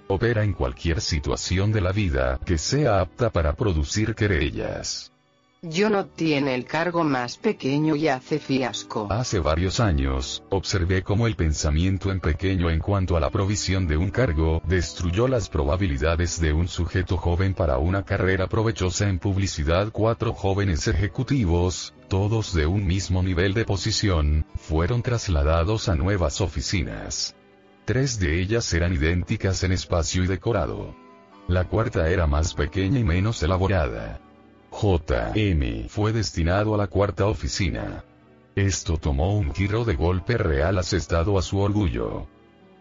Opera 0.07 0.45
en 0.45 0.53
cualquier 0.53 1.01
situación 1.01 1.73
de 1.73 1.82
la 1.82 1.91
vida 1.91 2.39
que 2.45 2.57
sea 2.57 3.01
apta 3.01 3.30
para 3.30 3.53
producir 3.57 4.15
querellas. 4.15 5.11
Yo 5.68 5.89
no 5.89 6.05
tiene 6.05 6.53
el 6.53 6.66
cargo 6.66 7.03
más 7.03 7.38
pequeño 7.38 7.95
y 7.95 8.07
hace 8.07 8.38
fiasco. 8.38 9.07
Hace 9.09 9.39
varios 9.39 9.80
años, 9.80 10.43
observé 10.51 11.01
cómo 11.01 11.26
el 11.26 11.36
pensamiento 11.36 12.11
en 12.11 12.20
pequeño 12.20 12.70
en 12.70 12.78
cuanto 12.78 13.18
a 13.18 13.20
la 13.20 13.32
provisión 13.32 13.88
de 13.88 13.97
un 13.97 14.11
cargo 14.11 14.61
destruyó 14.68 15.28
las 15.28 15.49
probabilidades 15.49 16.39
de 16.39 16.53
un 16.53 16.68
sujeto 16.68 17.18
joven 17.18 17.55
para 17.55 17.80
una 17.80 18.05
carrera 18.05 18.45
provechosa 18.45 19.09
en 19.09 19.18
publicidad. 19.18 19.89
Cuatro 19.91 20.34
jóvenes 20.34 20.88
ejecutivos, 20.88 21.95
todos 22.09 22.53
de 22.53 22.68
un 22.68 22.86
mismo 22.86 23.24
nivel 23.24 23.55
de 23.55 23.66
posición, 23.66 24.45
fueron 24.53 25.01
trasladados 25.01 25.89
a 25.89 25.95
nuevas 25.95 26.41
oficinas. 26.41 27.36
Tres 27.86 28.20
de 28.20 28.39
ellas 28.39 28.72
eran 28.72 28.93
idénticas 28.93 29.63
en 29.63 29.72
espacio 29.72 30.24
y 30.24 30.28
decorado. 30.28 30.95
La 31.47 31.63
cuarta 31.63 32.07
era 32.07 32.28
más 32.28 32.53
pequeña 32.53 32.99
y 32.99 33.03
menos 33.03 33.41
elaborada. 33.41 34.22
JM 34.82 35.88
fue 35.88 36.11
destinado 36.11 36.76
a 36.76 36.78
la 36.78 36.88
cuarta 36.88 37.28
oficina. 37.28 38.03
Esto 38.55 38.97
tomó 38.97 39.38
un 39.38 39.53
giro 39.53 39.86
de 39.86 39.95
golpe 39.95 40.38
real 40.38 40.78
asestado 40.78 41.38
a 41.38 41.41
su 41.41 41.59
orgullo. 41.59 42.28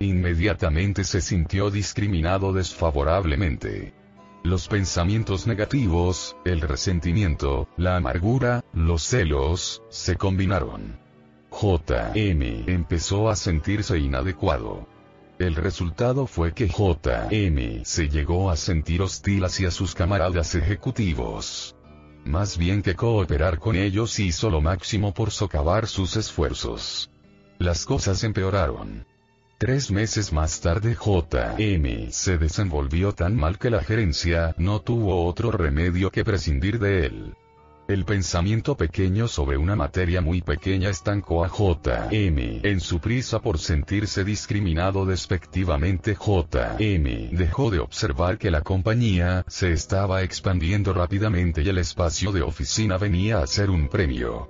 Inmediatamente 0.00 1.04
se 1.04 1.20
sintió 1.20 1.70
discriminado 1.70 2.52
desfavorablemente. 2.52 3.94
Los 4.42 4.66
pensamientos 4.66 5.46
negativos, 5.46 6.36
el 6.44 6.62
resentimiento, 6.62 7.68
la 7.76 7.96
amargura, 7.96 8.64
los 8.72 9.04
celos, 9.04 9.80
se 9.88 10.16
combinaron. 10.16 10.98
JM 11.52 12.68
empezó 12.68 13.28
a 13.28 13.36
sentirse 13.36 13.98
inadecuado. 13.98 14.88
El 15.38 15.54
resultado 15.54 16.26
fue 16.26 16.52
que 16.52 16.68
JM 16.68 17.84
se 17.84 18.08
llegó 18.08 18.50
a 18.50 18.56
sentir 18.56 19.00
hostil 19.00 19.44
hacia 19.44 19.70
sus 19.70 19.94
camaradas 19.94 20.54
ejecutivos. 20.56 21.73
Más 22.24 22.56
bien 22.56 22.82
que 22.82 22.94
cooperar 22.94 23.58
con 23.58 23.76
ellos 23.76 24.18
hizo 24.18 24.48
lo 24.48 24.62
máximo 24.62 25.12
por 25.12 25.30
socavar 25.30 25.86
sus 25.86 26.16
esfuerzos. 26.16 27.10
Las 27.58 27.84
cosas 27.84 28.24
empeoraron. 28.24 29.06
Tres 29.58 29.90
meses 29.90 30.32
más 30.32 30.60
tarde 30.60 30.94
JM 30.94 32.10
se 32.10 32.38
desenvolvió 32.38 33.12
tan 33.12 33.36
mal 33.36 33.58
que 33.58 33.70
la 33.70 33.82
gerencia 33.82 34.54
no 34.58 34.80
tuvo 34.80 35.26
otro 35.26 35.50
remedio 35.50 36.10
que 36.10 36.24
prescindir 36.24 36.78
de 36.78 37.06
él. 37.06 37.34
El 37.86 38.06
pensamiento 38.06 38.78
pequeño 38.78 39.28
sobre 39.28 39.58
una 39.58 39.76
materia 39.76 40.22
muy 40.22 40.40
pequeña 40.40 40.88
estancó 40.88 41.44
a 41.44 41.48
JM 41.48 42.60
en 42.62 42.80
su 42.80 42.98
prisa 42.98 43.42
por 43.42 43.58
sentirse 43.58 44.24
discriminado 44.24 45.04
despectivamente. 45.04 46.14
JM 46.14 47.36
dejó 47.36 47.70
de 47.70 47.80
observar 47.80 48.38
que 48.38 48.50
la 48.50 48.62
compañía 48.62 49.44
se 49.48 49.72
estaba 49.72 50.22
expandiendo 50.22 50.94
rápidamente 50.94 51.60
y 51.60 51.68
el 51.68 51.76
espacio 51.76 52.32
de 52.32 52.40
oficina 52.40 52.96
venía 52.96 53.40
a 53.40 53.46
ser 53.46 53.68
un 53.68 53.88
premio. 53.88 54.48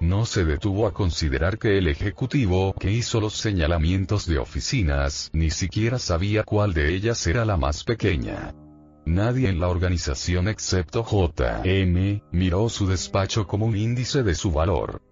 No 0.00 0.26
se 0.26 0.44
detuvo 0.44 0.86
a 0.86 0.92
considerar 0.92 1.56
que 1.58 1.78
el 1.78 1.88
ejecutivo 1.88 2.74
que 2.78 2.90
hizo 2.90 3.18
los 3.18 3.32
señalamientos 3.32 4.26
de 4.26 4.38
oficinas 4.38 5.30
ni 5.32 5.48
siquiera 5.48 5.98
sabía 5.98 6.42
cuál 6.42 6.74
de 6.74 6.94
ellas 6.94 7.26
era 7.26 7.46
la 7.46 7.56
más 7.56 7.82
pequeña. 7.82 8.52
Nadie 9.06 9.48
en 9.50 9.60
la 9.60 9.68
organización 9.68 10.48
excepto 10.48 11.04
JM, 11.04 12.22
miró 12.32 12.68
su 12.68 12.86
despacho 12.86 13.46
como 13.46 13.66
un 13.66 13.76
índice 13.76 14.22
de 14.22 14.34
su 14.34 14.50
valor. 14.50 15.02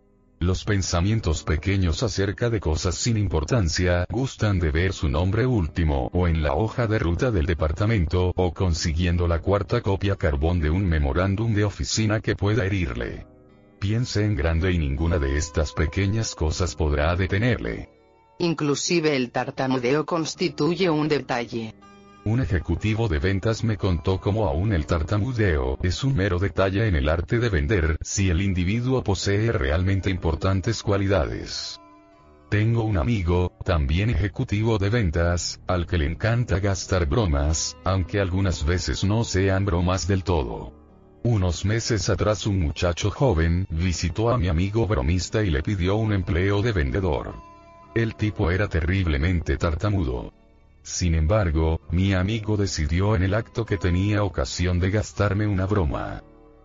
Los 0.41 0.65
pensamientos 0.65 1.45
pequeños 1.45 2.03
acerca 2.03 2.51
de 2.51 2.59
cosas 2.59 2.97
sin 2.97 3.17
importancia 3.17 4.07
gustan 4.11 4.59
de 4.59 4.73
ver 4.73 4.93
su 4.93 5.09
nombre 5.09 5.47
último 5.47 6.11
o 6.13 6.27
en 6.27 6.43
la 6.43 6.55
hoja 6.55 6.89
de 6.89 6.99
ruta 6.99 7.31
del 7.31 7.47
departamento 7.47 8.33
o 8.35 8.53
consiguiendo 8.53 9.29
la 9.29 9.41
cuarta 9.41 9.83
copia 9.83 10.17
carbón 10.17 10.59
de 10.59 10.71
un 10.71 10.85
memorándum 10.85 11.55
de 11.55 11.65
oficina 11.65 12.21
que 12.21 12.35
pueda 12.35 12.65
herirle. 12.65 13.27
Piense 13.79 14.25
en 14.25 14.35
grande 14.35 14.73
y 14.73 14.79
ninguna 14.79 15.19
de 15.19 15.37
estas 15.37 15.73
pequeñas 15.73 16.35
cosas 16.35 16.75
podrá 16.75 17.15
detenerle. 17.15 17.91
Inclusive 18.39 19.15
el 19.15 19.31
tartamudeo 19.31 20.07
constituye 20.07 20.91
un 20.91 21.07
detalle. 21.09 21.75
Un 22.25 22.41
ejecutivo 22.41 23.09
de 23.09 23.19
ventas 23.19 23.65
me 23.65 23.77
contó 23.77 24.21
cómo 24.21 24.47
aún 24.47 24.73
el 24.73 24.87
tartamudeo 24.87 25.77
es 25.83 26.05
un 26.05 26.15
mero 26.15 26.39
detalle 26.39 26.87
en 26.87 26.95
el 26.95 27.09
arte 27.09 27.41
de 27.41 27.49
vender 27.49 27.99
si 28.01 28.31
el 28.31 28.41
individuo 28.43 29.03
posee 29.03 29.51
realmente 29.51 30.09
importantes 30.09 30.85
cualidades. 30.85 31.81
Tengo 32.49 32.85
un 32.85 32.97
amigo, 32.97 33.51
también 33.65 34.11
ejecutivo 34.11 34.79
de 34.79 34.89
ventas, 34.89 35.61
al 35.67 35.87
que 35.87 35.99
le 35.99 36.07
encanta 36.07 36.61
gastar 36.61 37.07
bromas, 37.07 37.77
aunque 37.83 38.21
algunas 38.21 38.65
veces 38.65 39.03
no 39.03 39.25
sean 39.25 39.65
bromas 39.65 40.07
del 40.07 40.23
todo. 40.23 40.73
Unos 41.25 41.65
meses 41.65 42.09
atrás 42.09 42.47
un 42.47 42.61
muchacho 42.61 43.11
joven 43.11 43.67
visitó 43.69 44.31
a 44.31 44.39
mi 44.39 44.47
amigo 44.47 44.87
bromista 44.87 45.43
y 45.43 45.51
le 45.51 45.63
pidió 45.63 45.97
un 45.97 46.13
empleo 46.13 46.63
de 46.63 46.71
vendedor. 46.71 47.35
El 47.97 48.15
tipo 48.15 48.53
era 48.53 48.69
terriblemente 48.69 49.57
tartamudo. 49.57 50.33
Sin 50.83 51.15
embargo, 51.15 51.81
mi 51.91 52.13
amigo 52.13 52.57
decidió 52.57 53.15
en 53.15 53.23
el 53.23 53.35
acto 53.35 53.65
que 53.65 53.79
tenía 53.79 54.25
ocasión 54.25 54.81
de 54.81 54.91
gastarme 54.91 55.47
una 55.47 55.67
broma. 55.67 56.23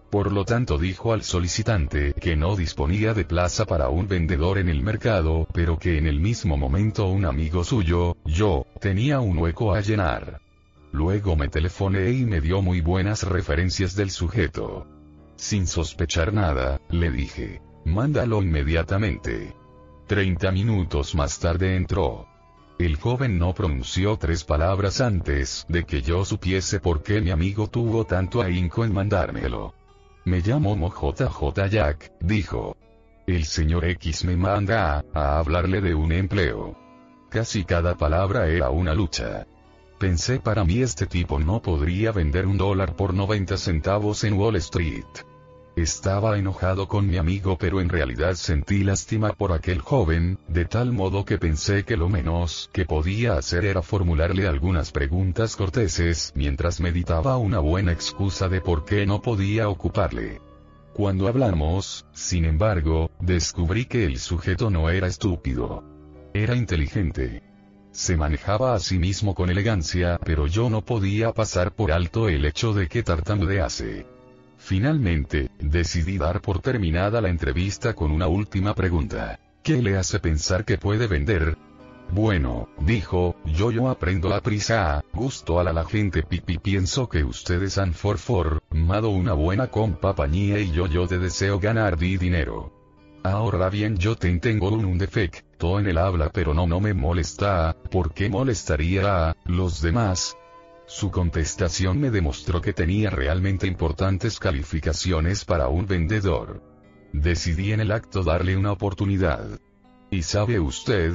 Por 0.09 0.31
lo 0.31 0.45
tanto 0.45 0.77
dijo 0.77 1.11
al 1.13 1.23
solicitante 1.23 2.13
que 2.13 2.35
no 2.35 2.55
disponía 2.55 3.13
de 3.13 3.25
plaza 3.25 3.65
para 3.65 3.89
un 3.89 4.07
vendedor 4.07 4.57
en 4.57 4.69
el 4.69 4.81
mercado, 4.81 5.47
pero 5.53 5.77
que 5.77 5.97
en 5.97 6.07
el 6.07 6.19
mismo 6.19 6.57
momento 6.57 7.07
un 7.07 7.25
amigo 7.25 7.63
suyo, 7.63 8.15
yo, 8.25 8.65
tenía 8.79 9.19
un 9.19 9.37
hueco 9.37 9.73
a 9.73 9.81
llenar. 9.81 10.39
Luego 10.93 11.35
me 11.35 11.49
telefoné 11.49 12.11
y 12.11 12.25
me 12.25 12.39
dio 12.39 12.61
muy 12.61 12.79
buenas 12.81 13.23
referencias 13.23 13.95
del 13.95 14.09
sujeto. 14.09 14.87
Sin 15.35 15.67
sospechar 15.67 16.33
nada, 16.33 16.79
le 16.89 17.11
dije, 17.11 17.61
mándalo 17.85 18.41
inmediatamente. 18.41 19.53
Treinta 20.07 20.51
minutos 20.51 21.13
más 21.15 21.37
tarde 21.37 21.75
entró. 21.75 22.27
El 22.79 22.95
joven 22.95 23.39
no 23.39 23.55
pronunció 23.55 24.17
tres 24.17 24.43
palabras 24.43 25.01
antes 25.01 25.65
de 25.67 25.83
que 25.83 26.03
yo 26.03 26.23
supiese 26.25 26.79
por 26.79 27.01
qué 27.01 27.21
mi 27.21 27.31
amigo 27.31 27.67
tuvo 27.67 28.05
tanto 28.05 28.39
ahínco 28.39 28.85
en 28.85 28.93
mandármelo. 28.93 29.73
Me 30.25 30.41
llamo 30.41 30.75
MoJJ 30.75 31.69
Jack, 31.71 32.11
dijo. 32.19 32.77
El 33.25 33.45
señor 33.45 33.83
X 33.85 34.25
me 34.25 34.37
manda 34.37 34.97
a, 34.97 35.03
a 35.13 35.39
hablarle 35.39 35.81
de 35.81 35.95
un 35.95 36.11
empleo. 36.11 36.77
Casi 37.29 37.65
cada 37.65 37.95
palabra 37.97 38.47
era 38.47 38.69
una 38.69 38.93
lucha. 38.93 39.47
Pensé 39.97 40.39
para 40.39 40.63
mí 40.63 40.81
este 40.81 41.07
tipo 41.07 41.39
no 41.39 41.63
podría 41.63 42.11
vender 42.11 42.45
un 42.45 42.57
dólar 42.57 42.95
por 42.95 43.15
90 43.15 43.57
centavos 43.57 44.23
en 44.23 44.33
Wall 44.35 44.55
Street. 44.57 45.05
Estaba 45.77 46.39
enojado 46.39 46.87
con 46.87 47.05
mi 47.07 47.17
amigo 47.17 47.55
pero 47.59 47.81
en 47.81 47.89
realidad 47.89 48.33
sentí 48.33 48.83
lástima 48.83 49.33
por 49.33 49.51
aquel 49.51 49.79
joven, 49.79 50.39
de 50.47 50.65
tal 50.65 50.91
modo 50.91 51.23
que 51.23 51.37
pensé 51.37 51.83
que 51.83 51.95
lo 51.95 52.09
menos 52.09 52.67
que 52.73 52.85
podía 52.85 53.33
hacer 53.33 53.63
era 53.63 53.83
formularle 53.83 54.47
algunas 54.47 54.91
preguntas 54.91 55.55
corteses 55.55 56.33
mientras 56.33 56.79
meditaba 56.79 57.37
una 57.37 57.59
buena 57.59 57.91
excusa 57.91 58.49
de 58.49 58.59
por 58.59 58.85
qué 58.85 59.05
no 59.05 59.21
podía 59.21 59.69
ocuparle. 59.69 60.41
Cuando 60.93 61.27
hablamos, 61.27 62.07
sin 62.11 62.45
embargo, 62.45 63.11
descubrí 63.19 63.85
que 63.85 64.03
el 64.05 64.17
sujeto 64.17 64.71
no 64.71 64.89
era 64.89 65.05
estúpido. 65.05 65.83
Era 66.33 66.55
inteligente. 66.55 67.43
Se 67.91 68.17
manejaba 68.17 68.73
a 68.73 68.79
sí 68.79 68.97
mismo 68.97 69.35
con 69.35 69.51
elegancia, 69.51 70.19
pero 70.25 70.47
yo 70.47 70.71
no 70.71 70.83
podía 70.83 71.33
pasar 71.33 71.75
por 71.75 71.91
alto 71.91 72.29
el 72.29 72.45
hecho 72.45 72.73
de 72.73 72.87
que 72.87 73.03
tartamudease. 73.03 74.16
Finalmente, 74.67 75.49
decidí 75.59 76.17
dar 76.17 76.41
por 76.41 76.59
terminada 76.59 77.21
la 77.21 77.29
entrevista 77.29 77.93
con 77.93 78.11
una 78.11 78.27
última 78.27 78.75
pregunta. 78.75 79.39
¿Qué 79.63 79.81
le 79.81 79.95
hace 79.95 80.19
pensar 80.19 80.65
que 80.65 80.77
puede 80.77 81.07
vender? 81.07 81.57
Bueno, 82.11 82.67
dijo, 82.81 83.37
yo 83.45 83.71
yo 83.71 83.87
aprendo 83.87 84.33
a 84.35 84.41
prisa, 84.41 85.05
gusto 85.13 85.61
a 85.61 85.63
la, 85.63 85.71
la 85.71 85.85
gente 85.85 86.21
pipi 86.21 86.57
pienso 86.57 87.07
que 87.07 87.23
ustedes 87.23 87.77
han 87.77 87.93
for 87.93 88.17
formado 88.17 89.07
una 89.07 89.31
buena 89.31 89.67
compañía 89.67 90.59
y 90.59 90.69
yo 90.73 90.85
yo 90.87 91.07
te 91.07 91.17
deseo 91.17 91.61
ganar 91.61 91.97
di 91.97 92.17
dinero. 92.17 92.73
Ahora 93.23 93.69
bien 93.69 93.95
yo 93.95 94.17
te 94.17 94.37
tengo 94.37 94.67
un, 94.67 94.83
un 94.83 94.97
defecto 94.97 95.79
en 95.79 95.87
el 95.87 95.97
habla 95.97 96.29
pero 96.29 96.53
no 96.53 96.67
no 96.67 96.81
me 96.81 96.93
molesta, 96.93 97.73
¿por 97.89 98.13
qué 98.13 98.27
molestaría 98.27 99.29
a 99.29 99.35
los 99.45 99.81
demás? 99.81 100.35
Su 100.87 101.11
contestación 101.11 101.99
me 101.99 102.11
demostró 102.11 102.61
que 102.61 102.71
tenía 102.71 103.09
realmente 103.09 103.67
importantes 103.67 104.39
calificaciones 104.39 105.43
para 105.43 105.67
un 105.67 105.85
vendedor. 105.85 106.63
Decidí 107.11 107.73
en 107.73 107.81
el 107.81 107.91
acto 107.91 108.23
darle 108.23 108.55
una 108.55 108.71
oportunidad. 108.71 109.59
Y 110.09 110.23
sabe 110.23 110.61
usted, 110.61 111.13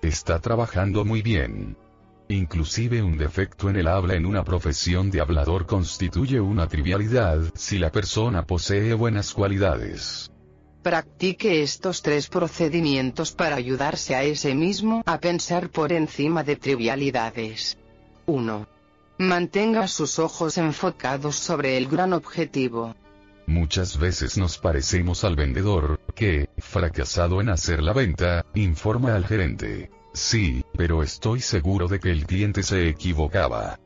está 0.00 0.40
trabajando 0.40 1.04
muy 1.04 1.20
bien. 1.20 1.76
Inclusive 2.28 3.02
un 3.02 3.18
defecto 3.18 3.68
en 3.68 3.76
el 3.76 3.86
habla 3.86 4.14
en 4.14 4.24
una 4.24 4.44
profesión 4.44 5.10
de 5.10 5.20
hablador 5.20 5.66
constituye 5.66 6.40
una 6.40 6.66
trivialidad 6.66 7.42
si 7.54 7.78
la 7.78 7.92
persona 7.92 8.46
posee 8.46 8.94
buenas 8.94 9.34
cualidades. 9.34 10.32
Practique 10.82 11.62
estos 11.62 12.00
tres 12.00 12.28
procedimientos 12.28 13.32
para 13.32 13.56
ayudarse 13.56 14.14
a 14.14 14.24
ese 14.24 14.54
mismo 14.54 15.02
a 15.04 15.20
pensar 15.20 15.68
por 15.68 15.92
encima 15.92 16.42
de 16.42 16.56
trivialidades. 16.56 17.76
1. 18.24 18.72
Mantenga 19.22 19.86
sus 19.86 20.18
ojos 20.18 20.58
enfocados 20.58 21.36
sobre 21.36 21.76
el 21.76 21.86
gran 21.86 22.12
objetivo. 22.12 22.96
Muchas 23.46 23.96
veces 23.96 24.36
nos 24.36 24.58
parecemos 24.58 25.22
al 25.22 25.36
vendedor, 25.36 26.00
que, 26.16 26.48
fracasado 26.58 27.40
en 27.40 27.48
hacer 27.48 27.84
la 27.84 27.92
venta, 27.92 28.44
informa 28.54 29.14
al 29.14 29.24
gerente. 29.24 29.92
Sí, 30.12 30.64
pero 30.76 31.04
estoy 31.04 31.38
seguro 31.38 31.86
de 31.86 32.00
que 32.00 32.10
el 32.10 32.26
cliente 32.26 32.64
se 32.64 32.88
equivocaba. 32.88 33.78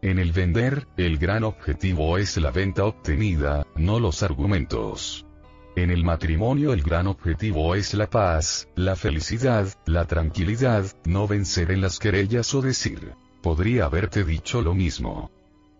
En 0.00 0.20
el 0.20 0.30
vender, 0.30 0.86
el 0.96 1.18
gran 1.18 1.42
objetivo 1.42 2.16
es 2.16 2.36
la 2.36 2.52
venta 2.52 2.84
obtenida, 2.84 3.66
no 3.74 3.98
los 3.98 4.22
argumentos. 4.22 5.26
En 5.74 5.90
el 5.90 6.04
matrimonio 6.04 6.72
el 6.72 6.82
gran 6.84 7.08
objetivo 7.08 7.74
es 7.74 7.94
la 7.94 8.08
paz, 8.08 8.68
la 8.76 8.94
felicidad, 8.94 9.66
la 9.86 10.04
tranquilidad, 10.04 10.86
no 11.04 11.26
vencer 11.26 11.72
en 11.72 11.80
las 11.80 11.98
querellas 11.98 12.54
o 12.54 12.62
decir, 12.62 13.16
podría 13.44 13.84
haberte 13.84 14.24
dicho 14.24 14.62
lo 14.62 14.72
mismo. 14.72 15.30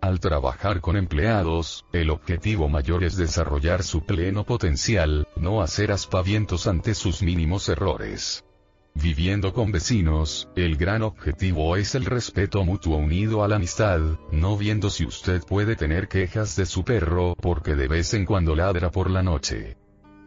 Al 0.02 0.20
trabajar 0.20 0.82
con 0.82 0.98
empleados, 0.98 1.86
el 1.94 2.10
objetivo 2.10 2.68
mayor 2.68 3.02
es 3.04 3.16
desarrollar 3.16 3.82
su 3.82 4.04
pleno 4.04 4.44
potencial, 4.44 5.26
no 5.34 5.62
hacer 5.62 5.90
aspavientos 5.90 6.66
ante 6.66 6.94
sus 6.94 7.22
mínimos 7.22 7.70
errores. 7.70 8.44
Viviendo 8.92 9.54
con 9.54 9.72
vecinos, 9.72 10.46
el 10.56 10.76
gran 10.76 11.00
objetivo 11.00 11.74
es 11.76 11.94
el 11.94 12.04
respeto 12.04 12.62
mutuo 12.66 12.98
unido 12.98 13.42
a 13.42 13.48
la 13.48 13.56
amistad, 13.56 13.98
no 14.30 14.58
viendo 14.58 14.90
si 14.90 15.06
usted 15.06 15.40
puede 15.42 15.74
tener 15.74 16.06
quejas 16.06 16.56
de 16.56 16.66
su 16.66 16.84
perro 16.84 17.34
porque 17.40 17.74
de 17.74 17.88
vez 17.88 18.12
en 18.12 18.26
cuando 18.26 18.54
ladra 18.54 18.90
por 18.90 19.08
la 19.08 19.22
noche. 19.22 19.78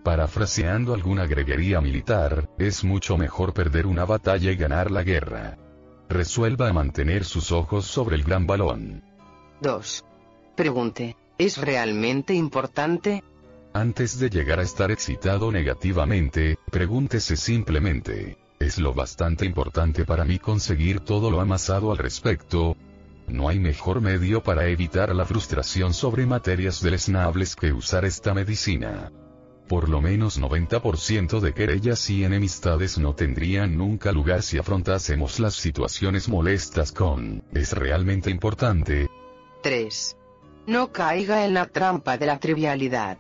Parafraseando 0.04 0.96
alguna 0.96 1.28
greguería 1.28 1.82
militar, 1.82 2.50
es 2.58 2.84
mucho 2.84 3.16
mejor 3.16 3.54
perder 3.54 3.86
una 3.86 4.06
batalla 4.06 4.52
y 4.52 4.56
ganar 4.56 4.90
la 4.90 5.04
guerra. 5.04 5.60
Resuelva 6.10 6.72
mantener 6.72 7.26
sus 7.26 7.52
ojos 7.52 7.86
sobre 7.86 8.16
el 8.16 8.24
gran 8.24 8.48
balón. 8.48 9.04
2. 9.62 10.06
Pregunte, 10.56 11.18
¿es 11.38 11.58
realmente 11.58 12.34
importante? 12.34 13.24
Antes 13.74 14.18
de 14.18 14.30
llegar 14.30 14.60
a 14.60 14.64
estar 14.64 14.90
excitado 14.90 15.52
negativamente, 15.52 16.58
pregúntese 16.72 17.36
simplemente, 17.36 18.38
¿es 18.58 18.80
lo 18.80 18.94
bastante 18.94 19.46
importante 19.46 20.06
para 20.06 20.24
mí 20.24 20.40
conseguir 20.40 21.02
todo 21.02 21.30
lo 21.30 21.42
amasado 21.42 21.92
al 21.92 21.98
respecto? 21.98 22.78
No 23.28 23.50
hay 23.50 23.60
mejor 23.60 24.00
medio 24.00 24.42
para 24.42 24.68
evitar 24.68 25.14
la 25.14 25.26
frustración 25.26 25.94
sobre 25.94 26.26
materias 26.26 26.82
deleznables 26.82 27.56
que 27.56 27.74
usar 27.74 28.06
esta 28.06 28.34
medicina. 28.34 29.12
Por 29.68 29.90
lo 29.90 30.02
menos 30.02 30.40
90% 30.40 31.42
de 31.42 31.54
querellas 31.54 32.10
y 32.10 32.24
enemistades 32.24 32.98
no 32.98 33.16
tendrían 33.16 33.78
nunca 33.78 34.14
lugar 34.14 34.42
si 34.42 34.58
afrontásemos 34.58 35.42
las 35.42 35.56
situaciones 35.56 36.30
molestas 36.30 36.94
con, 36.94 37.44
¿es 37.54 37.74
realmente 37.74 38.30
importante? 38.30 39.10
3. 39.64 40.16
No 40.68 40.94
caiga 40.94 41.44
en 41.46 41.54
la 41.54 41.66
trampa 41.66 42.18
de 42.18 42.26
la 42.28 42.40
trivialidad. 42.40 43.18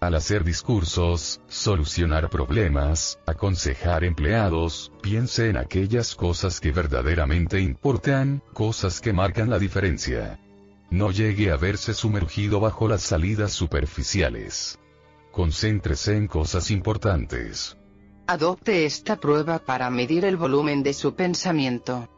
Al 0.00 0.16
hacer 0.16 0.42
discursos, 0.42 1.40
solucionar 1.46 2.30
problemas, 2.30 3.20
aconsejar 3.24 4.02
empleados, 4.02 4.92
piense 5.02 5.48
en 5.48 5.56
aquellas 5.56 6.16
cosas 6.16 6.60
que 6.60 6.72
verdaderamente 6.72 7.60
importan, 7.60 8.42
cosas 8.52 9.00
que 9.00 9.12
marcan 9.12 9.50
la 9.50 9.58
diferencia. 9.60 10.38
No 10.90 11.12
llegue 11.12 11.50
a 11.50 11.56
verse 11.56 11.94
sumergido 11.94 12.60
bajo 12.60 12.88
las 12.88 13.02
salidas 13.02 13.52
superficiales. 13.52 14.78
Concéntrese 15.36 16.16
en 16.16 16.28
cosas 16.28 16.70
importantes. 16.70 17.76
Adopte 18.26 18.86
esta 18.86 19.16
prueba 19.16 19.58
para 19.58 19.90
medir 19.90 20.24
el 20.24 20.38
volumen 20.38 20.82
de 20.82 20.94
su 20.94 21.14
pensamiento. 21.14 22.08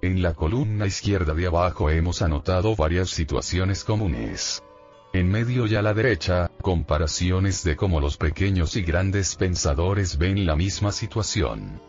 En 0.00 0.22
la 0.22 0.34
columna 0.34 0.86
izquierda 0.86 1.34
de 1.34 1.48
abajo 1.48 1.90
hemos 1.90 2.22
anotado 2.22 2.76
varias 2.76 3.10
situaciones 3.10 3.82
comunes. 3.82 4.62
En 5.12 5.28
medio 5.28 5.66
y 5.66 5.74
a 5.74 5.82
la 5.82 5.92
derecha, 5.92 6.52
comparaciones 6.62 7.64
de 7.64 7.74
cómo 7.74 8.00
los 8.00 8.16
pequeños 8.16 8.76
y 8.76 8.82
grandes 8.82 9.34
pensadores 9.34 10.16
ven 10.16 10.46
la 10.46 10.54
misma 10.54 10.92
situación. 10.92 11.82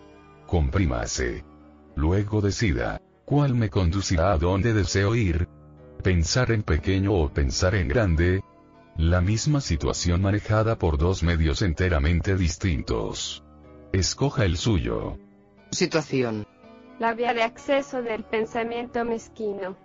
Comprímase. 0.47 1.45
Luego 1.95 2.41
decida, 2.41 2.99
¿cuál 3.25 3.53
me 3.53 3.69
conducirá 3.69 4.31
a 4.31 4.39
donde 4.39 4.73
deseo 4.73 5.13
ir? 5.13 5.47
Pensar 6.01 6.51
en 6.51 6.63
pequeño 6.63 7.13
o 7.13 7.31
pensar 7.31 7.75
en 7.75 7.89
grande, 7.89 8.41
la 8.99 9.21
misma 9.21 9.61
situación 9.61 10.21
manejada 10.21 10.77
por 10.77 10.97
dos 10.97 11.23
medios 11.23 11.61
enteramente 11.61 12.35
distintos. 12.35 13.45
Escoja 13.93 14.43
el 14.43 14.57
suyo. 14.57 15.17
Situación. 15.71 16.45
La 16.99 17.13
vía 17.13 17.33
de 17.33 17.43
acceso 17.43 18.01
del 18.01 18.25
pensamiento 18.25 19.05
mezquino. 19.05 19.77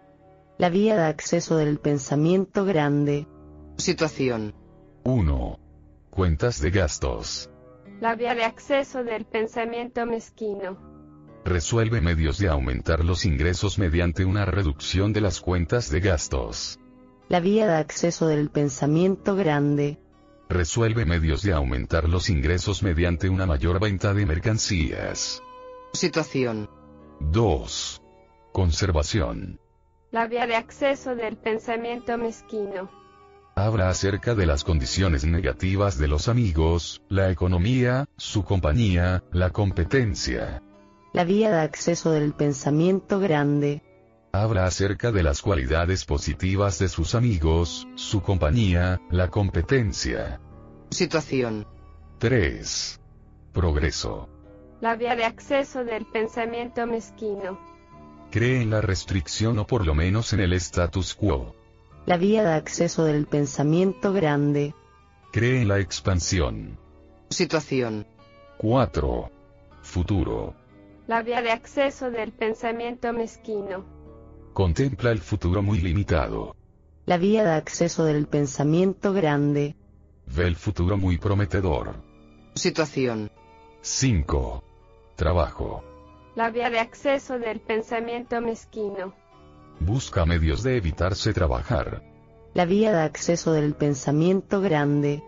La 0.58 0.68
vía 0.68 0.96
de 0.96 1.04
acceso 1.04 1.56
del 1.56 1.78
pensamiento 1.78 2.64
grande. 2.64 3.28
Situación. 3.76 4.52
1. 5.04 5.60
Cuentas 6.10 6.60
de 6.60 6.70
gastos. 6.72 7.48
La 8.00 8.16
vía 8.16 8.34
de 8.34 8.42
acceso 8.42 9.04
del 9.04 9.26
pensamiento 9.26 10.04
mezquino. 10.06 10.76
Resuelve 11.44 12.00
medios 12.00 12.38
de 12.38 12.48
aumentar 12.48 13.04
los 13.04 13.24
ingresos 13.26 13.78
mediante 13.78 14.24
una 14.24 14.44
reducción 14.44 15.12
de 15.12 15.20
las 15.20 15.40
cuentas 15.40 15.88
de 15.88 16.00
gastos. 16.00 16.80
La 17.28 17.40
vía 17.40 17.66
de 17.66 17.76
acceso 17.76 18.26
del 18.26 18.50
pensamiento 18.50 19.34
grande. 19.34 19.98
Resuelve 20.50 21.06
medios 21.06 21.42
de 21.42 21.54
aumentar 21.54 22.06
los 22.06 22.28
ingresos 22.28 22.82
mediante 22.82 23.30
una 23.30 23.46
mayor 23.46 23.80
venta 23.80 24.12
de 24.12 24.26
mercancías. 24.26 25.42
Situación. 25.94 26.68
2. 27.20 28.02
Conservación. 28.52 29.58
La 30.10 30.26
vía 30.26 30.46
de 30.46 30.54
acceso 30.54 31.16
del 31.16 31.38
pensamiento 31.38 32.18
mezquino. 32.18 32.90
Habla 33.56 33.88
acerca 33.88 34.34
de 34.34 34.44
las 34.44 34.62
condiciones 34.62 35.24
negativas 35.24 35.96
de 35.96 36.08
los 36.08 36.28
amigos, 36.28 37.02
la 37.08 37.30
economía, 37.30 38.06
su 38.18 38.44
compañía, 38.44 39.24
la 39.32 39.48
competencia. 39.48 40.62
La 41.14 41.24
vía 41.24 41.50
de 41.50 41.60
acceso 41.60 42.10
del 42.10 42.34
pensamiento 42.34 43.18
grande. 43.18 43.82
Habla 44.34 44.66
acerca 44.66 45.12
de 45.12 45.22
las 45.22 45.42
cualidades 45.42 46.04
positivas 46.04 46.80
de 46.80 46.88
sus 46.88 47.14
amigos, 47.14 47.86
su 47.94 48.20
compañía, 48.20 49.00
la 49.08 49.30
competencia. 49.30 50.40
Situación. 50.90 51.68
3. 52.18 53.00
Progreso. 53.52 54.28
La 54.80 54.96
vía 54.96 55.14
de 55.14 55.24
acceso 55.24 55.84
del 55.84 56.04
pensamiento 56.06 56.84
mezquino. 56.84 57.60
Cree 58.32 58.60
en 58.60 58.70
la 58.70 58.80
restricción 58.80 59.56
o 59.60 59.68
por 59.68 59.86
lo 59.86 59.94
menos 59.94 60.32
en 60.32 60.40
el 60.40 60.52
status 60.54 61.14
quo. 61.14 61.54
La 62.04 62.16
vía 62.16 62.42
de 62.42 62.54
acceso 62.54 63.04
del 63.04 63.26
pensamiento 63.26 64.12
grande. 64.12 64.74
Cree 65.30 65.62
en 65.62 65.68
la 65.68 65.78
expansión. 65.78 66.76
Situación. 67.30 68.04
4. 68.58 69.30
Futuro. 69.82 70.56
La 71.06 71.22
vía 71.22 71.40
de 71.40 71.52
acceso 71.52 72.10
del 72.10 72.32
pensamiento 72.32 73.12
mezquino. 73.12 74.02
Contempla 74.54 75.10
el 75.10 75.18
futuro 75.18 75.62
muy 75.62 75.80
limitado. 75.80 76.54
La 77.06 77.18
vía 77.18 77.42
de 77.42 77.54
acceso 77.54 78.04
del 78.04 78.28
pensamiento 78.28 79.12
grande. 79.12 79.74
Ve 80.26 80.46
el 80.46 80.54
futuro 80.54 80.96
muy 80.96 81.18
prometedor. 81.18 81.96
Situación. 82.54 83.32
5. 83.82 84.62
Trabajo. 85.16 85.82
La 86.36 86.50
vía 86.50 86.70
de 86.70 86.78
acceso 86.78 87.36
del 87.40 87.60
pensamiento 87.60 88.40
mezquino. 88.40 89.12
Busca 89.80 90.24
medios 90.24 90.62
de 90.62 90.76
evitarse 90.76 91.32
trabajar. 91.32 92.04
La 92.54 92.64
vía 92.64 92.92
de 92.92 93.02
acceso 93.02 93.52
del 93.52 93.74
pensamiento 93.74 94.60
grande. 94.60 95.24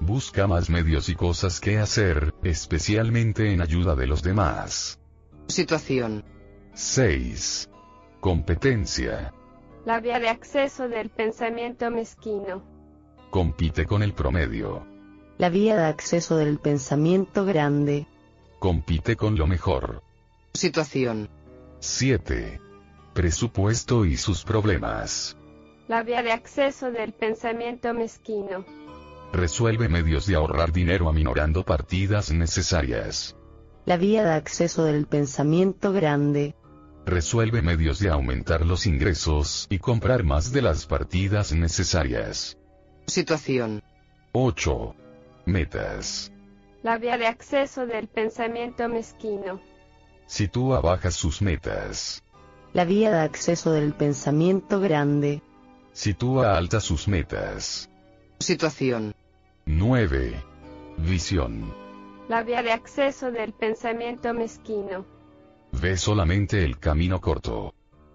Busca 0.00 0.46
más 0.46 0.70
medios 0.70 1.10
y 1.10 1.14
cosas 1.14 1.60
que 1.60 1.78
hacer, 1.78 2.32
especialmente 2.42 3.52
en 3.52 3.60
ayuda 3.60 3.94
de 3.94 4.06
los 4.06 4.22
demás. 4.22 4.98
Situación. 5.48 6.24
6. 6.72 7.69
Competencia. 8.20 9.32
La 9.86 9.98
vía 9.98 10.20
de 10.20 10.28
acceso 10.28 10.90
del 10.90 11.08
pensamiento 11.08 11.90
mezquino. 11.90 12.62
Compite 13.30 13.86
con 13.86 14.02
el 14.02 14.12
promedio. 14.12 14.86
La 15.38 15.48
vía 15.48 15.74
de 15.74 15.84
acceso 15.84 16.36
del 16.36 16.58
pensamiento 16.58 17.46
grande. 17.46 18.06
Compite 18.58 19.16
con 19.16 19.38
lo 19.38 19.46
mejor. 19.46 20.02
Situación. 20.52 21.30
7. 21.78 22.60
Presupuesto 23.14 24.04
y 24.04 24.18
sus 24.18 24.44
problemas. 24.44 25.38
La 25.88 26.02
vía 26.02 26.22
de 26.22 26.32
acceso 26.32 26.90
del 26.90 27.14
pensamiento 27.14 27.94
mezquino. 27.94 28.66
Resuelve 29.32 29.88
medios 29.88 30.26
de 30.26 30.34
ahorrar 30.34 30.72
dinero 30.72 31.08
aminorando 31.08 31.64
partidas 31.64 32.30
necesarias. 32.30 33.34
La 33.86 33.96
vía 33.96 34.24
de 34.24 34.32
acceso 34.32 34.84
del 34.84 35.06
pensamiento 35.06 35.94
grande. 35.94 36.54
Resuelve 37.10 37.60
medios 37.60 37.98
de 37.98 38.08
aumentar 38.08 38.64
los 38.64 38.86
ingresos 38.86 39.66
y 39.68 39.80
comprar 39.80 40.22
más 40.22 40.52
de 40.52 40.62
las 40.62 40.86
partidas 40.86 41.52
necesarias. 41.52 42.56
Situación. 43.08 43.82
8. 44.30 44.94
Metas. 45.44 46.32
La 46.84 46.98
vía 46.98 47.18
de 47.18 47.26
acceso 47.26 47.84
del 47.84 48.06
pensamiento 48.06 48.88
mezquino. 48.88 49.60
Sitúa 50.26 50.80
bajas 50.80 51.14
sus 51.14 51.42
metas. 51.42 52.22
La 52.74 52.84
vía 52.84 53.10
de 53.10 53.18
acceso 53.18 53.72
del 53.72 53.92
pensamiento 53.92 54.78
grande. 54.78 55.42
Sitúa 55.92 56.56
altas 56.56 56.84
sus 56.84 57.08
metas. 57.08 57.90
Situación. 58.38 59.16
9. 59.66 60.40
Visión. 60.98 61.74
La 62.28 62.44
vía 62.44 62.62
de 62.62 62.70
acceso 62.70 63.32
del 63.32 63.52
pensamiento 63.52 64.32
mezquino. 64.32 65.18
Ve 65.72 65.96
solamente 65.96 66.64
el 66.64 66.78
camino 66.78 67.20
corto. 67.20 67.74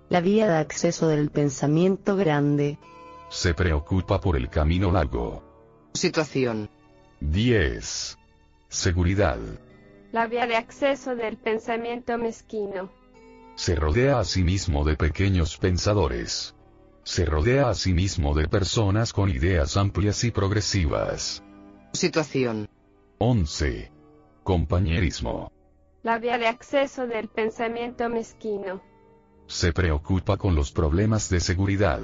La 0.09 0.21
vía 0.21 0.47
de 0.47 0.57
acceso 0.57 1.07
del 1.07 1.29
pensamiento 1.31 2.15
grande. 2.15 2.77
Se 3.29 3.53
preocupa 3.53 4.21
por 4.21 4.37
el 4.37 4.49
camino 4.49 4.91
largo. 4.91 5.43
Situación. 5.93 6.69
10. 7.21 8.17
Seguridad. 8.67 9.39
La 10.11 10.27
vía 10.27 10.45
de 10.47 10.55
acceso 10.55 11.15
del 11.15 11.37
pensamiento 11.37 12.17
mezquino. 12.17 12.91
Se 13.55 13.75
rodea 13.75 14.19
a 14.19 14.23
sí 14.25 14.43
mismo 14.43 14.83
de 14.83 14.95
pequeños 14.95 15.57
pensadores. 15.57 16.55
Se 17.03 17.25
rodea 17.25 17.69
a 17.69 17.73
sí 17.73 17.93
mismo 17.93 18.33
de 18.33 18.47
personas 18.47 19.13
con 19.13 19.29
ideas 19.29 19.77
amplias 19.77 20.23
y 20.23 20.31
progresivas. 20.31 21.43
Situación. 21.93 22.69
11. 23.19 23.91
Compañerismo. 24.43 25.51
La 26.05 26.19
vía 26.19 26.37
de 26.37 26.45
acceso 26.45 27.07
del 27.07 27.29
pensamiento 27.29 28.07
mezquino. 28.09 28.79
Se 29.47 29.73
preocupa 29.73 30.37
con 30.37 30.53
los 30.53 30.71
problemas 30.71 31.31
de 31.31 31.39
seguridad. 31.39 31.99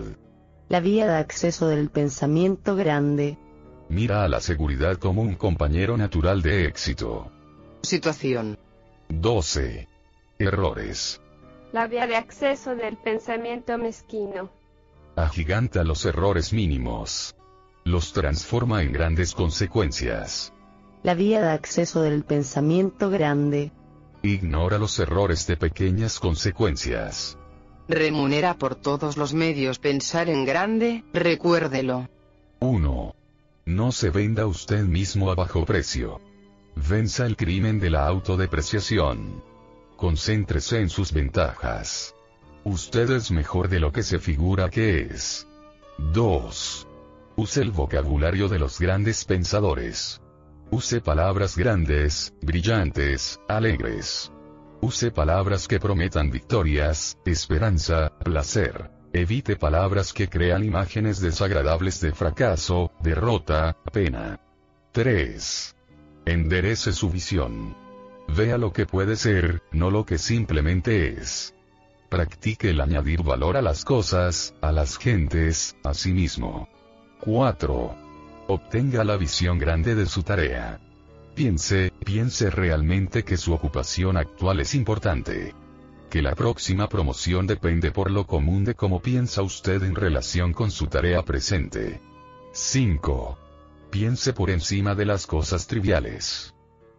La 0.70 0.80
vía 0.80 1.06
de 1.06 1.18
acceso 1.18 1.68
del 1.68 1.92
pensamiento 1.92 2.76
grande. 2.76 3.38
Mira 3.90 4.24
a 4.24 4.28
la 4.28 4.40
seguridad 4.40 4.98
como 4.98 5.22
un 5.22 5.36
compañero 5.36 5.98
natural 5.98 6.42
de 6.42 6.66
éxito. 6.66 7.32
Situación. 7.84 8.58
12. 9.10 9.88
Errores. 10.40 11.22
La 11.72 11.86
vía 11.86 12.08
de 12.08 12.16
acceso 12.16 12.76
del 12.76 12.98
pensamiento 12.98 13.78
mezquino. 13.78 14.50
Agiganta 15.16 15.84
los 15.84 16.06
errores 16.06 16.54
mínimos. 16.54 17.36
Los 17.84 18.14
transforma 18.14 18.82
en 18.82 18.94
grandes 18.94 19.36
consecuencias. 19.36 20.52
La 21.04 21.14
vía 21.14 21.40
de 21.42 21.52
acceso 21.52 22.02
del 22.02 22.24
pensamiento 22.24 23.12
grande. 23.12 23.72
Ignora 24.24 24.78
los 24.78 25.00
errores 25.00 25.48
de 25.48 25.58
pequeñas 25.58 26.20
consecuencias. 26.20 27.38
Remunera 27.88 28.54
por 28.54 28.76
todos 28.76 29.18
los 29.18 29.34
medios 29.34 29.80
pensar 29.80 30.30
en 30.30 30.46
grande, 30.46 31.04
recuérdelo. 31.14 32.08
1. 32.60 33.16
No 33.66 33.92
se 33.92 34.10
venda 34.12 34.46
usted 34.46 34.84
mismo 34.84 35.32
a 35.32 35.36
bajo 35.36 35.66
precio. 35.66 36.22
Venza 36.76 37.26
el 37.26 37.36
crimen 37.36 37.80
de 37.80 37.90
la 37.90 38.06
autodepreciación. 38.06 39.44
Concéntrese 39.98 40.80
en 40.80 40.90
sus 40.90 41.12
ventajas. 41.12 42.16
Usted 42.64 43.10
es 43.10 43.32
mejor 43.32 43.70
de 43.70 43.80
lo 43.80 43.92
que 43.92 44.04
se 44.04 44.20
figura 44.20 44.70
que 44.70 45.02
es. 45.02 45.48
2. 45.98 46.88
Use 47.36 47.62
el 47.62 47.72
vocabulario 47.72 48.48
de 48.48 48.60
los 48.60 48.80
grandes 48.80 49.26
pensadores. 49.26 50.22
Use 50.74 51.02
palabras 51.02 51.58
grandes, 51.58 52.34
brillantes, 52.42 53.42
alegres. 53.50 54.32
Use 54.80 55.12
palabras 55.12 55.68
que 55.68 55.82
prometan 55.82 56.32
victorias, 56.32 57.18
esperanza, 57.26 58.18
placer. 58.24 58.90
Evite 59.12 59.58
palabras 59.58 60.14
que 60.14 60.30
crean 60.30 60.64
imágenes 60.64 61.20
desagradables 61.20 62.00
de 62.00 62.14
fracaso, 62.14 62.94
derrota, 63.04 63.76
pena. 63.92 64.40
3. 64.94 65.76
Enderece 66.26 66.94
su 66.94 67.10
visión. 67.10 67.76
Vea 68.30 68.58
lo 68.58 68.72
que 68.72 68.86
puede 68.86 69.18
ser, 69.18 69.64
no 69.74 69.92
lo 69.92 70.06
que 70.06 70.18
simplemente 70.18 71.10
es. 71.10 71.54
Practique 72.08 72.70
el 72.70 72.80
añadir 72.80 73.24
valor 73.24 73.58
a 73.58 73.62
las 73.62 73.84
cosas, 73.84 74.56
a 74.62 74.72
las 74.72 74.98
gentes, 74.98 75.76
a 75.84 75.94
sí 75.94 76.14
mismo. 76.14 76.70
4. 77.20 78.11
Obtenga 78.54 79.06
la 79.06 79.16
visión 79.16 79.58
grande 79.58 79.96
de 79.96 80.06
su 80.06 80.24
tarea. 80.24 80.78
Piense, 81.36 81.94
piense 82.04 82.50
realmente 82.50 83.24
que 83.24 83.38
su 83.38 83.54
ocupación 83.54 84.18
actual 84.18 84.60
es 84.60 84.76
importante. 84.76 85.56
Que 86.10 86.22
la 86.22 86.36
próxima 86.36 86.90
promoción 86.90 87.48
depende 87.48 87.92
por 87.92 88.12
lo 88.12 88.28
común 88.28 88.66
de 88.66 88.76
cómo 88.76 89.02
piensa 89.02 89.42
usted 89.42 89.82
en 89.84 89.96
relación 89.96 90.52
con 90.52 90.70
su 90.70 90.88
tarea 90.88 91.24
presente. 91.24 92.02
5. 92.52 93.38
Piense 93.90 94.34
por 94.34 94.50
encima 94.50 94.96
de 94.96 95.06
las 95.06 95.28
cosas 95.28 95.66
triviales. 95.66 96.54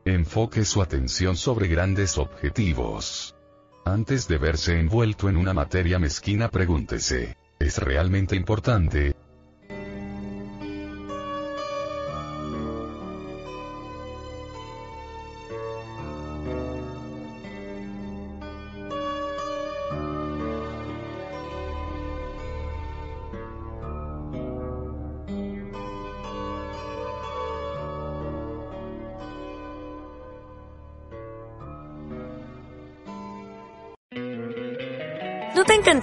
Enfoque 0.07 0.65
su 0.65 0.81
atención 0.81 1.37
sobre 1.37 1.69
grandes 1.69 2.17
objetivos. 2.17 3.37
Antes 3.85 4.27
de 4.27 4.39
verse 4.39 4.81
envuelto 4.81 5.29
en 5.29 5.37
una 5.37 5.53
materia 5.53 5.99
mezquina 5.99 6.49
pregúntese, 6.49 7.37
¿es 7.59 7.77
realmente 7.77 8.37
importante? 8.37 9.15